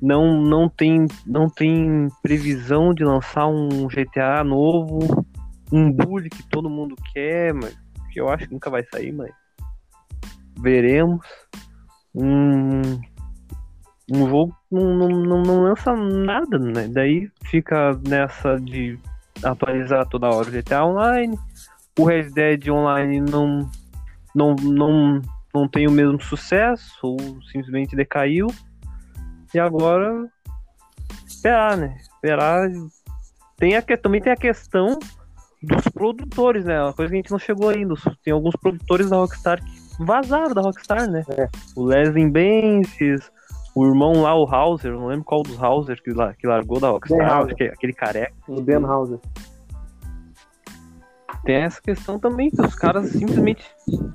Não, 0.00 0.40
não, 0.40 0.68
tem, 0.68 1.06
não 1.26 1.48
tem 1.48 2.08
previsão 2.22 2.92
de 2.92 3.04
lançar 3.04 3.46
um 3.46 3.86
GTA 3.88 4.42
novo. 4.44 5.24
Um 5.72 5.90
bully 5.90 6.28
que 6.28 6.42
todo 6.48 6.70
mundo 6.70 6.94
quer, 7.12 7.52
mas 7.54 7.76
que 8.12 8.20
eu 8.20 8.28
acho 8.28 8.46
que 8.46 8.52
nunca 8.52 8.70
vai 8.70 8.84
sair, 8.84 9.12
mas 9.12 9.30
veremos. 10.58 11.26
Um, 12.14 12.80
um 14.10 14.28
jogo 14.28 14.56
não, 14.70 15.08
não, 15.08 15.42
não, 15.42 15.62
lança 15.64 15.94
nada, 15.94 16.58
né? 16.58 16.88
Daí 16.88 17.30
fica 17.44 17.98
nessa 18.06 18.58
de 18.58 18.98
atualizar 19.42 20.06
toda 20.08 20.30
hora 20.30 20.48
o 20.48 20.52
GTA 20.52 20.84
Online. 20.84 21.38
O 21.98 22.04
Red 22.04 22.30
Dead 22.30 22.68
Online 22.68 23.20
não, 23.20 23.68
não, 24.34 24.54
não, 24.54 25.22
não 25.54 25.68
tem 25.68 25.86
o 25.86 25.92
mesmo 25.92 26.20
sucesso, 26.20 26.94
ou 27.02 27.18
simplesmente 27.50 27.96
decaiu. 27.96 28.48
E 29.54 29.58
agora 29.58 30.28
esperar, 31.26 31.76
né? 31.76 31.96
Esperar. 32.00 32.70
Tem 33.56 33.76
a, 33.76 33.82
também 33.82 34.20
tem 34.20 34.32
a 34.32 34.36
questão 34.36 34.98
dos 35.62 35.88
produtores, 35.88 36.64
né? 36.64 36.82
Uma 36.82 36.92
coisa 36.92 37.10
que 37.10 37.16
a 37.16 37.20
gente 37.20 37.30
não 37.30 37.38
chegou 37.38 37.68
ainda. 37.68 37.94
Tem 38.22 38.32
alguns 38.32 38.54
produtores 38.56 39.10
da 39.10 39.16
Rockstar 39.16 39.62
que 39.62 39.75
vazaram 39.98 40.54
da 40.54 40.60
Rockstar, 40.60 41.10
né? 41.10 41.22
É. 41.36 41.48
O 41.74 41.84
Leslie 41.84 42.28
Benzies, 42.30 43.30
o 43.74 43.86
irmão 43.86 44.22
lá, 44.22 44.34
o 44.34 44.44
Hauser, 44.46 44.92
não 44.92 45.06
lembro 45.06 45.24
qual 45.24 45.42
dos 45.42 45.62
Hauser 45.62 46.02
que, 46.02 46.10
la- 46.12 46.34
que 46.34 46.46
largou 46.46 46.80
da 46.80 46.88
Rockstar, 46.90 47.30
Hauser. 47.32 47.54
que 47.56 47.64
é 47.64 47.68
aquele 47.68 47.92
careca. 47.92 48.32
O 48.48 48.60
Dan 48.60 48.86
Houser. 48.86 49.18
Tem 51.44 51.56
essa 51.56 51.80
questão 51.80 52.18
também, 52.18 52.50
que 52.50 52.60
os 52.60 52.74
caras 52.74 53.10
simplesmente 53.10 53.64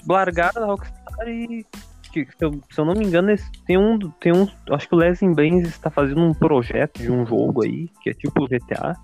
largaram 0.08 0.62
da 0.62 0.67
Rockstar 0.67 1.28
e. 1.28 1.65
que, 2.12 2.26
se, 2.26 2.44
eu, 2.44 2.52
se 2.70 2.80
eu 2.80 2.84
não 2.86 2.94
me 2.94 3.06
engano, 3.06 3.34
tem 3.65 3.78
um. 3.78 3.98
Tem 4.20 4.34
um. 4.34 4.48
Acho 4.72 4.89
que 4.89 4.96
o 4.96 4.98
Leslie 4.98 5.34
Benz 5.34 5.67
está 5.67 5.89
fazendo 5.89 6.22
um 6.22 6.34
projeto 6.34 7.00
de 7.02 7.10
um 7.12 7.26
jogo 7.26 7.63
aí, 7.63 7.88
que 8.02 8.10
é 8.10 8.13
tipo 8.13 8.48
GTA. 8.48 8.96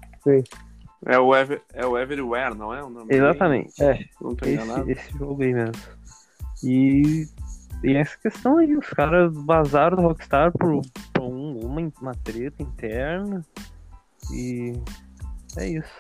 É 1.05 1.17
o, 1.19 1.33
Ever, 1.33 1.61
é 1.73 1.85
o 1.85 1.97
Everywhere, 1.97 2.55
não 2.55 2.73
é? 2.73 2.83
O 2.83 2.89
nome 2.89 3.05
Exatamente. 3.15 3.77
dele? 3.77 4.09
Não 4.19 4.35
tô 4.35 4.49
enganado. 4.49 4.91
Esse, 4.91 5.07
esse 5.09 5.17
jogo 5.17 5.41
aí 5.43 5.53
mesmo. 5.53 5.75
E, 6.63 7.27
e 7.83 7.95
essa 7.95 8.17
questão 8.17 8.57
aí, 8.57 8.75
os 8.75 8.87
caras 8.89 9.31
vazaram 9.33 9.97
do 9.97 10.03
Rockstar 10.03 10.51
por, 10.51 10.81
por 11.13 11.23
um- 11.23 11.59
uma, 11.65 11.91
uma 12.01 12.15
treta 12.23 12.61
interna. 12.63 13.43
E 14.31 14.73
é 15.57 15.67
isso. 15.67 15.93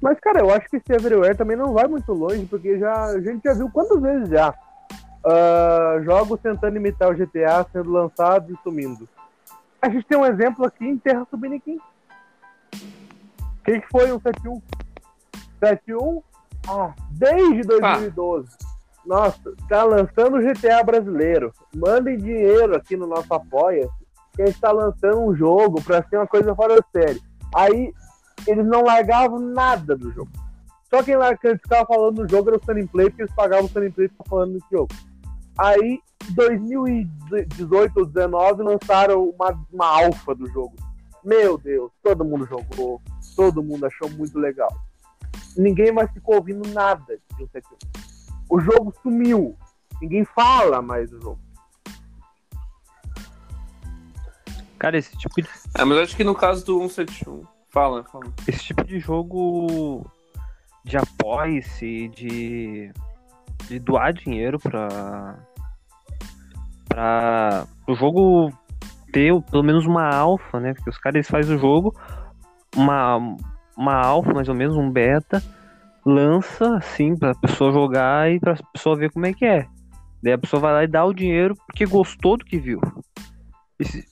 Mas, 0.00 0.18
cara, 0.20 0.40
eu 0.40 0.50
acho 0.50 0.68
que 0.68 0.76
esse 0.76 0.92
Everywhere 0.92 1.36
também 1.36 1.56
não 1.56 1.72
vai 1.72 1.86
muito 1.86 2.12
longe, 2.12 2.46
porque 2.46 2.78
já, 2.78 3.06
a 3.06 3.20
gente 3.20 3.42
já 3.42 3.52
viu 3.54 3.68
quantas 3.70 4.00
vezes 4.00 4.28
já 4.28 4.54
ah, 5.24 6.00
jogos 6.04 6.40
tentando 6.40 6.76
imitar 6.76 7.10
o 7.10 7.14
GTA 7.14 7.66
sendo 7.72 7.90
lançados 7.90 8.50
e 8.50 8.62
sumindo. 8.62 9.08
A 9.82 9.88
gente 9.88 10.06
tem 10.06 10.18
um 10.18 10.24
exemplo 10.26 10.64
aqui 10.64 10.84
em 10.86 10.96
Terra 10.98 11.26
Subiniquim. 11.30 11.78
O 12.74 13.64
que, 13.64 13.80
que 13.80 13.88
foi 13.90 14.10
um 14.12 14.20
71? 14.20 14.62
71? 15.60 16.22
Ah, 16.68 16.94
desde 17.10 17.62
2012. 17.62 18.48
Nossa, 19.08 19.54
tá 19.66 19.84
lançando 19.84 20.36
o 20.36 20.42
GTA 20.42 20.84
brasileiro. 20.84 21.50
Mandem 21.74 22.18
dinheiro 22.18 22.76
aqui 22.76 22.94
no 22.94 23.06
nosso 23.06 23.32
Apoia, 23.32 23.88
que 24.36 24.42
a 24.42 24.46
gente 24.46 24.60
tá 24.60 24.70
lançando 24.70 25.22
um 25.22 25.34
jogo 25.34 25.82
pra 25.82 26.06
ser 26.06 26.18
uma 26.18 26.26
coisa 26.26 26.54
fora 26.54 26.76
da 26.76 26.86
série. 26.92 27.18
Aí 27.54 27.90
eles 28.46 28.66
não 28.66 28.82
largavam 28.82 29.38
nada 29.38 29.96
do 29.96 30.12
jogo. 30.12 30.30
Só 30.90 31.02
quem 31.02 31.16
lá 31.16 31.34
ficava 31.34 31.86
falando 31.86 32.20
no 32.20 32.28
jogo 32.28 32.50
era 32.50 32.58
o 32.58 32.62
Sunny 32.62 32.86
Play, 32.86 33.08
porque 33.08 33.22
eles 33.22 33.34
pagavam 33.34 33.64
o 33.64 33.68
Sunny 33.70 33.90
Play 33.90 34.08
pra 34.08 34.26
falando 34.28 34.52
nesse 34.52 34.66
jogo. 34.70 34.92
Aí, 35.56 36.00
em 36.30 36.34
2018 36.34 37.96
ou 37.96 38.04
2019, 38.04 38.62
lançaram 38.62 39.24
uma, 39.24 39.58
uma 39.72 39.86
alfa 39.86 40.34
do 40.34 40.46
jogo. 40.50 40.76
Meu 41.24 41.56
Deus, 41.56 41.90
todo 42.02 42.26
mundo 42.26 42.46
jogou, 42.46 43.00
todo 43.34 43.62
mundo 43.62 43.86
achou 43.86 44.10
muito 44.10 44.38
legal. 44.38 44.68
Ninguém 45.56 45.92
mais 45.92 46.10
ficou 46.12 46.34
ouvindo 46.34 46.68
nada 46.74 47.16
de 47.16 47.36
171. 47.36 48.07
O 48.48 48.60
jogo 48.60 48.94
sumiu. 49.02 49.56
Ninguém 50.00 50.24
fala 50.24 50.80
mais 50.80 51.10
do 51.10 51.20
jogo. 51.20 51.40
Cara, 54.78 54.96
esse 54.96 55.16
tipo 55.18 55.42
de, 55.42 55.48
É, 55.76 55.84
mas 55.84 55.98
acho 55.98 56.16
que 56.16 56.22
no 56.22 56.34
caso 56.34 56.64
do 56.64 56.78
171. 56.88 57.42
Fala, 57.70 58.04
fala. 58.04 58.26
esse 58.46 58.64
tipo 58.64 58.84
de 58.84 58.98
jogo 58.98 60.06
de 60.84 60.96
apoia-se, 60.96 62.08
de, 62.08 62.90
de 63.66 63.78
doar 63.78 64.12
dinheiro 64.12 64.58
pra, 64.58 65.38
pra 66.88 67.66
o 67.86 67.94
jogo 67.94 68.50
ter 69.12 69.32
pelo 69.50 69.62
menos 69.62 69.84
uma 69.84 70.08
alfa, 70.08 70.60
né? 70.60 70.74
Porque 70.74 70.90
os 70.90 70.98
caras 70.98 71.26
fazem 71.26 71.56
o 71.56 71.58
jogo, 71.58 71.94
uma, 72.74 73.16
uma 73.76 73.94
alfa, 73.94 74.32
mais 74.32 74.48
ou 74.48 74.54
menos, 74.54 74.76
um 74.76 74.90
beta, 74.90 75.42
lança 76.08 76.76
assim 76.76 77.14
pra 77.14 77.34
pessoa 77.34 77.70
jogar 77.70 78.30
e 78.32 78.40
pra 78.40 78.56
pessoa 78.72 78.96
ver 78.96 79.10
como 79.12 79.26
é 79.26 79.32
que 79.32 79.44
é. 79.44 79.66
Daí 80.22 80.32
a 80.32 80.38
pessoa 80.38 80.60
vai 80.60 80.72
lá 80.72 80.84
e 80.84 80.88
dá 80.88 81.04
o 81.04 81.12
dinheiro 81.12 81.54
porque 81.66 81.84
gostou 81.84 82.36
do 82.36 82.44
que 82.44 82.58
viu. 82.58 82.80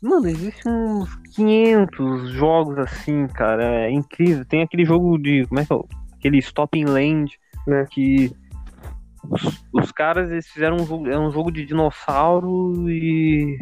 Mano, 0.01 0.28
existem 0.28 0.70
uns 0.70 1.12
500 1.34 2.30
jogos 2.30 2.78
assim, 2.78 3.26
cara. 3.26 3.64
É 3.86 3.90
incrível. 3.90 4.44
Tem 4.44 4.62
aquele 4.62 4.84
jogo 4.84 5.18
de. 5.18 5.44
Como 5.47 5.61
é 5.61 5.64
que 5.64 5.72
é? 5.72 5.76
Aquele 6.14 6.38
Stop 6.38 6.78
in 6.78 6.84
Land. 6.84 7.32
Né. 7.66 7.84
Que. 7.90 8.30
Os, 9.28 9.64
os 9.72 9.90
caras 9.90 10.30
eles 10.30 10.47
fizeram 10.47 10.76
um 10.76 10.86
jogo. 10.86 11.09
É 11.09 11.18
um 11.18 11.32
jogo 11.32 11.51
de 11.51 11.64
dinossauro 11.64 12.88
e. 12.88 13.59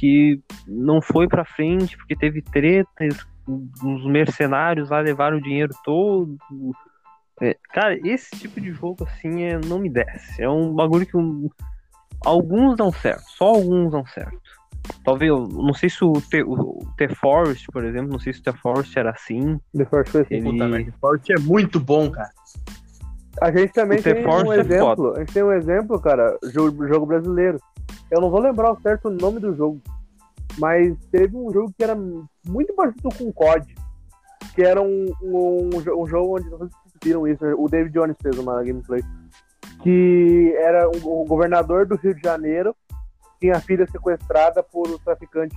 Que 0.00 0.40
não 0.66 1.00
foi 1.00 1.28
pra 1.28 1.44
frente 1.44 1.96
porque 1.96 2.16
teve 2.16 2.42
tretas. 2.42 3.24
Os 3.46 4.04
mercenários 4.04 4.90
lá 4.90 4.98
levaram 4.98 5.36
o 5.36 5.42
dinheiro 5.42 5.72
todo. 5.84 6.36
É, 7.40 7.56
cara, 7.70 7.98
esse 8.06 8.30
tipo 8.30 8.60
de 8.60 8.72
jogo 8.72 9.04
assim 9.04 9.42
é, 9.42 9.58
não 9.58 9.78
me 9.78 9.90
desce. 9.90 10.42
É 10.42 10.48
um 10.48 10.72
bagulho 10.74 11.06
que 11.06 11.16
um- 11.16 11.50
alguns 12.24 12.76
dão 12.76 12.90
certo, 12.92 13.24
só 13.26 13.46
alguns 13.46 13.90
dão 13.90 14.06
certo. 14.06 14.40
Talvez, 15.04 15.28
eu 15.28 15.46
não 15.48 15.74
sei 15.74 15.90
se 15.90 16.04
o 16.04 16.12
The, 16.30 16.44
o 16.44 16.78
The 16.96 17.08
Forest, 17.08 17.66
por 17.72 17.84
exemplo, 17.84 18.08
não 18.12 18.18
sei 18.18 18.32
se 18.32 18.40
o 18.40 18.42
The 18.42 18.52
Forest 18.52 18.98
era 18.98 19.10
assim. 19.10 19.60
The 19.76 19.84
Force 19.84 20.12
foi 20.12 20.20
assim. 20.22 20.34
Ele... 20.36 20.52
Puta 20.52 20.68
merda, 20.68 20.94
Forte 21.00 21.32
é 21.32 21.38
muito 21.40 21.80
bom, 21.80 22.10
cara. 22.10 22.30
A 23.40 23.50
gente 23.50 23.72
também 23.72 23.98
O 23.98 24.02
The 24.02 24.14
tem 24.14 24.24
Force 24.24 24.46
um 24.46 24.52
é 24.52 24.58
exemplo. 24.60 25.14
A 25.14 25.18
gente 25.18 25.32
tem 25.32 25.42
um 25.42 25.52
exemplo, 25.52 26.00
cara, 26.00 26.38
jogo, 26.44 26.86
jogo 26.86 27.04
brasileiro. 27.04 27.58
Eu 28.10 28.20
não 28.20 28.30
vou 28.30 28.40
lembrar 28.40 28.72
o 28.72 28.80
certo 28.80 29.10
nome 29.10 29.40
do 29.40 29.54
jogo, 29.54 29.80
mas 30.58 30.96
teve 31.10 31.36
um 31.36 31.52
jogo 31.52 31.72
que 31.76 31.82
era 31.82 31.96
muito 32.46 32.72
parecido 32.74 33.08
com 33.18 33.24
o 33.24 33.32
COD, 33.32 33.74
que 34.54 34.62
era 34.62 34.80
um, 34.80 35.12
um, 35.20 35.70
um 35.74 36.06
jogo 36.06 36.36
onde 36.36 36.48
viram 37.02 37.26
isso. 37.26 37.44
O 37.56 37.68
David 37.68 37.92
Jones 37.92 38.16
fez 38.22 38.38
uma 38.38 38.62
gameplay 38.62 39.02
que 39.82 40.54
era 40.58 40.88
o, 40.88 41.24
governador 41.24 41.86
do 41.86 41.96
Rio 41.96 42.14
de 42.14 42.22
Janeiro 42.22 42.74
tinha 43.38 43.56
a 43.56 43.60
filha 43.60 43.86
sequestrada 43.86 44.62
por 44.62 44.88
um 44.88 44.98
traficante 44.98 45.54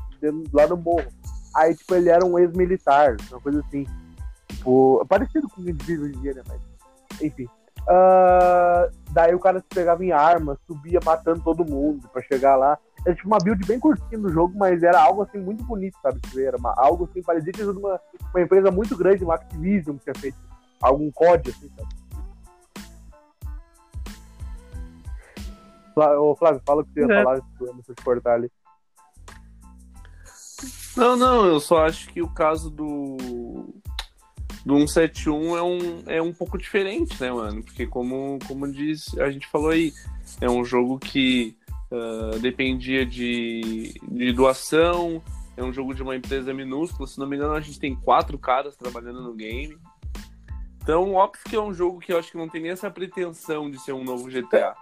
lá 0.52 0.68
no 0.68 0.78
morro. 0.78 1.08
Aí, 1.56 1.76
tipo, 1.76 1.96
ele 1.96 2.10
era 2.10 2.26
um 2.26 2.38
ex-militar, 2.38 3.16
uma 3.32 3.40
coisa 3.40 3.62
assim. 3.62 3.88
Tipo, 4.48 5.06
parecido 5.08 5.48
com 5.50 5.62
o 5.62 5.70
indivíduo 5.70 6.06
hoje 6.06 6.16
em 6.18 6.22
dia, 6.22 6.34
né? 6.34 6.44
Mas, 6.48 7.22
enfim. 7.22 7.48
Ah, 7.88 8.90
daí 9.12 9.34
o 9.34 9.40
cara 9.40 9.60
se 9.60 9.68
pegava 9.68 10.04
em 10.04 10.12
armas, 10.12 10.58
subia 10.68 11.00
matando 11.04 11.42
todo 11.42 11.66
mundo 11.66 12.08
pra 12.10 12.22
chegar 12.22 12.56
lá. 12.56 12.78
Era 13.06 13.16
tipo 13.16 13.28
uma 13.28 13.38
build 13.38 13.66
bem 13.66 13.80
curtinha 13.80 14.20
do 14.20 14.30
jogo, 14.30 14.54
mas 14.58 14.84
era 14.84 15.02
algo 15.02 15.24
assim 15.24 15.40
muito 15.40 15.64
bonito, 15.64 15.98
sabe? 16.02 16.20
Era 16.38 16.58
uma, 16.58 16.74
algo 16.76 17.06
assim, 17.10 17.24
parecia 17.24 17.54
que 17.54 17.64
uma, 17.64 18.00
uma 18.34 18.42
empresa 18.44 18.70
muito 18.70 18.96
grande, 18.98 19.24
uma 19.24 19.36
Activision 19.36 19.98
que 19.98 20.04
tinha 20.04 20.16
feito 20.16 20.38
algum 20.82 21.12
código, 21.12 21.50
assim, 21.50 21.70
sabe? 21.76 22.00
Ô, 26.18 26.36
Flávio, 26.36 26.62
fala 26.66 26.82
o 26.82 26.86
que 26.86 26.94
você 26.94 27.00
ia 27.02 27.14
É. 27.14 27.24
falar 27.24 27.36
antes 27.36 27.96
de 27.96 28.04
cortar 28.04 28.36
ali. 28.36 28.52
Não, 30.96 31.16
não, 31.16 31.46
eu 31.46 31.60
só 31.60 31.86
acho 31.86 32.10
que 32.10 32.22
o 32.22 32.30
caso 32.30 32.70
do. 32.70 33.18
Do 34.66 34.76
171 34.78 35.58
é 35.58 35.64
um, 35.64 36.04
é 36.06 36.22
um 36.22 36.34
pouco 36.34 36.58
diferente, 36.58 37.20
né, 37.22 37.32
mano? 37.32 37.64
Porque, 37.64 37.88
como, 37.88 38.38
como 38.46 38.70
diz, 38.70 39.18
a 39.18 39.30
gente 39.32 39.48
falou 39.48 39.70
aí, 39.70 39.94
é 40.42 40.50
um 40.50 40.66
jogo 40.66 41.00
que 41.00 41.58
ah, 41.92 42.38
dependia 42.40 43.06
de, 43.06 43.94
de 44.04 44.34
doação, 44.34 45.24
é 45.56 45.64
um 45.64 45.72
jogo 45.74 45.96
de 45.96 46.04
uma 46.04 46.16
empresa 46.16 46.54
minúscula, 46.54 47.08
se 47.08 47.18
não 47.18 47.26
me 47.26 47.38
engano, 47.38 47.54
a 47.54 47.62
gente 47.62 47.80
tem 47.80 47.96
quatro 47.96 48.38
caras 48.38 48.76
trabalhando 48.76 49.22
no 49.24 49.34
game. 49.34 49.78
Então, 50.90 51.14
óbvio 51.14 51.44
que 51.48 51.56
é 51.56 51.62
um 51.62 51.72
jogo 51.72 52.00
que 52.00 52.12
eu 52.12 52.18
acho 52.18 52.32
que 52.32 52.38
não 52.40 52.50
tem 52.50 52.64
nem 52.64 52.72
essa 52.72 52.90
pretensão 52.90 53.70
de 53.70 53.80
ser 53.80 53.94
um 53.94 54.04
novo 54.04 54.28
GTA. 54.28 54.74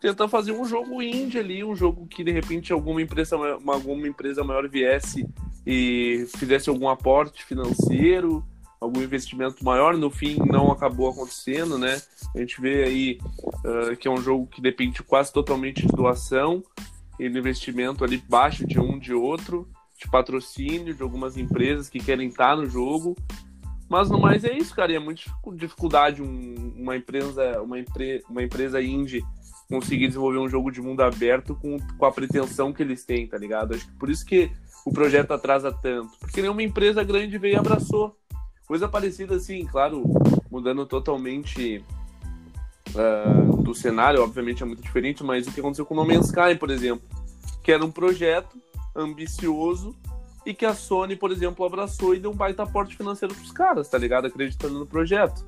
Tenta 0.00 0.28
fazer 0.28 0.52
um 0.52 0.64
jogo 0.64 1.02
indie 1.02 1.40
ali, 1.40 1.64
um 1.64 1.74
jogo 1.74 2.06
que 2.06 2.22
de 2.22 2.30
repente 2.30 2.72
alguma 2.72 3.02
empresa, 3.02 3.36
uma- 3.36 3.74
alguma 3.74 4.06
empresa 4.06 4.44
maior 4.44 4.68
viesse 4.68 5.26
e 5.66 6.24
fizesse 6.36 6.70
algum 6.70 6.88
aporte 6.88 7.44
financeiro, 7.44 8.44
algum 8.80 9.02
investimento 9.02 9.64
maior, 9.64 9.96
no 9.96 10.08
fim 10.08 10.36
não 10.36 10.70
acabou 10.70 11.10
acontecendo, 11.10 11.76
né? 11.78 12.00
A 12.32 12.38
gente 12.38 12.60
vê 12.60 12.84
aí 12.84 13.18
ah, 13.64 13.96
que 13.96 14.06
é 14.06 14.10
um 14.12 14.22
jogo 14.22 14.46
que 14.46 14.60
depende 14.60 15.02
quase 15.02 15.32
totalmente 15.32 15.84
de 15.84 15.92
doação 15.92 16.62
e 17.18 17.28
de 17.28 17.36
investimento 17.36 18.04
ali 18.04 18.18
baixo 18.28 18.64
de 18.64 18.78
um 18.78 19.00
de 19.00 19.12
outro, 19.12 19.68
de 19.98 20.08
patrocínio 20.08 20.94
de 20.94 21.02
algumas 21.02 21.36
empresas 21.36 21.88
que 21.88 21.98
querem 21.98 22.28
estar 22.28 22.56
no 22.56 22.66
jogo. 22.70 23.16
Mas 23.88 24.08
no 24.10 24.18
mais 24.18 24.44
é 24.44 24.52
isso, 24.56 24.74
cara. 24.74 24.92
E 24.92 24.96
é 24.96 24.98
muito 24.98 25.18
dificu- 25.18 25.54
dificuldade 25.56 26.22
um- 26.22 26.72
uma 26.76 26.96
empresa, 26.96 27.60
uma, 27.62 27.78
empre, 27.78 28.22
uma 28.28 28.42
empresa 28.42 28.80
indie 28.82 29.22
conseguir 29.68 30.08
desenvolver 30.08 30.38
um 30.38 30.48
jogo 30.48 30.70
de 30.70 30.80
mundo 30.80 31.00
aberto 31.02 31.54
com, 31.54 31.78
com 31.96 32.04
a 32.06 32.12
pretensão 32.12 32.72
que 32.72 32.82
eles 32.82 33.04
têm, 33.04 33.26
tá 33.26 33.36
ligado? 33.38 33.74
Acho 33.74 33.86
que 33.86 33.92
por 33.96 34.10
isso 34.10 34.24
que 34.24 34.50
o 34.84 34.92
projeto 34.92 35.32
atrasa 35.32 35.72
tanto. 35.72 36.10
Porque 36.18 36.42
nenhuma 36.42 36.62
empresa 36.62 37.02
grande 37.02 37.38
veio 37.38 37.54
e 37.54 37.56
abraçou. 37.56 38.16
Coisa 38.66 38.88
parecida 38.88 39.36
assim, 39.36 39.64
claro, 39.66 40.02
mudando 40.50 40.86
totalmente 40.86 41.84
ah, 42.96 43.62
do 43.62 43.74
cenário, 43.74 44.22
obviamente 44.22 44.62
é 44.62 44.66
muito 44.66 44.82
diferente, 44.82 45.22
mas 45.24 45.46
o 45.46 45.52
que 45.52 45.60
aconteceu 45.60 45.84
com 45.86 45.94
o 45.94 45.96
No 45.96 46.06
Man's 46.06 46.26
Sky, 46.26 46.54
por 46.58 46.70
exemplo, 46.70 47.06
que 47.62 47.72
era 47.72 47.84
um 47.84 47.90
projeto 47.90 48.56
ambicioso 48.94 49.94
e 50.46 50.52
que 50.52 50.66
a 50.66 50.74
Sony, 50.74 51.16
por 51.16 51.32
exemplo, 51.32 51.64
abraçou 51.64 52.14
e 52.14 52.20
deu 52.20 52.30
um 52.30 52.36
baita 52.36 52.62
aporte 52.62 52.96
financeiro 52.96 53.34
pros 53.34 53.52
caras, 53.52 53.88
tá 53.88 53.96
ligado? 53.96 54.26
Acreditando 54.26 54.78
no 54.78 54.86
projeto. 54.86 55.44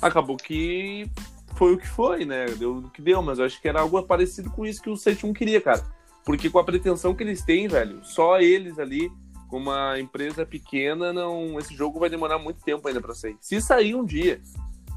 Acabou 0.00 0.36
que 0.36 1.10
foi 1.56 1.74
o 1.74 1.78
que 1.78 1.86
foi, 1.86 2.24
né? 2.24 2.46
Deu 2.46 2.78
o 2.78 2.90
que 2.90 3.02
deu, 3.02 3.22
mas 3.22 3.38
eu 3.38 3.44
acho 3.44 3.60
que 3.60 3.68
era 3.68 3.80
algo 3.80 4.02
parecido 4.02 4.50
com 4.50 4.64
isso 4.64 4.82
que 4.82 4.90
o 4.90 4.96
71 4.96 5.32
queria, 5.32 5.60
cara. 5.60 5.84
Porque 6.24 6.48
com 6.48 6.58
a 6.58 6.64
pretensão 6.64 7.14
que 7.14 7.22
eles 7.22 7.42
têm, 7.42 7.68
velho, 7.68 8.00
só 8.02 8.40
eles 8.40 8.78
ali, 8.78 9.10
com 9.48 9.58
uma 9.58 9.98
empresa 9.98 10.46
pequena, 10.46 11.12
não, 11.12 11.58
esse 11.58 11.74
jogo 11.74 11.98
vai 11.98 12.08
demorar 12.08 12.38
muito 12.38 12.62
tempo 12.62 12.86
ainda 12.86 13.00
pra 13.00 13.14
sair. 13.14 13.36
Se 13.40 13.60
sair 13.60 13.94
um 13.94 14.04
dia, 14.04 14.40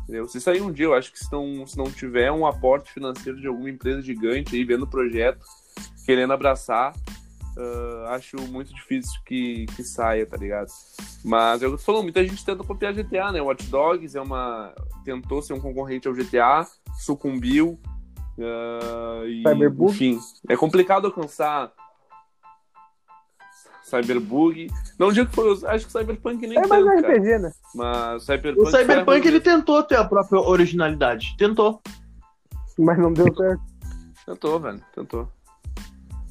entendeu? 0.04 0.28
Se 0.28 0.40
sair 0.40 0.62
um 0.62 0.72
dia, 0.72 0.86
eu 0.86 0.94
acho 0.94 1.12
que 1.12 1.20
se 1.20 1.32
não, 1.32 1.66
se 1.66 1.78
não 1.78 1.86
tiver 1.86 2.32
um 2.32 2.46
aporte 2.46 2.92
financeiro 2.92 3.40
de 3.42 3.48
alguma 3.48 3.70
empresa 3.70 4.02
gigante 4.02 4.56
aí 4.56 4.64
vendo 4.64 4.84
o 4.84 4.88
projeto, 4.88 5.44
querendo 6.06 6.34
abraçar, 6.34 6.94
ah, 7.58 8.16
acho 8.16 8.38
muito 8.50 8.74
difícil 8.74 9.14
que, 9.26 9.66
que 9.76 9.84
saia, 9.84 10.26
tá 10.26 10.38
ligado? 10.38 10.70
Mas 11.24 11.62
é 11.62 11.68
o 11.68 11.72
que 11.72 11.78
tu 11.78 11.84
falou, 11.84 12.04
muita 12.04 12.26
gente 12.26 12.44
tenta 12.44 12.64
copiar 12.64 12.94
GTA, 12.94 13.32
né? 13.32 13.42
Watch 13.42 13.68
Dogs 13.68 14.18
é 14.18 14.22
uma. 14.22 14.74
tentou 15.04 15.42
ser 15.42 15.54
um 15.54 15.60
concorrente 15.60 16.08
ao 16.08 16.14
GTA, 16.14 16.66
sucumbiu. 17.00 17.80
ah, 18.40 19.24
e, 19.26 19.44
Cyberbug? 19.48 19.92
enfim, 19.92 20.20
é 20.50 20.58
complicado 20.58 21.06
alcançar 21.06 21.72
Cyberbug. 23.84 24.68
Não 24.98 25.12
digo 25.12 25.30
que 25.30 25.36
foi. 25.36 25.52
Acho 25.68 25.86
que 25.86 25.92
Cyberpunk 25.92 26.48
nem 26.48 26.58
É 26.58 26.66
mais 26.66 26.84
tanto, 26.84 27.02
cara. 27.02 27.14
RPG, 27.14 27.38
né? 27.40 27.52
Mas 27.76 28.24
Cyberpunk. 28.24 28.68
O 28.68 28.72
Cyberpunk 28.72 29.22
foi 29.22 29.28
ele 29.28 29.40
tentou 29.40 29.84
ter 29.84 29.98
a 29.98 30.06
própria 30.06 30.40
originalidade. 30.40 31.36
Tentou. 31.38 31.82
Mas 32.80 32.98
não 32.98 33.14
deu 33.14 33.32
certo. 33.36 33.62
Tentou, 34.26 34.60
velho. 34.60 34.82
Tentou. 34.96 35.30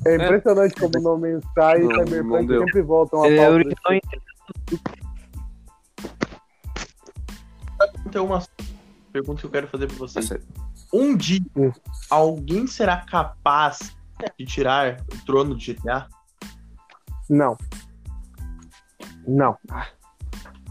É 0.04 0.14
impressionante 0.16 0.74
como 0.74 0.98
o 0.98 1.00
No 1.02 1.18
Man's 1.18 1.44
Sky 1.44 1.82
e 2.16 2.22
não 2.22 2.44
deu. 2.46 2.60
sempre 2.64 2.82
voltam 2.82 3.22
a 3.22 3.28
É, 3.28 3.36
pauta. 3.36 3.52
original 3.52 3.92
em 3.92 4.00
Tem 8.10 8.20
uma 8.20 8.42
pergunta 9.12 9.40
que 9.40 9.46
eu 9.46 9.50
quero 9.50 9.68
fazer 9.68 9.86
pra 9.86 9.96
vocês. 9.96 10.30
Um 10.92 11.16
dia, 11.16 11.40
alguém 12.10 12.66
será 12.66 12.98
capaz 12.98 13.94
de 14.38 14.44
tirar 14.44 14.98
o 15.12 15.24
trono 15.24 15.56
de 15.56 15.72
GTA? 15.74 16.06
Não. 17.30 17.56
Não. 19.26 19.56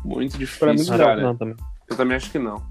Muito 0.06 0.32
Pra 0.60 0.74
difícil, 0.74 0.74
mim, 0.74 0.90
Não, 0.90 0.98
cara. 0.98 1.22
não, 1.22 1.36
também. 1.36 1.56
Eu 1.90 1.98
também 1.98 2.18
acho 2.18 2.32
que 2.32 2.40
não. 2.40 2.62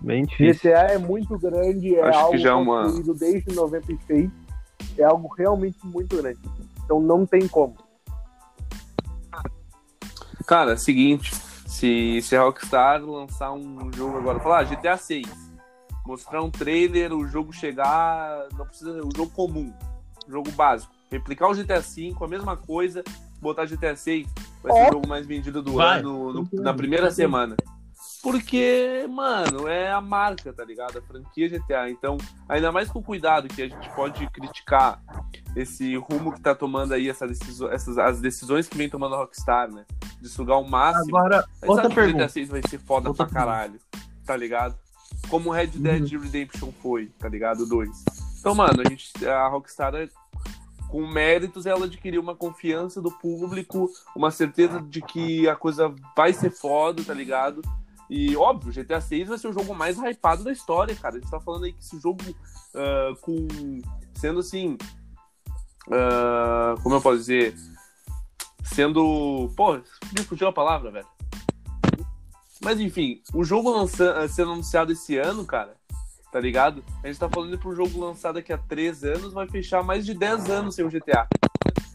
Bem 0.00 0.24
difícil. 0.24 0.70
GTA 0.72 0.92
é 0.92 0.98
muito 0.98 1.38
grande, 1.38 1.94
é 1.94 2.00
Acho 2.02 2.10
que 2.18 2.24
algo 2.24 2.38
já 2.38 2.50
é 2.50 2.54
uma- 2.54 2.82
construído 2.84 3.14
desde 3.14 3.54
96. 3.54 4.30
É 4.98 5.04
algo 5.04 5.32
realmente 5.34 5.78
muito 5.84 6.16
grande. 6.16 6.38
Então 6.84 7.00
não 7.00 7.26
tem 7.26 7.46
como. 7.48 7.76
Cara, 10.46 10.72
é 10.72 10.76
seguinte, 10.76 11.34
se, 11.66 12.20
se 12.22 12.36
a 12.36 12.42
Rockstar 12.42 13.04
lançar 13.04 13.52
um 13.52 13.92
jogo 13.92 14.16
agora, 14.16 14.38
falar 14.38 14.60
ah, 14.60 14.64
GTA 14.64 14.96
6, 14.96 15.26
mostrar 16.06 16.42
um 16.42 16.50
trailer, 16.50 17.12
o 17.12 17.26
jogo 17.26 17.52
chegar, 17.52 18.46
não 18.56 18.64
precisa, 18.64 18.92
o 19.04 19.10
jogo 19.14 19.30
comum, 19.32 19.72
jogo 20.28 20.50
básico, 20.52 20.92
replicar 21.10 21.50
o 21.50 21.54
GTA 21.54 21.82
5, 21.82 22.24
a 22.24 22.28
mesma 22.28 22.56
coisa, 22.56 23.02
botar 23.40 23.66
GTA 23.66 23.96
6, 23.96 24.28
vai 24.62 24.72
ser 24.72 24.88
o 24.88 24.92
jogo 24.92 25.08
mais 25.08 25.26
vendido 25.26 25.60
do 25.60 25.74
Vai. 25.74 25.98
ano 25.98 26.32
no- 26.32 26.48
na 26.52 26.72
primeira 26.72 27.10
semana. 27.10 27.56
Porque, 28.26 29.06
mano, 29.08 29.68
é 29.68 29.88
a 29.88 30.00
marca, 30.00 30.52
tá 30.52 30.64
ligado? 30.64 30.98
A 30.98 31.02
franquia 31.02 31.48
GTA. 31.48 31.88
Então, 31.88 32.18
ainda 32.48 32.72
mais 32.72 32.90
com 32.90 32.98
o 32.98 33.02
cuidado 33.02 33.46
que 33.46 33.62
a 33.62 33.68
gente 33.68 33.88
pode 33.90 34.28
criticar 34.30 35.00
esse 35.54 35.94
rumo 35.94 36.32
que 36.32 36.40
tá 36.40 36.52
tomando 36.52 36.92
aí 36.92 37.08
essa 37.08 37.24
decisão, 37.24 37.70
essas, 37.70 37.96
as 37.96 38.20
decisões 38.20 38.68
que 38.68 38.76
vem 38.76 38.90
tomando 38.90 39.14
a 39.14 39.18
Rockstar, 39.18 39.70
né? 39.70 39.84
De 40.20 40.28
sugar 40.28 40.58
o 40.58 40.68
máximo. 40.68 41.16
Agora, 41.16 41.44
outra 41.64 41.88
que 41.88 41.94
pergunta. 41.94 42.24
GTA 42.24 42.28
6 42.28 42.48
vai 42.48 42.62
ser 42.68 42.78
foda 42.78 43.10
Outra 43.10 43.26
pra 43.26 43.32
caralho, 43.32 43.78
tá 44.24 44.36
ligado? 44.36 44.76
Como 45.28 45.50
o 45.50 45.52
Red 45.52 45.68
Dead 45.68 46.10
Redemption 46.20 46.72
foi, 46.82 47.06
tá 47.20 47.28
ligado? 47.28 47.60
O 47.60 47.68
2. 47.68 47.88
Então, 48.40 48.56
mano, 48.56 48.82
a, 48.84 48.88
gente, 48.88 49.24
a 49.24 49.46
Rockstar, 49.46 49.92
com 50.88 51.06
méritos, 51.06 51.64
ela 51.64 51.84
adquiriu 51.84 52.20
uma 52.20 52.34
confiança 52.34 53.00
do 53.00 53.12
público, 53.12 53.88
uma 54.16 54.32
certeza 54.32 54.80
de 54.82 55.00
que 55.00 55.48
a 55.48 55.54
coisa 55.54 55.94
vai 56.16 56.32
ser 56.32 56.50
foda, 56.50 57.04
tá 57.04 57.14
ligado? 57.14 57.62
E, 58.08 58.36
óbvio, 58.36 58.72
GTA 58.72 59.00
6 59.00 59.28
vai 59.28 59.38
ser 59.38 59.48
o 59.48 59.52
jogo 59.52 59.74
mais 59.74 59.98
hypado 59.98 60.44
da 60.44 60.52
história, 60.52 60.94
cara. 60.94 61.16
A 61.16 61.18
gente 61.18 61.30
tá 61.30 61.40
falando 61.40 61.64
aí 61.64 61.72
que 61.72 61.82
esse 61.82 61.98
jogo, 61.98 62.22
ah, 62.74 63.12
com. 63.20 63.46
sendo 64.14 64.40
assim. 64.40 64.76
ah, 65.90 66.74
como 66.82 66.94
eu 66.94 67.00
posso 67.00 67.18
dizer? 67.18 67.54
Sendo. 68.62 69.50
Pô, 69.56 69.74
me 69.76 70.24
fugiu 70.24 70.48
a 70.48 70.52
palavra, 70.52 70.90
velho. 70.90 71.06
Mas 72.62 72.80
enfim, 72.80 73.22
o 73.34 73.44
jogo 73.44 73.70
lança, 73.70 74.26
sendo 74.28 74.52
anunciado 74.52 74.90
esse 74.90 75.18
ano, 75.18 75.44
cara, 75.44 75.76
tá 76.32 76.40
ligado? 76.40 76.82
A 77.02 77.06
gente 77.06 77.18
tá 77.18 77.28
falando 77.28 77.56
para 77.58 77.68
um 77.68 77.76
jogo 77.76 78.00
lançado 78.00 78.36
daqui 78.36 78.52
a 78.52 78.58
3 78.58 79.04
anos, 79.04 79.32
vai 79.32 79.46
fechar 79.46 79.82
mais 79.82 80.06
de 80.06 80.14
10 80.14 80.50
anos 80.50 80.74
sem 80.74 80.84
o 80.84 80.90
GTA. 80.90 81.28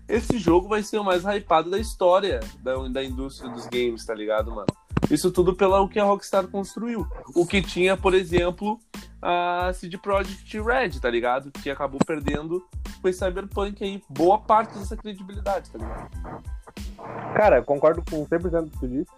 Esse 0.07 0.37
jogo 0.37 0.67
vai 0.67 0.83
ser 0.83 0.99
o 0.99 1.03
mais 1.03 1.23
hypado 1.23 1.69
da 1.69 1.79
história 1.79 2.41
da, 2.59 2.75
da 2.89 3.03
indústria 3.03 3.49
dos 3.49 3.65
games, 3.65 4.05
tá 4.05 4.13
ligado, 4.13 4.51
mano? 4.51 4.67
Isso 5.09 5.31
tudo 5.31 5.55
pelo 5.55 5.89
que 5.89 5.99
a 5.99 6.03
Rockstar 6.03 6.47
construiu. 6.47 7.07
O 7.35 7.45
que 7.45 7.61
tinha, 7.61 7.97
por 7.97 8.13
exemplo, 8.13 8.79
a 9.21 9.71
CD 9.73 9.97
Projekt 9.97 10.59
Red, 10.61 10.99
tá 10.99 11.09
ligado? 11.09 11.51
Que 11.51 11.69
acabou 11.69 11.99
perdendo 12.05 12.63
com 13.01 13.07
esse 13.09 13.19
Cyberpunk 13.19 13.83
aí 13.83 14.01
boa 14.09 14.39
parte 14.39 14.77
dessa 14.77 14.95
credibilidade, 14.95 15.69
tá 15.69 15.79
ligado? 15.79 16.09
Cara, 17.35 17.57
eu 17.57 17.63
concordo 17.63 18.03
com 18.09 18.25
100% 18.25 18.61
do 18.61 18.69
que 18.69 18.79
tu 18.79 18.87
disse. 18.87 19.11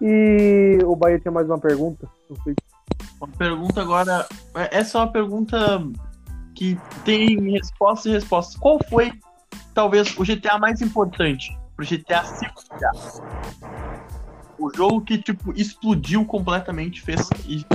E 0.00 0.78
o 0.84 0.96
Bahia 0.96 1.20
tinha 1.20 1.30
mais 1.30 1.46
uma 1.46 1.58
pergunta. 1.58 2.08
Não 2.28 2.36
sei. 2.42 2.54
Uma 3.20 3.28
pergunta 3.28 3.80
agora. 3.80 4.26
Essa 4.72 4.98
é 4.98 5.00
uma 5.02 5.12
pergunta 5.12 5.56
que 6.56 6.76
tem 7.04 7.52
resposta 7.52 8.08
e 8.08 8.12
resposta. 8.12 8.58
Qual 8.58 8.80
foi, 8.88 9.12
talvez, 9.74 10.16
o 10.18 10.24
GTA 10.24 10.58
mais 10.58 10.80
importante 10.80 11.56
pro 11.76 11.86
GTA 11.86 12.24
se 12.24 12.46
criar? 12.48 12.92
O 14.62 14.70
jogo 14.72 15.00
que, 15.00 15.18
tipo, 15.18 15.52
explodiu 15.52 16.24
completamente, 16.24 17.02
fez. 17.02 17.28
E 17.46 17.66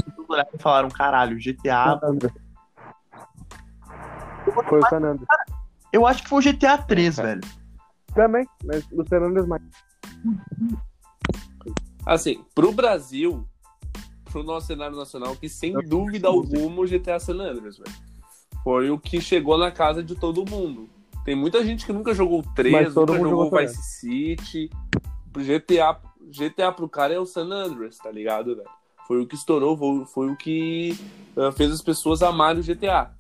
e 0.54 0.58
falaram: 0.58 0.90
caralho, 0.90 1.38
GTA. 1.38 2.00
Foi 4.68 4.80
o 4.80 4.90
San 4.90 4.98
Andreas. 4.98 5.28
Eu 5.92 6.06
acho 6.06 6.24
que 6.24 6.30
foi 6.30 6.40
o 6.40 6.54
GTA 6.54 6.78
3, 6.78 7.18
velho. 7.18 7.42
Também, 8.14 8.48
mas 8.64 8.86
o 8.92 9.06
San 9.06 9.18
Andreas 9.18 9.48
mais. 9.48 9.62
Assim, 12.06 12.46
pro 12.56 12.72
Brasil, 12.72 13.46
pro 14.32 14.44
nosso 14.44 14.68
cenário 14.68 14.96
nacional, 14.96 15.36
que 15.36 15.50
sem 15.50 15.74
dúvida 15.74 16.30
alguma 16.30 16.82
o 16.82 16.88
GTA 16.88 17.20
San 17.20 17.34
Andreas, 17.34 17.78
velho. 17.78 17.92
Foi 18.64 18.90
o 18.90 18.98
que 18.98 19.20
chegou 19.20 19.58
na 19.58 19.72
casa 19.72 20.02
de 20.02 20.16
todo 20.16 20.50
mundo. 20.50 20.90
Tem 21.26 21.36
muita 21.36 21.64
gente 21.66 21.86
que 21.86 21.92
nunca 21.92 22.14
jogou 22.14 22.40
o 22.40 22.54
3, 22.56 22.74
Mas 22.74 22.94
todo 22.94 23.12
nunca 23.12 23.30
jogou 23.30 23.46
jogou 23.46 23.60
Vice 23.60 23.84
City. 23.84 24.70
GTA, 25.38 26.00
GTA 26.30 26.72
pro 26.72 26.90
cara 26.90 27.14
é 27.14 27.20
o 27.20 27.26
San 27.26 27.50
Andreas, 27.52 27.98
tá 27.98 28.12
ligado, 28.12 28.56
velho? 28.56 28.70
Foi 29.08 29.22
o 29.22 29.28
que 29.28 29.36
estourou, 29.36 30.06
foi, 30.06 30.30
o 30.30 30.36
que 30.36 30.98
ah, 31.38 31.52
fez 31.52 31.72
as 31.72 31.82
pessoas 31.82 32.22
amarem 32.22 32.62
o 32.62 32.64
GTA. 32.64 33.12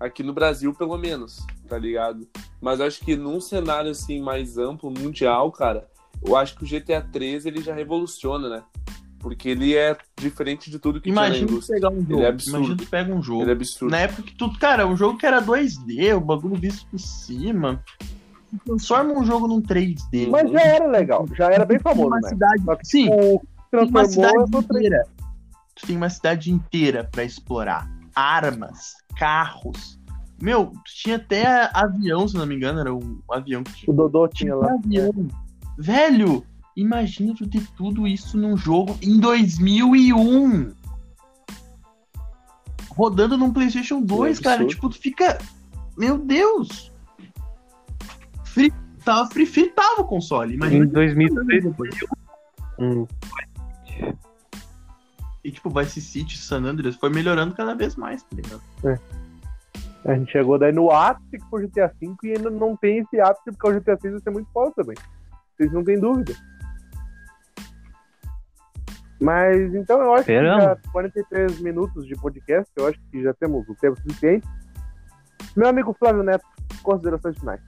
Aqui 0.00 0.22
no 0.22 0.32
Brasil, 0.32 0.74
pelo 0.74 0.96
menos, 0.98 1.46
tá 1.68 1.78
ligado? 1.78 2.26
Mas 2.60 2.80
acho 2.80 3.00
que 3.04 3.14
num 3.14 3.40
cenário 3.40 3.90
assim 3.90 4.20
mais 4.20 4.58
amplo, 4.58 4.90
mundial, 4.90 5.52
cara, 5.52 5.88
eu 6.26 6.36
acho 6.36 6.56
que 6.56 6.64
o 6.64 6.66
GTA 6.66 7.00
3 7.00 7.46
ele 7.46 7.62
já 7.62 7.74
revoluciona, 7.74 8.48
né? 8.48 8.64
Porque 9.20 9.50
ele 9.50 9.76
é 9.76 9.96
diferente 10.18 10.70
de 10.70 10.78
tudo 10.78 11.00
que 11.00 11.10
tinha 11.10 11.14
na 11.14 11.26
Imagina 11.26 11.46
tu 11.46 11.52
indústria. 11.52 11.76
pegar 11.76 11.90
um 11.90 12.02
jogo. 12.02 12.22
é 12.22 12.26
absurdo. 12.26 12.56
Imagina 12.56 12.76
tu 12.76 12.86
pega 12.86 13.14
um 13.14 13.22
jogo. 13.22 13.42
Ele 13.42 13.50
é 13.50 13.52
absurdo. 13.52 13.90
Na 13.90 13.98
época 13.98 14.22
que 14.22 14.34
tudo, 14.34 14.58
cara, 14.58 14.86
um 14.86 14.96
jogo 14.96 15.18
que 15.18 15.26
era 15.26 15.42
2D, 15.42 16.16
o 16.16 16.20
bagulho 16.20 16.56
visto 16.56 16.86
por 16.86 16.98
cima. 16.98 17.84
Transforma 18.64 19.12
um 19.12 19.24
jogo 19.24 19.46
num 19.46 19.60
3D. 19.62 20.28
Mas 20.30 20.50
já 20.50 20.60
era 20.60 20.86
legal, 20.86 21.26
já 21.36 21.50
era 21.52 21.64
bem 21.64 21.78
famoso, 21.78 22.08
uma 22.08 22.20
né? 22.20 22.28
cidade. 22.28 22.62
Só 22.64 22.76
que, 22.76 22.86
Sim, 22.86 23.04
tipo, 23.04 23.46
tem 23.70 23.80
uma 23.80 24.02
transformou 24.02 24.46
cidade 24.46 24.66
inteira. 24.66 25.06
Tu 25.74 25.86
tem 25.86 25.96
uma 25.96 26.10
cidade 26.10 26.50
inteira 26.52 27.08
pra 27.10 27.24
explorar. 27.24 27.88
Armas, 28.14 28.94
carros. 29.16 29.98
Meu, 30.42 30.72
tinha 30.84 31.16
até 31.16 31.70
avião, 31.72 32.26
se 32.26 32.34
não 32.34 32.46
me 32.46 32.56
engano, 32.56 32.80
era 32.80 32.94
um 32.94 33.20
avião 33.30 33.62
que 33.62 33.72
tinha. 33.74 33.92
O 33.92 33.96
Dodô 33.96 34.26
tinha 34.28 34.54
lá. 34.56 34.72
avião. 34.72 35.12
Velho, 35.78 36.44
imagina 36.76 37.34
tu 37.36 37.46
ter 37.48 37.66
tudo 37.76 38.06
isso 38.06 38.36
num 38.36 38.56
jogo 38.56 38.96
em 39.02 39.20
2001. 39.20 40.72
Rodando 42.90 43.38
num 43.38 43.52
PlayStation 43.52 44.00
2, 44.02 44.38
É 44.38 44.42
cara. 44.42 44.66
Tipo, 44.66 44.88
tu 44.88 44.98
fica. 44.98 45.38
Meu 45.96 46.18
Deus! 46.18 46.89
Fri... 48.52 48.72
Tava 49.04 49.28
fri... 49.30 49.46
fritava 49.46 50.02
o 50.02 50.04
console. 50.04 50.52
Em 50.52 50.56
Imagina. 50.56 50.86
2003, 50.86 51.64
um, 52.78 53.06
E 55.44 55.50
tipo, 55.50 55.70
Vice 55.70 56.00
City, 56.00 56.38
San 56.38 56.64
Andreas 56.64 56.96
foi 56.96 57.10
melhorando 57.10 57.54
cada 57.54 57.74
vez 57.74 57.96
mais, 57.96 58.22
tá 58.22 58.36
ligado? 58.36 58.62
A 60.04 60.14
gente 60.14 60.32
chegou 60.32 60.58
daí 60.58 60.72
no 60.72 60.90
ápice 60.90 61.38
que 61.38 61.50
foi 61.50 61.64
o 61.64 61.68
GTA 61.68 61.92
V 62.00 62.16
e 62.24 62.32
ainda 62.32 62.50
não 62.50 62.76
tem 62.76 62.98
esse 62.98 63.20
ápice 63.20 63.52
porque 63.52 63.68
o 63.68 63.80
GTA 63.80 63.96
VI 63.96 64.10
vai 64.10 64.20
ser 64.20 64.30
muito 64.30 64.50
foda 64.50 64.72
também. 64.74 64.96
Vocês 65.56 65.72
não 65.72 65.84
têm 65.84 66.00
dúvida. 66.00 66.34
Mas 69.20 69.74
então 69.74 70.00
eu 70.00 70.12
acho 70.14 70.22
Esperamos. 70.22 70.64
que 70.64 70.70
já 70.70 70.92
43 70.92 71.60
minutos 71.60 72.06
de 72.06 72.14
podcast, 72.14 72.72
eu 72.74 72.86
acho 72.86 72.98
que 73.10 73.22
já 73.22 73.34
temos 73.34 73.68
o 73.68 73.74
tempo 73.74 74.00
suficiente. 74.00 74.48
Meu 75.54 75.68
amigo 75.68 75.94
Flávio 75.98 76.22
Neto, 76.22 76.46
considerações 76.82 77.38
finais. 77.38 77.60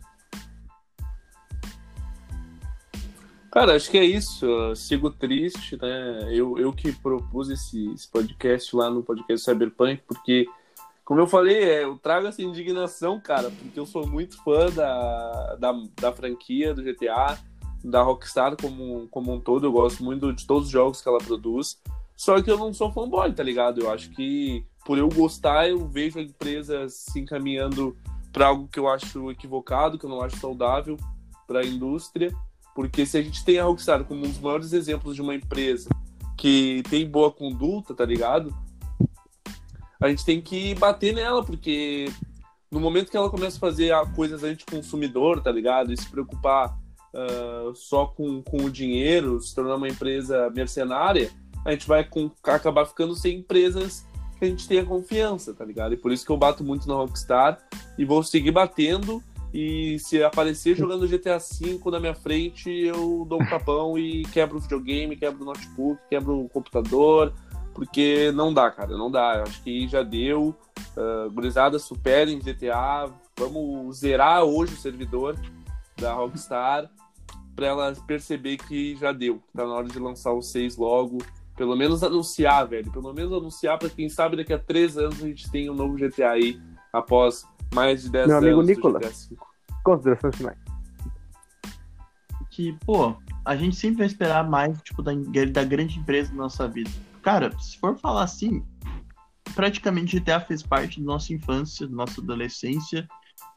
Cara, 3.53 3.77
acho 3.77 3.91
que 3.91 3.99
é 3.99 4.05
isso. 4.05 4.47
Eu 4.47 4.75
sigo 4.75 5.11
triste, 5.11 5.77
né? 5.77 6.31
Eu, 6.33 6.57
eu 6.57 6.73
que 6.73 6.91
propus 6.91 7.51
esse, 7.51 7.93
esse 7.93 8.09
podcast 8.09 8.75
lá 8.75 8.89
no 8.89 9.03
podcast 9.03 9.45
Cyberpunk, 9.45 10.01
porque, 10.09 10.47
como 11.05 11.21
eu 11.21 11.27
falei, 11.27 11.63
é, 11.63 11.85
eu 11.85 11.99
trago 11.99 12.27
essa 12.27 12.41
indignação, 12.41 13.21
cara, 13.21 13.51
porque 13.51 13.79
eu 13.79 13.85
sou 13.85 14.07
muito 14.07 14.43
fã 14.43 14.71
da, 14.71 15.57
da, 15.57 15.73
da 16.01 16.13
franquia 16.13 16.73
do 16.73 16.83
GTA, 16.83 17.39
da 17.85 18.01
Rockstar 18.01 18.57
como, 18.57 19.07
como 19.09 19.35
um 19.35 19.39
todo. 19.39 19.67
Eu 19.67 19.73
gosto 19.73 20.03
muito 20.03 20.33
de 20.33 20.47
todos 20.47 20.69
os 20.69 20.73
jogos 20.73 21.03
que 21.03 21.09
ela 21.11 21.19
produz. 21.19 21.79
Só 22.17 22.41
que 22.41 22.51
eu 22.51 22.57
não 22.57 22.73
sou 22.73 22.91
fanboy, 22.91 23.35
tá 23.35 23.43
ligado? 23.43 23.83
Eu 23.83 23.91
acho 23.91 24.09
que, 24.13 24.65
por 24.87 24.97
eu 24.97 25.11
gostar, 25.11 25.69
eu 25.69 25.87
vejo 25.87 26.19
a 26.19 26.23
empresa 26.23 26.89
se 26.89 27.21
encaminhando 27.21 27.95
para 28.33 28.47
algo 28.47 28.67
que 28.67 28.79
eu 28.79 28.89
acho 28.89 29.31
equivocado, 29.31 29.99
que 29.99 30.07
eu 30.07 30.11
não 30.11 30.23
acho 30.23 30.39
saudável 30.39 30.97
para 31.47 31.61
a 31.61 31.67
indústria. 31.67 32.35
Porque 32.75 33.05
se 33.05 33.19
a 33.19 33.23
gente 33.23 33.45
tem 33.45 33.59
a 33.59 33.65
Rockstar 33.65 34.05
como 34.05 34.25
um 34.25 34.29
dos 34.29 34.41
maiores 34.41 34.73
exemplos 34.73 35.15
de 35.15 35.23
uma 35.23 35.35
empresa 35.35 35.91
que 36.37 36.83
tem 36.89 37.09
boa 37.09 37.31
conduta, 37.31 37.95
tá 37.95 38.05
ligado? 38.05 38.55
A 40.01 40.09
gente 40.09 40.25
tem 40.25 40.41
que 40.41 40.75
bater 40.75 41.15
nela, 41.15 41.45
porque 41.45 42.11
no 42.71 42.81
momento 42.81 43.11
que 43.11 43.17
ela 43.17 43.31
começa 43.31 43.57
a 43.57 43.61
fazer 43.61 43.93
coisas 44.17 44.43
anti-consumidor, 44.43 45.43
tá 45.43 45.53
ligado? 45.53 45.93
E 45.93 45.97
se 45.97 46.09
preocupar 46.09 46.77
ah, 47.15 47.73
só 47.75 48.07
com, 48.07 48.43
com 48.43 48.65
o 48.65 48.71
dinheiro, 48.71 49.41
se 49.41 49.55
tornar 49.55 49.77
uma 49.77 49.89
empresa 49.89 50.51
mercenária, 50.51 51.31
a 51.65 51.71
gente 51.71 51.87
vai 51.87 52.03
com- 52.05 52.31
acabar 52.43 52.87
ficando 52.87 53.15
sem 53.15 53.39
empresas 53.39 54.05
que 54.39 54.45
a 54.45 54.49
gente 54.49 54.67
tenha 54.67 54.85
confiança, 54.85 55.55
tá 55.55 55.65
ligado? 55.65 55.95
E 55.95 55.97
por 55.97 56.11
isso 56.11 56.25
que 56.25 56.33
eu 56.33 56.37
bato 56.37 56.65
muito 56.65 56.89
na 56.89 56.95
Rockstar 56.95 57.59
e 57.99 58.05
vou 58.05 58.23
seguir 58.23 58.51
batendo. 58.51 59.23
E 59.53 59.99
se 59.99 60.23
aparecer 60.23 60.75
jogando 60.75 61.07
GTA 61.07 61.39
V 61.39 61.79
na 61.91 62.01
minha 62.01 62.15
frente, 62.15 62.71
eu 62.71 63.27
dou 63.29 63.43
um 63.43 63.47
tapão 63.47 63.99
e 63.99 64.23
quebro 64.33 64.57
o 64.57 64.61
videogame, 64.61 65.17
quebro 65.17 65.43
o 65.43 65.45
notebook, 65.45 66.01
quebro 66.09 66.41
o 66.41 66.49
computador, 66.49 67.33
Porque 67.75 68.31
não 68.33 68.53
dá, 68.53 68.71
cara, 68.71 68.97
não 68.97 69.11
dá. 69.11 69.37
Eu 69.37 69.43
acho 69.43 69.63
que 69.63 69.87
já 69.89 70.03
deu. 70.03 70.55
Uh, 70.97 71.31
gurizada, 71.31 71.79
superem 71.79 72.39
GTA. 72.39 73.11
Vamos 73.37 73.99
zerar 73.99 74.43
hoje 74.43 74.75
o 74.75 74.77
servidor 74.77 75.39
da 75.97 76.13
Rockstar 76.13 76.91
para 77.55 77.67
ela 77.67 77.95
perceber 78.07 78.57
que 78.57 78.97
já 78.97 79.13
deu. 79.13 79.43
Tá 79.55 79.67
na 79.67 79.75
hora 79.75 79.89
de 79.89 79.99
lançar 79.99 80.33
o 80.33 80.43
6 80.43 80.77
logo. 80.77 81.19
Pelo 81.57 81.77
menos 81.77 82.03
anunciar, 82.03 82.67
velho. 82.67 82.91
Pelo 82.91 83.13
menos 83.13 83.33
anunciar 83.33 83.79
para 83.79 83.91
quem 83.91 84.09
sabe 84.09 84.37
daqui 84.37 84.53
a 84.53 84.59
três 84.59 84.97
anos 84.97 85.23
a 85.23 85.27
gente 85.27 85.51
tem 85.51 85.69
um 85.69 85.75
novo 85.75 85.97
GTA 85.97 86.31
aí 86.31 86.61
após 86.93 87.47
mais 87.73 88.03
de 88.03 88.11
10 88.11 88.29
Meu 88.29 88.39
amigo 88.39 88.63
do 88.63 88.67
Nicolas. 88.67 89.31
Considerações 89.85 90.37
finais. 90.37 90.59
que, 92.51 92.77
pô, 92.85 93.17
a 93.45 93.57
gente 93.57 93.75
sempre 93.77 93.99
vai 93.99 94.07
esperar 94.07 94.49
mais, 94.49 94.81
tipo, 94.83 95.03
da, 95.03 95.13
da 95.51 95.65
grande 95.65 95.99
empresa 95.99 96.31
na 96.31 96.43
nossa 96.43 96.69
vida. 96.69 96.91
Cara, 97.23 97.57
se 97.59 97.79
for 97.79 97.97
falar 97.97 98.25
assim, 98.25 98.65
praticamente 99.55 100.19
GTA 100.19 100.41
fez 100.41 100.63
parte 100.63 101.01
da 101.01 101.07
nossa 101.07 101.33
infância, 101.33 101.87
da 101.87 101.95
nossa 101.95 102.21
adolescência, 102.21 103.09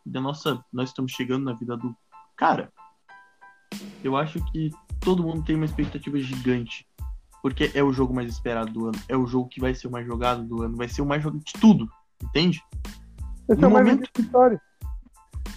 da 0.06 0.22
nossa. 0.22 0.64
Nós 0.72 0.90
estamos 0.90 1.12
chegando 1.12 1.46
na 1.46 1.54
vida 1.54 1.74
adulta. 1.74 1.98
Cara, 2.36 2.72
eu 4.04 4.16
acho 4.16 4.44
que 4.52 4.72
todo 5.00 5.24
mundo 5.24 5.44
tem 5.44 5.56
uma 5.56 5.66
expectativa 5.66 6.18
gigante. 6.20 6.88
Porque 7.42 7.72
é 7.76 7.84
o 7.84 7.94
jogo 7.94 8.14
mais 8.14 8.32
esperado 8.32 8.72
do 8.72 8.88
ano. 8.88 9.00
É 9.08 9.16
o 9.16 9.28
jogo 9.28 9.48
que 9.48 9.60
vai 9.60 9.76
ser 9.76 9.88
o 9.88 9.92
mais 9.92 10.06
jogado 10.06 10.44
do 10.44 10.64
ano. 10.64 10.76
Vai 10.76 10.88
ser 10.88 11.04
o 11.04 11.06
mais 11.06 11.22
jogado 11.22 11.44
de 11.44 11.54
tudo. 11.54 11.88
Entende? 12.24 12.60
Esse 13.50 13.62
No 13.62 13.68
é 13.68 13.70
mais 13.72 13.86
momento- 13.88 14.10
história. 14.20 14.62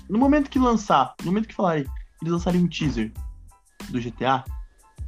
No 0.08 0.18
momento 0.18 0.50
que 0.50 0.58
lançar, 0.58 1.14
no 1.20 1.26
momento 1.26 1.48
que 1.48 1.54
falarem, 1.54 1.84
eles 2.22 2.32
lançarem 2.32 2.62
um 2.62 2.68
teaser 2.68 3.12
do 3.90 4.00
GTA, 4.00 4.44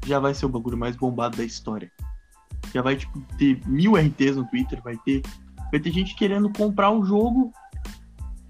já 0.06 0.18
vai 0.18 0.34
ser 0.34 0.46
o 0.46 0.48
bagulho 0.48 0.76
mais 0.76 0.96
bombado 0.96 1.36
da 1.38 1.44
história. 1.44 1.90
Já 2.72 2.82
vai, 2.82 2.96
tipo, 2.96 3.18
ter 3.38 3.60
mil 3.66 3.96
RTs 3.96 4.36
no 4.36 4.46
Twitter, 4.48 4.80
vai 4.82 4.96
ter. 4.98 5.22
Vai 5.70 5.80
ter 5.80 5.90
gente 5.92 6.14
querendo 6.16 6.50
comprar 6.52 6.90
o 6.90 7.04
jogo 7.04 7.52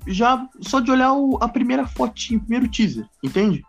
já 0.07 0.49
só 0.61 0.81
de 0.81 0.91
olhar 0.91 1.13
o- 1.13 1.39
a 1.41 1.49
primeira 1.49 1.87
fotinha, 1.87 2.39
o 2.39 2.43
primeiro 2.43 2.69
teaser, 2.69 3.07
entende? 3.23 3.63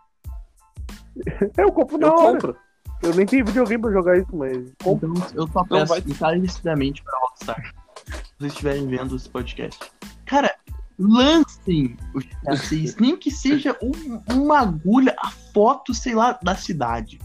Eu 1.56 1.70
compro 1.72 1.98
na 1.98 2.06
Eu 2.08 2.12
hora. 2.14 2.32
compro. 2.32 2.56
Eu 3.02 3.14
nem 3.14 3.26
tenho 3.26 3.44
videogame 3.44 3.82
pra 3.82 3.92
jogar 3.92 4.16
isso, 4.16 4.34
mas 4.36 4.56
compro. 4.82 5.12
Então 5.12 5.26
eu 5.34 5.48
só 5.48 5.64
peço 5.64 5.86
vai- 5.86 5.98
encarecidamente 6.06 7.02
pra 7.02 7.18
Rockstar. 7.18 7.74
Se 8.06 8.22
vocês 8.38 8.52
estiverem 8.52 8.86
vendo 8.86 9.16
esse 9.16 9.28
podcast. 9.28 9.90
Cara, 10.32 10.54
lancem 10.98 11.94
o 12.14 12.20
GTA 12.20 12.56
6, 12.56 12.96
nem 12.96 13.18
que 13.18 13.30
seja 13.30 13.76
um- 13.82 14.22
uma 14.34 14.60
agulha, 14.60 15.14
a 15.18 15.30
foto, 15.30 15.92
sei 15.92 16.14
lá, 16.14 16.38
da 16.42 16.56
cidade. 16.56 17.18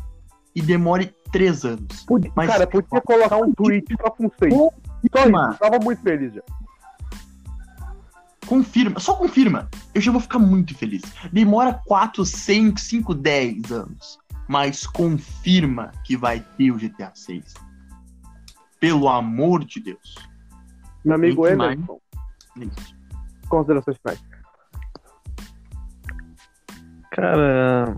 E 0.53 0.61
demore 0.61 1.15
três 1.31 1.63
anos. 1.63 2.03
Podia- 2.05 2.29
Mas- 2.35 2.49
cara, 2.49 2.67
podia 2.67 2.99
colocar 3.01 3.37
um 3.37 3.53
tweet 3.53 3.95
só 4.01 4.09
com 4.09 4.29
seis. 4.37 4.53
Só 4.53 4.69
Confirma, 5.09 5.49
isso. 5.51 5.59
Tava 5.59 5.79
muito 5.79 6.01
feliz 6.01 6.33
já. 6.33 6.41
confirma, 8.45 8.99
só 8.99 9.15
confirma. 9.15 9.69
Eu 9.93 10.01
já 10.01 10.11
vou 10.11 10.19
ficar 10.21 10.39
muito 10.39 10.73
feliz. 10.75 11.01
Demora 11.31 11.73
4, 11.85 12.25
5, 12.25 12.79
5, 12.79 13.13
10 13.13 13.71
anos. 13.71 14.17
Mas 14.47 14.85
confirma 14.87 15.91
que 16.05 16.15
vai 16.17 16.39
ter 16.57 16.71
o 16.71 16.77
GTA 16.77 17.11
6. 17.13 17.53
Pelo 18.79 19.07
amor 19.09 19.63
de 19.65 19.79
Deus. 19.81 20.15
Meu 21.05 21.15
amigo. 21.15 21.45
Emerson, 21.47 21.99
Isso. 22.55 22.96
Considerações 23.47 23.97
finais. 23.97 24.23
Cara, 27.11 27.95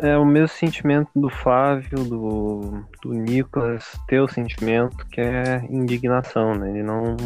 é 0.00 0.16
o 0.16 0.24
mesmo 0.24 0.48
sentimento 0.48 1.10
do 1.14 1.28
Flávio, 1.28 2.04
do, 2.04 2.84
do 3.02 3.12
Nicolas, 3.12 3.98
teu 4.06 4.28
sentimento, 4.28 5.06
que 5.06 5.20
é 5.20 5.64
indignação, 5.70 6.54
né? 6.54 6.70
Ele 6.70 6.82
não. 6.82 7.16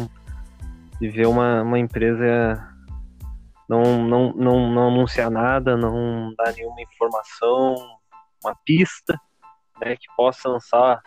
De 0.99 1.07
ver 1.09 1.27
uma, 1.27 1.61
uma 1.61 1.79
empresa 1.79 2.67
não, 3.69 4.03
não, 4.03 4.33
não, 4.33 4.71
não 4.71 4.87
anunciar 4.87 5.29
nada, 5.29 5.77
não 5.77 6.33
dar 6.35 6.51
nenhuma 6.53 6.81
informação, 6.81 7.75
uma 8.43 8.55
pista, 8.65 9.15
né, 9.79 9.95
que 9.95 10.07
possa 10.17 10.49
lançar. 10.49 11.01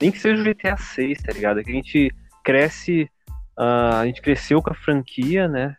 Nem 0.00 0.10
que 0.10 0.18
seja 0.18 0.42
o 0.42 0.44
GTA 0.44 0.76
6, 0.76 1.22
tá 1.22 1.32
ligado? 1.32 1.60
É 1.60 1.62
que 1.62 1.70
a 1.70 1.74
gente 1.74 2.14
cresce. 2.44 3.08
ah, 3.56 4.00
a 4.00 4.06
gente 4.06 4.20
cresceu 4.20 4.60
com 4.60 4.72
a 4.72 4.74
franquia, 4.74 5.46
né? 5.46 5.76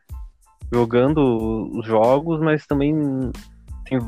Jogando 0.72 1.70
os 1.78 1.86
jogos, 1.86 2.40
mas 2.40 2.66
também 2.66 2.96
tem 3.86 4.00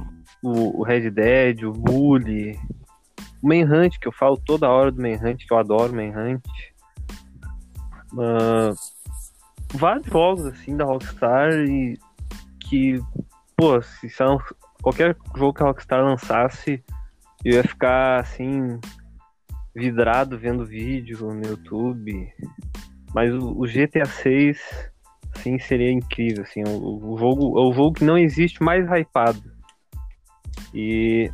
o, 0.43 0.79
o 0.79 0.83
Red 0.83 1.11
Dead, 1.11 1.63
o 1.63 1.71
Bully, 1.71 2.59
o 3.41 3.47
Manhunt, 3.47 3.97
que 3.99 4.07
eu 4.07 4.11
falo 4.11 4.37
toda 4.37 4.69
hora 4.69 4.91
do 4.91 5.01
Manhunt, 5.01 5.45
que 5.45 5.53
eu 5.53 5.57
adoro 5.57 5.95
Manhunt. 5.95 6.43
Ah, 8.17 8.73
vários 9.73 10.07
jogos 10.07 10.45
assim 10.45 10.75
da 10.75 10.85
Rockstar 10.85 11.51
e 11.53 11.97
que, 12.59 12.99
pô, 13.55 13.81
se 13.81 14.09
são, 14.09 14.39
qualquer 14.81 15.15
jogo 15.35 15.53
que 15.53 15.63
a 15.63 15.67
Rockstar 15.67 16.03
lançasse, 16.03 16.83
eu 17.43 17.53
ia 17.53 17.63
ficar 17.63 18.19
assim, 18.19 18.79
vidrado 19.75 20.37
vendo 20.37 20.65
vídeo 20.65 21.33
no 21.33 21.45
YouTube. 21.45 22.33
Mas 23.13 23.33
o, 23.33 23.61
o 23.61 23.67
GTA 23.67 24.05
6, 24.05 24.59
sim, 25.37 25.57
seria 25.59 25.91
incrível, 25.91 26.43
assim, 26.43 26.63
o, 26.65 27.13
o 27.13 27.17
jogo, 27.17 27.59
é 27.59 27.61
o 27.63 27.73
jogo 27.73 27.93
que 27.93 28.03
não 28.03 28.17
existe 28.17 28.61
mais 28.63 28.85
hypado. 28.89 29.41
E 30.73 31.29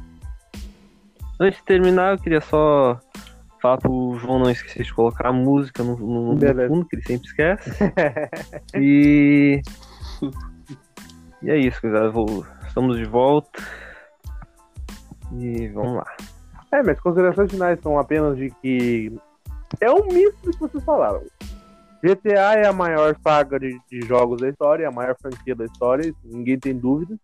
antes 1.39 1.59
de 1.59 1.65
terminar, 1.65 2.13
eu 2.13 2.19
queria 2.19 2.41
só 2.41 2.99
falar 3.61 3.77
pro 3.77 4.17
João 4.19 4.39
não 4.39 4.49
esquecer 4.49 4.83
de 4.83 4.93
colocar 4.93 5.27
a 5.29 5.33
música 5.33 5.83
no, 5.83 5.95
no- 5.97 6.33
no 6.35 6.67
fundo, 6.67 6.85
que 6.85 6.95
ele 6.95 7.03
sempre 7.03 7.27
esquece. 7.27 7.71
e. 8.75 9.61
E 11.43 11.49
é 11.49 11.57
isso. 11.57 11.79
Vou- 12.11 12.45
Estamos 12.67 12.97
de 12.97 13.05
volta. 13.05 13.61
E 15.33 15.67
vamos 15.69 15.95
lá. 15.95 16.05
É, 16.71 16.81
mas 16.83 16.99
considerações 17.01 17.51
finais 17.51 17.79
são 17.81 17.97
apenas 17.99 18.37
de 18.37 18.49
que 18.61 19.11
é 19.79 19.91
um 19.91 20.05
misto 20.07 20.37
do 20.43 20.51
que 20.51 20.59
vocês 20.59 20.83
falaram. 20.83 21.21
GTA 22.03 22.55
é 22.55 22.65
a 22.65 22.73
maior 22.73 23.15
saga 23.21 23.59
de, 23.59 23.79
de 23.89 24.01
jogos 24.07 24.41
da 24.41 24.49
história, 24.49 24.85
é 24.85 24.87
a 24.87 24.91
maior 24.91 25.15
franquia 25.21 25.55
da 25.55 25.65
história, 25.65 26.13
ninguém 26.23 26.59
tem 26.59 26.75
dúvida. 26.75 27.15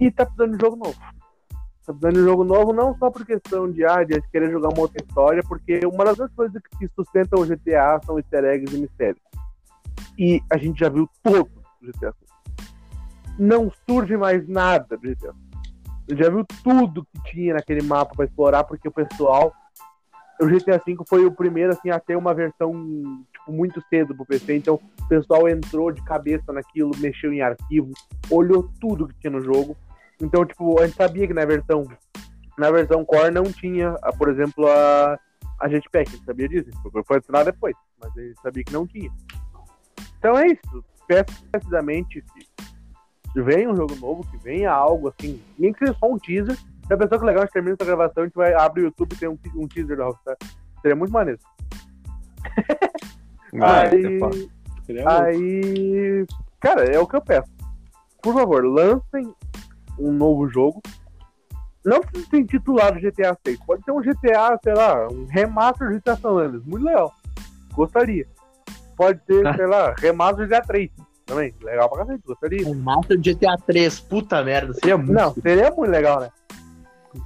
E 0.00 0.10
tá 0.10 0.26
precisando 0.26 0.56
de 0.56 0.60
jogo 0.60 0.76
novo. 0.76 0.98
Tá 1.86 1.92
precisando 1.92 2.14
de 2.14 2.24
jogo 2.24 2.44
novo 2.44 2.72
não 2.72 2.96
só 2.98 3.08
por 3.10 3.24
questão 3.24 3.70
de, 3.70 3.84
ah, 3.84 4.02
de 4.02 4.20
querer 4.30 4.50
jogar 4.50 4.70
uma 4.70 4.80
outra 4.80 5.00
história, 5.00 5.42
porque 5.46 5.80
uma 5.86 6.04
das 6.04 6.32
coisas 6.34 6.60
que 6.78 6.88
sustentam 6.88 7.40
o 7.40 7.46
GTA 7.46 8.00
são 8.04 8.18
easter 8.18 8.44
eggs 8.44 8.76
e 8.76 8.80
mistérios. 8.80 9.22
E 10.18 10.42
a 10.50 10.56
gente 10.56 10.80
já 10.80 10.88
viu 10.88 11.08
todo 11.22 11.48
o 11.80 11.86
GTA. 11.86 12.14
Não 13.38 13.70
surge 13.88 14.16
mais 14.16 14.46
nada 14.48 14.96
do 14.96 15.08
GTA. 15.08 15.34
Eu 16.08 16.16
já 16.16 16.28
viu 16.28 16.44
tudo 16.62 17.04
que 17.04 17.30
tinha 17.30 17.54
naquele 17.54 17.82
mapa 17.82 18.14
pra 18.14 18.24
explorar, 18.24 18.64
porque 18.64 18.88
o 18.88 18.92
pessoal. 18.92 19.52
O 20.40 20.46
GTA 20.46 20.82
V 20.84 20.96
foi 21.08 21.24
o 21.24 21.30
primeiro 21.30 21.72
assim, 21.72 21.90
a 21.90 22.00
ter 22.00 22.16
uma 22.16 22.34
versão 22.34 23.24
tipo, 23.42 23.52
muito 23.52 23.82
cedo 23.88 24.14
pro 24.14 24.24
PC, 24.24 24.56
então 24.56 24.80
o 25.00 25.08
pessoal 25.08 25.48
entrou 25.48 25.90
de 25.90 26.02
cabeça 26.02 26.52
naquilo, 26.52 26.92
mexeu 26.98 27.32
em 27.32 27.42
arquivo, 27.42 27.92
olhou 28.30 28.70
tudo 28.80 29.08
que 29.08 29.14
tinha 29.20 29.30
no 29.30 29.42
jogo. 29.42 29.76
Então, 30.20 30.44
tipo, 30.46 30.80
a 30.80 30.86
gente 30.86 30.96
sabia 30.96 31.26
que 31.26 31.34
na 31.34 31.44
versão. 31.44 31.86
Na 32.56 32.70
versão 32.70 33.04
core 33.04 33.30
não 33.30 33.44
tinha, 33.44 33.94
por 34.18 34.28
exemplo, 34.28 34.68
a, 34.68 35.18
a 35.58 35.68
Jetpack, 35.68 36.10
a 36.10 36.12
gente 36.12 36.24
sabia 36.24 36.48
disso. 36.48 36.70
Foi 37.06 37.16
adicionado 37.16 37.50
depois, 37.50 37.74
mas 38.00 38.16
a 38.16 38.20
gente 38.20 38.40
sabia 38.40 38.64
que 38.64 38.72
não 38.72 38.86
tinha. 38.86 39.10
Então 40.18 40.38
é 40.38 40.48
isso. 40.48 40.84
Peço 41.08 41.44
precisamente 41.50 42.22
que 43.32 43.42
venha 43.42 43.70
um 43.70 43.76
jogo 43.76 43.96
novo, 43.96 44.22
que 44.30 44.36
venha 44.36 44.70
algo 44.70 45.08
assim, 45.08 45.42
nem 45.58 45.72
que 45.72 45.78
seja 45.78 45.96
só 45.98 46.10
um 46.10 46.18
teaser. 46.18 46.56
Já 46.88 46.96
pensou 46.96 47.18
que 47.18 47.24
legal, 47.24 47.42
a 47.42 47.46
gente 47.46 47.54
termina 47.54 47.74
essa 47.74 47.84
gravação, 47.86 48.22
a 48.22 48.26
gente 48.26 48.34
vai 48.34 48.52
abrir 48.52 48.82
o 48.82 48.84
YouTube 48.84 49.14
e 49.14 49.16
tem 49.16 49.28
um, 49.28 49.38
um 49.56 49.66
teaser 49.66 49.96
da 49.96 50.04
Rockstar. 50.04 50.36
Seria 50.82 50.96
muito 50.96 51.12
maneiro. 51.12 51.40
Aí. 53.60 54.48
Seria 54.86 55.04
louco. 55.04 55.24
aí, 55.24 56.26
cara, 56.60 56.84
é 56.84 56.98
o 56.98 57.06
que 57.06 57.16
eu 57.16 57.22
peço. 57.22 57.50
Por 58.22 58.34
favor, 58.34 58.64
lancem 58.64 59.34
um 59.98 60.12
novo 60.12 60.48
jogo. 60.48 60.80
Não 61.84 62.00
precisa 62.00 62.30
ser 62.30 62.38
intitulado 62.38 63.00
GTA 63.00 63.36
6. 63.44 63.58
Pode 63.64 63.84
ser 63.84 63.90
um 63.90 64.00
GTA, 64.00 64.58
sei 64.62 64.74
lá, 64.74 65.08
um 65.08 65.26
remaster 65.26 65.88
do 65.88 65.96
GTA 65.96 66.16
San 66.16 66.30
Andreas. 66.30 66.64
Muito 66.64 66.84
legal. 66.84 67.12
Gostaria. 67.72 68.26
Pode 68.96 69.20
ser, 69.24 69.54
sei 69.56 69.66
lá, 69.66 69.94
remaster 69.98 70.46
do 70.46 70.48
GTA 70.48 70.62
3. 70.62 70.90
Também. 71.26 71.54
Legal 71.62 71.88
pra 71.88 72.04
cacete. 72.04 72.22
Gostaria. 72.26 72.68
O 72.68 72.74
Master 72.74 73.18
GTA 73.18 73.56
3, 73.66 74.00
puta 74.00 74.42
merda, 74.44 74.74
seria 74.74 74.96
muito. 74.96 75.12
Não, 75.12 75.32
seria 75.34 75.70
muito 75.70 75.90
legal, 75.90 76.20
né? 76.20 76.30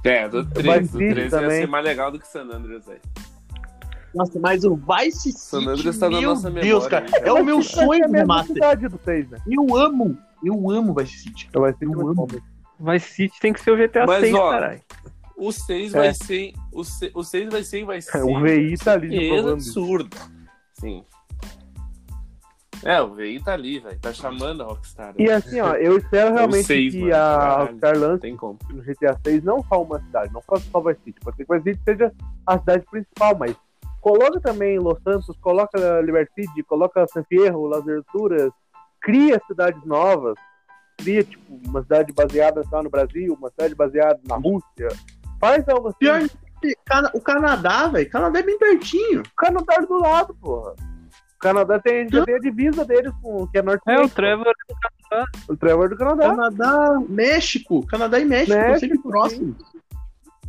É, 0.03 0.27
do 0.27 0.43
Vice 0.43 0.53
3, 0.53 0.91
do 0.91 0.97
City 0.97 1.13
3 1.13 1.17
ia 1.17 1.39
também. 1.39 1.61
ser 1.61 1.67
mais 1.67 1.85
legal 1.85 2.11
do 2.11 2.19
que 2.19 2.27
San 2.27 2.43
Andreas, 2.43 2.85
velho. 2.85 3.01
Nossa, 4.17 4.39
mas 4.39 4.63
o 4.63 4.75
Vice 4.75 5.31
San 5.33 5.59
City, 5.59 5.69
Andreas 5.71 5.97
tá 5.97 6.09
na 6.09 6.19
meu 6.19 6.29
nossa 6.31 6.49
Deus, 6.51 6.65
memória, 6.65 6.89
cara. 6.89 7.05
hein, 7.05 7.23
É 7.23 7.31
o 7.33 7.43
meu 7.45 7.61
sonho 7.61 8.03
a 8.03 8.07
do 8.07 8.13
remaster. 8.13 8.53
cidade 8.55 8.87
do 8.87 8.99
6, 9.03 9.29
né? 9.29 9.37
Eu 9.47 9.75
amo, 9.77 10.17
eu 10.43 10.71
amo 10.71 10.93
Vice 10.95 11.17
City. 11.19 11.49
Vai 11.53 11.73
ser 11.73 11.85
Eu 11.85 11.91
muito 11.91 12.09
amo. 12.09 12.27
bom. 12.27 12.91
Vice 12.91 13.09
City 13.13 13.39
tem 13.39 13.53
que 13.53 13.59
ser 13.61 13.71
o 13.71 13.77
GTA 13.77 14.05
Mas, 14.05 14.21
6, 14.21 14.33
ó, 14.35 14.49
caralho. 14.51 14.81
O 15.37 15.51
6 15.51 15.93
É. 15.93 15.97
vai 15.99 16.13
ser. 16.13 16.53
O 16.73 16.83
6, 16.83 17.11
o 17.15 17.23
6 17.23 17.49
vai 17.49 17.63
ser. 17.63 17.85
Vai 17.85 18.01
ser 18.01 18.23
O 18.23 18.39
VI 18.41 18.77
tá 18.77 18.93
ali 18.93 19.29
é 19.29 19.39
absurdo. 19.39 20.17
Sim. 20.73 21.03
É, 22.83 23.01
o 23.01 23.13
VI 23.15 23.39
tá 23.43 23.53
ali, 23.53 23.79
velho. 23.79 23.97
Tá 23.99 24.13
chamando 24.13 24.61
a 24.61 24.65
Rockstar. 24.67 25.13
E 25.17 25.29
assim, 25.31 25.59
ó, 25.59 25.73
eu 25.73 25.97
espero 25.97 26.33
realmente 26.33 26.65
seis, 26.65 26.93
que 26.93 27.01
mano, 27.01 27.15
a. 27.15 27.57
Rockstar 27.63 27.97
lance 27.97 28.31
no 28.31 28.81
GTA 28.83 29.19
6 29.25 29.43
não 29.43 29.63
só 29.63 29.81
uma 29.81 29.99
cidade, 29.99 30.31
não 30.31 30.41
só 30.43 30.57
só 30.57 30.79
Vice 30.81 30.99
City. 31.03 31.19
Pode 31.21 31.37
ser 31.37 31.45
que 31.45 31.53
Vice 31.53 31.63
City 31.71 31.81
seja 31.83 32.13
a 32.45 32.59
cidade 32.59 32.85
principal, 32.89 33.35
mas 33.37 33.55
coloca 34.01 34.39
também 34.39 34.79
Los 34.79 35.01
Santos, 35.03 35.37
coloca 35.41 36.01
Liberty 36.01 36.31
City, 36.43 36.63
coloca 36.63 37.05
San 37.07 37.23
Fierro, 37.25 37.67
Las 37.67 37.83
Venturas, 37.83 38.51
cria 39.01 39.41
cidades 39.47 39.83
novas, 39.85 40.35
cria 40.97 41.23
tipo 41.23 41.59
uma 41.67 41.81
cidade 41.81 42.13
baseada 42.13 42.63
só 42.69 42.81
no 42.81 42.89
Brasil, 42.89 43.33
uma 43.39 43.49
cidade 43.49 43.75
baseada 43.75 44.19
na 44.27 44.35
Rússia. 44.35 44.89
Faz 45.39 45.67
algo 45.69 45.89
assim. 45.89 45.97
Pior 45.99 46.21
que 46.61 46.73
o 47.13 47.21
Canadá, 47.21 47.87
velho. 47.87 48.09
Canadá 48.09 48.39
é 48.39 48.43
bem 48.43 48.57
pertinho. 48.57 49.21
O 49.21 49.35
Canadá 49.35 49.75
é 49.75 49.85
do 49.85 49.99
lado, 49.99 50.35
porra. 50.35 50.71
O 50.71 51.39
Canadá 51.39 51.79
tem, 51.79 52.09
já 52.09 52.25
tem 52.25 52.35
a 52.35 52.39
divisa 52.39 52.83
deles 52.83 53.13
com 53.21 53.45
que 53.47 53.59
é 53.59 53.61
norte 53.61 53.83
É, 53.87 54.01
o 54.01 54.09
Trevor. 54.09 54.51
O 55.47 55.55
Trevor 55.55 55.89
do 55.89 55.95
Canadá. 55.97 56.29
Canadá, 56.29 56.99
México. 57.07 57.85
Canadá 57.85 58.19
e 58.19 58.25
México, 58.25 58.57
México, 58.57 58.79
sempre 58.79 58.99
próximo. 58.99 59.55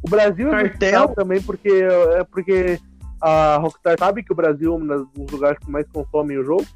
O 0.03 0.09
Brasil 0.09 0.53
é 0.55 0.69
Cartel. 0.71 1.09
também 1.09 1.43
porque 1.43 1.69
é 1.69 2.25
porque 2.25 2.81
a 3.21 3.57
Rockstar 3.57 3.97
sabe 3.99 4.23
que 4.23 4.33
o 4.33 4.37
Brasil 4.37 4.75
é 4.75 4.77
um 4.77 4.87
dos 4.87 5.31
lugares 5.31 5.59
que 5.59 5.71
mais 5.71 5.87
consomem 5.89 6.39
o 6.39 6.45
jogo. 6.45 6.67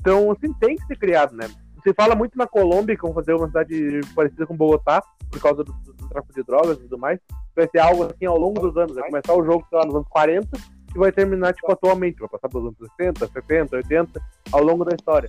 Então, 0.00 0.30
assim, 0.30 0.52
tem 0.54 0.76
que 0.76 0.86
ser 0.86 0.96
criado, 0.96 1.36
né? 1.36 1.48
Se 1.82 1.94
fala 1.94 2.14
muito 2.14 2.36
na 2.36 2.46
Colômbia 2.46 2.96
que 2.96 3.02
vão 3.02 3.14
fazer 3.14 3.34
uma 3.34 3.46
cidade 3.46 4.00
parecida 4.14 4.46
com 4.46 4.56
Bogotá 4.56 5.02
por 5.30 5.40
causa 5.40 5.64
do, 5.64 5.72
do 5.72 6.08
tráfico 6.08 6.34
de 6.34 6.42
drogas 6.42 6.78
e 6.78 6.82
tudo 6.82 6.98
mais. 6.98 7.18
Vai 7.54 7.68
ser 7.70 7.78
algo 7.78 8.04
assim 8.04 8.26
ao 8.26 8.38
longo 8.38 8.60
dos 8.60 8.76
anos. 8.76 8.94
Vai 8.94 9.04
começar 9.08 9.34
o 9.34 9.44
jogo 9.44 9.66
sei 9.68 9.78
lá, 9.78 9.86
nos 9.86 9.94
anos 9.94 10.08
40 10.08 10.48
e 10.94 10.98
vai 10.98 11.12
terminar 11.12 11.54
tipo 11.54 11.70
atualmente. 11.72 12.18
Vai 12.18 12.28
passar 12.28 12.48
pelos 12.48 12.66
anos 12.66 12.78
60, 12.98 13.26
70, 13.26 13.76
80 13.76 14.20
ao 14.52 14.62
longo 14.62 14.84
da 14.84 14.94
história. 14.94 15.28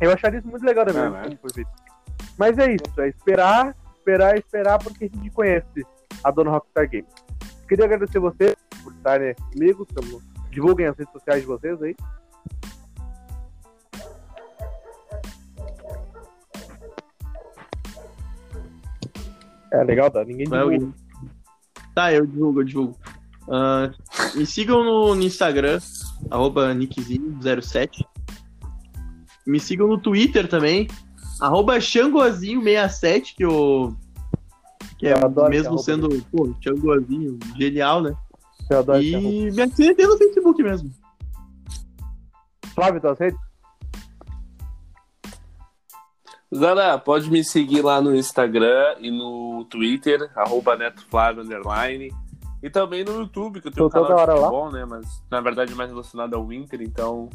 Eu 0.00 0.12
acharia 0.12 0.40
isso 0.40 0.48
muito 0.48 0.64
legal 0.64 0.84
também. 0.84 1.02
É, 1.02 1.10
né? 1.10 1.22
como 1.24 1.38
foi 1.38 1.50
feito. 1.52 1.70
Mas 2.38 2.58
é 2.58 2.72
isso, 2.72 3.00
é 3.00 3.08
esperar, 3.08 3.76
esperar, 3.96 4.36
esperar, 4.36 4.78
porque 4.82 5.04
a 5.04 5.08
gente 5.08 5.30
conhece 5.30 5.86
a 6.24 6.30
dona 6.30 6.50
Rockstar 6.50 6.90
Games. 6.90 7.12
Queria 7.68 7.84
agradecer 7.84 8.18
vocês 8.18 8.56
por 8.82 8.92
estarem 8.92 9.34
comigo. 9.52 9.86
Tamo- 9.86 10.22
Divulguem 10.50 10.86
as 10.86 10.96
redes 10.96 11.12
sociais 11.12 11.40
de 11.40 11.46
vocês 11.46 11.82
aí. 11.82 11.94
É 19.72 19.82
legal, 19.84 20.10
tá? 20.10 20.24
Ninguém 20.24 20.46
divulga. 20.46 20.92
Tá, 21.94 22.12
eu 22.12 22.26
divulgo, 22.26 22.60
eu 22.60 22.64
divulgo. 22.64 22.96
Ah, 23.50 23.90
me 24.34 24.46
sigam 24.46 24.84
no, 24.84 25.14
no 25.14 25.22
Instagram, 25.22 25.78
arroba 26.30 26.74
nickzinho07. 26.74 28.04
Me 29.46 29.58
sigam 29.58 29.88
no 29.88 29.98
Twitter 29.98 30.46
também, 30.46 30.88
arroba 31.40 31.78
xangozinho67, 31.78 33.34
que 33.36 33.44
eu... 33.44 33.96
Que 34.98 35.08
é 35.08 35.14
Eu 35.14 35.24
adoro 35.24 35.50
mesmo 35.50 35.78
sendo, 35.78 36.08
pô, 36.30 36.54
genial, 37.56 38.02
né? 38.02 38.14
Eu 38.72 38.78
adoro. 38.78 39.02
E 39.02 39.50
me 39.50 39.62
assinem 39.62 40.06
no 40.06 40.16
Facebook 40.18 40.62
mesmo. 40.62 40.90
Flávio, 42.74 43.00
tuas 43.00 43.18
redes? 43.18 43.38
Galera, 46.50 46.98
pode 46.98 47.30
me 47.30 47.42
seguir 47.42 47.82
lá 47.82 48.00
no 48.00 48.14
Instagram 48.14 48.96
e 48.98 49.10
no 49.10 49.64
Twitter, 49.70 50.30
arroba 50.36 50.76
NetoFlávio, 50.76 51.42
underline. 51.42 52.12
E 52.62 52.68
também 52.70 53.04
no 53.04 53.20
YouTube, 53.20 53.60
que 53.60 53.68
eu 53.68 53.72
tenho 53.72 53.86
um 53.86 53.90
Tô 53.90 53.94
canal 53.94 54.08
toda 54.08 54.16
de 54.16 54.30
hora 54.30 54.34
lá. 54.40 54.48
futebol, 54.48 54.70
né? 54.70 54.84
Mas 54.84 55.22
na 55.30 55.40
verdade 55.40 55.72
é 55.72 55.74
mais 55.74 55.90
relacionado 55.90 56.34
ao 56.34 56.52
Inter, 56.52 56.82
então. 56.82 57.28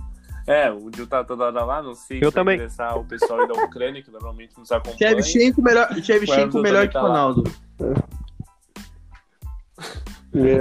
É, 0.45 0.71
o 0.71 0.89
Dil 0.89 1.05
tá 1.07 1.23
toda 1.25 1.45
hora 1.45 1.65
lá, 1.65 1.81
não 1.83 1.93
sei 1.93 2.19
Eu 2.23 2.29
se 2.29 2.35
também. 2.35 2.55
interessar 2.55 2.97
o 2.97 3.03
pessoal 3.03 3.41
aí 3.41 3.47
da 3.49 3.53
Ucrânia, 3.65 4.01
que 4.01 4.09
normalmente 4.09 4.57
nos 4.57 4.71
acompanha. 4.71 4.97
Shevchenko 4.97 5.61
melhor, 5.61 5.87
Shevchenko 5.95 6.33
Everton 6.41 6.61
melhor 6.61 6.87
que 6.87 6.93
tá 6.93 6.99
o 7.01 7.03
lá. 7.03 7.09
Ronaldo. 7.09 7.43
É, 7.81 8.16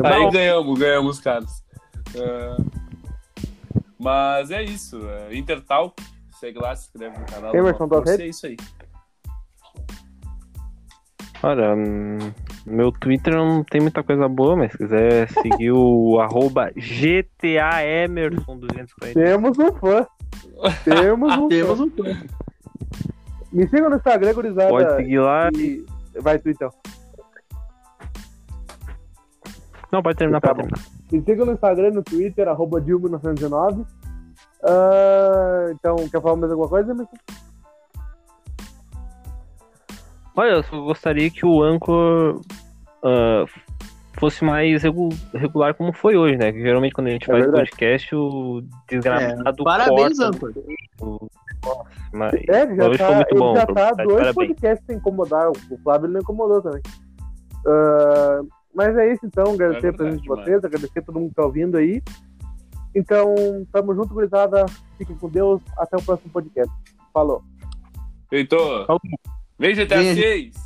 Aí 0.05 0.23
não, 0.23 0.31
ganhamos, 0.31 0.79
ganhamos, 0.79 1.21
caras. 1.21 1.65
É, 2.15 2.57
Mas 3.99 4.51
é 4.51 4.63
isso. 4.63 4.99
É 5.09 5.35
Intertalk, 5.37 6.03
segue 6.41 6.59
lá, 6.59 6.75
se 6.75 6.87
inscreve 6.89 7.19
no 7.19 7.27
canal. 7.27 7.55
Emerson, 7.55 7.87
tuas 7.89 8.05
força, 8.05 8.23
É 8.23 8.27
isso 8.27 8.47
aí. 8.47 8.57
Olha, 11.43 11.75
hum, 11.75 12.33
meu 12.67 12.91
Twitter 12.91 13.35
não 13.35 13.63
tem 13.63 13.79
muita 13.81 14.03
coisa 14.03 14.27
boa, 14.29 14.57
mas 14.57 14.73
se 14.73 14.79
quiser 14.79 15.29
seguir 15.31 15.71
o 15.73 16.19
arroba 16.21 16.73
GTAEmerson240. 16.73 19.13
Temos 19.13 19.59
um 19.59 19.73
fã. 19.75 20.07
Temos 20.85 21.37
um 21.41 21.49
Temos 21.49 21.79
fã. 21.79 21.85
um 21.85 21.91
plano. 21.91 22.25
Me 23.53 23.69
sigam 23.69 23.91
no 23.91 23.97
Instagram, 23.97 24.33
gurizada. 24.35 24.71
Pode 24.71 24.97
seguir 24.97 25.19
lá. 25.21 25.51
E... 25.57 25.85
Vai 26.21 26.39
tu 26.39 26.49
então. 26.51 26.71
Não, 29.93 30.03
pode 30.03 30.19
terminar, 30.19 30.41
Tá 30.41 30.55
pode 30.55 30.69
bom. 30.69 30.75
terminar. 30.75 30.91
Me 31.13 31.23
sigam 31.23 31.47
no 31.47 31.53
Instagram, 31.53 31.91
no 31.93 32.03
Twitter, 32.03 32.49
arroba 32.49 32.81
Dilma1909. 32.81 33.87
Ah, 34.65 35.67
então, 35.71 35.97
quer 36.09 36.21
falar 36.21 36.37
mais 36.37 36.51
alguma 36.51 36.69
coisa, 36.69 36.91
Emerson? 36.93 37.17
Olha, 40.37 40.51
eu 40.51 40.63
só 40.65 40.81
gostaria 40.83 41.31
que 41.31 41.47
o 41.47 41.63
Anchor 41.63 42.41
ah, 43.03 43.45
fosse 44.19 44.45
mais 44.45 44.83
regu- 44.83 45.09
regular 45.35 45.75
como 45.75 45.93
foi 45.93 46.17
hoje, 46.17 46.37
né? 46.37 46.53
Que 46.53 46.61
geralmente 46.61 46.93
quando 46.95 47.07
a 47.07 47.11
gente 47.11 47.25
É 47.25 47.27
faz 47.33 47.45
verdade. 47.45 47.71
podcast, 47.71 48.15
o 48.15 48.63
desgramado 48.89 49.65
Parabéns, 49.65 50.19
corta 50.19 50.37
Ancor. 50.37 50.53
o- 51.01 51.27
Nossa, 51.65 51.85
mas 52.13 52.35
É, 52.49 52.77
já 52.77 52.89
hoje 52.89 52.99
tá, 52.99 53.07
foi 53.07 53.15
muito 53.17 53.35
bom. 53.37 53.57
já 53.57 53.67
tá 53.67 53.91
dois 53.93 54.35
podcasts 54.35 54.87
sem 54.87 54.97
incomodar. 54.97 55.49
O 55.49 55.79
Flávio 55.83 56.09
não 56.09 56.21
incomodou 56.21 56.61
também. 56.63 56.83
Ah, 57.67 58.41
mas 58.77 58.97
é 58.97 59.13
isso 59.13 59.25
então, 59.25 59.55
agradecer 59.55 59.87
É 59.87 59.91
a 59.91 59.93
presença 59.93 60.21
de 60.21 60.29
verdade, 60.29 60.45
vocês, 60.51 60.65
agradecer 60.65 60.99
a 60.99 61.03
todo 61.03 61.19
mundo 61.19 61.31
que 61.31 61.35
tá 61.35 61.45
ouvindo 61.45 61.79
aí. 61.79 62.03
Então, 62.95 63.35
tamo 63.73 63.95
junto, 63.95 64.15
gurizada. 64.15 64.67
Fiquem 64.97 65.17
com 65.17 65.29
Deus. 65.29 65.61
Até 65.77 65.97
o 65.97 66.03
próximo 66.03 66.31
podcast. 66.31 66.73
Falou. 67.13 67.43
Heitor, 68.31 68.87
Falou. 68.87 69.01
vem 69.59 69.75
GTA 69.75 69.97
Vem. 69.97 70.15
6! 70.15 70.66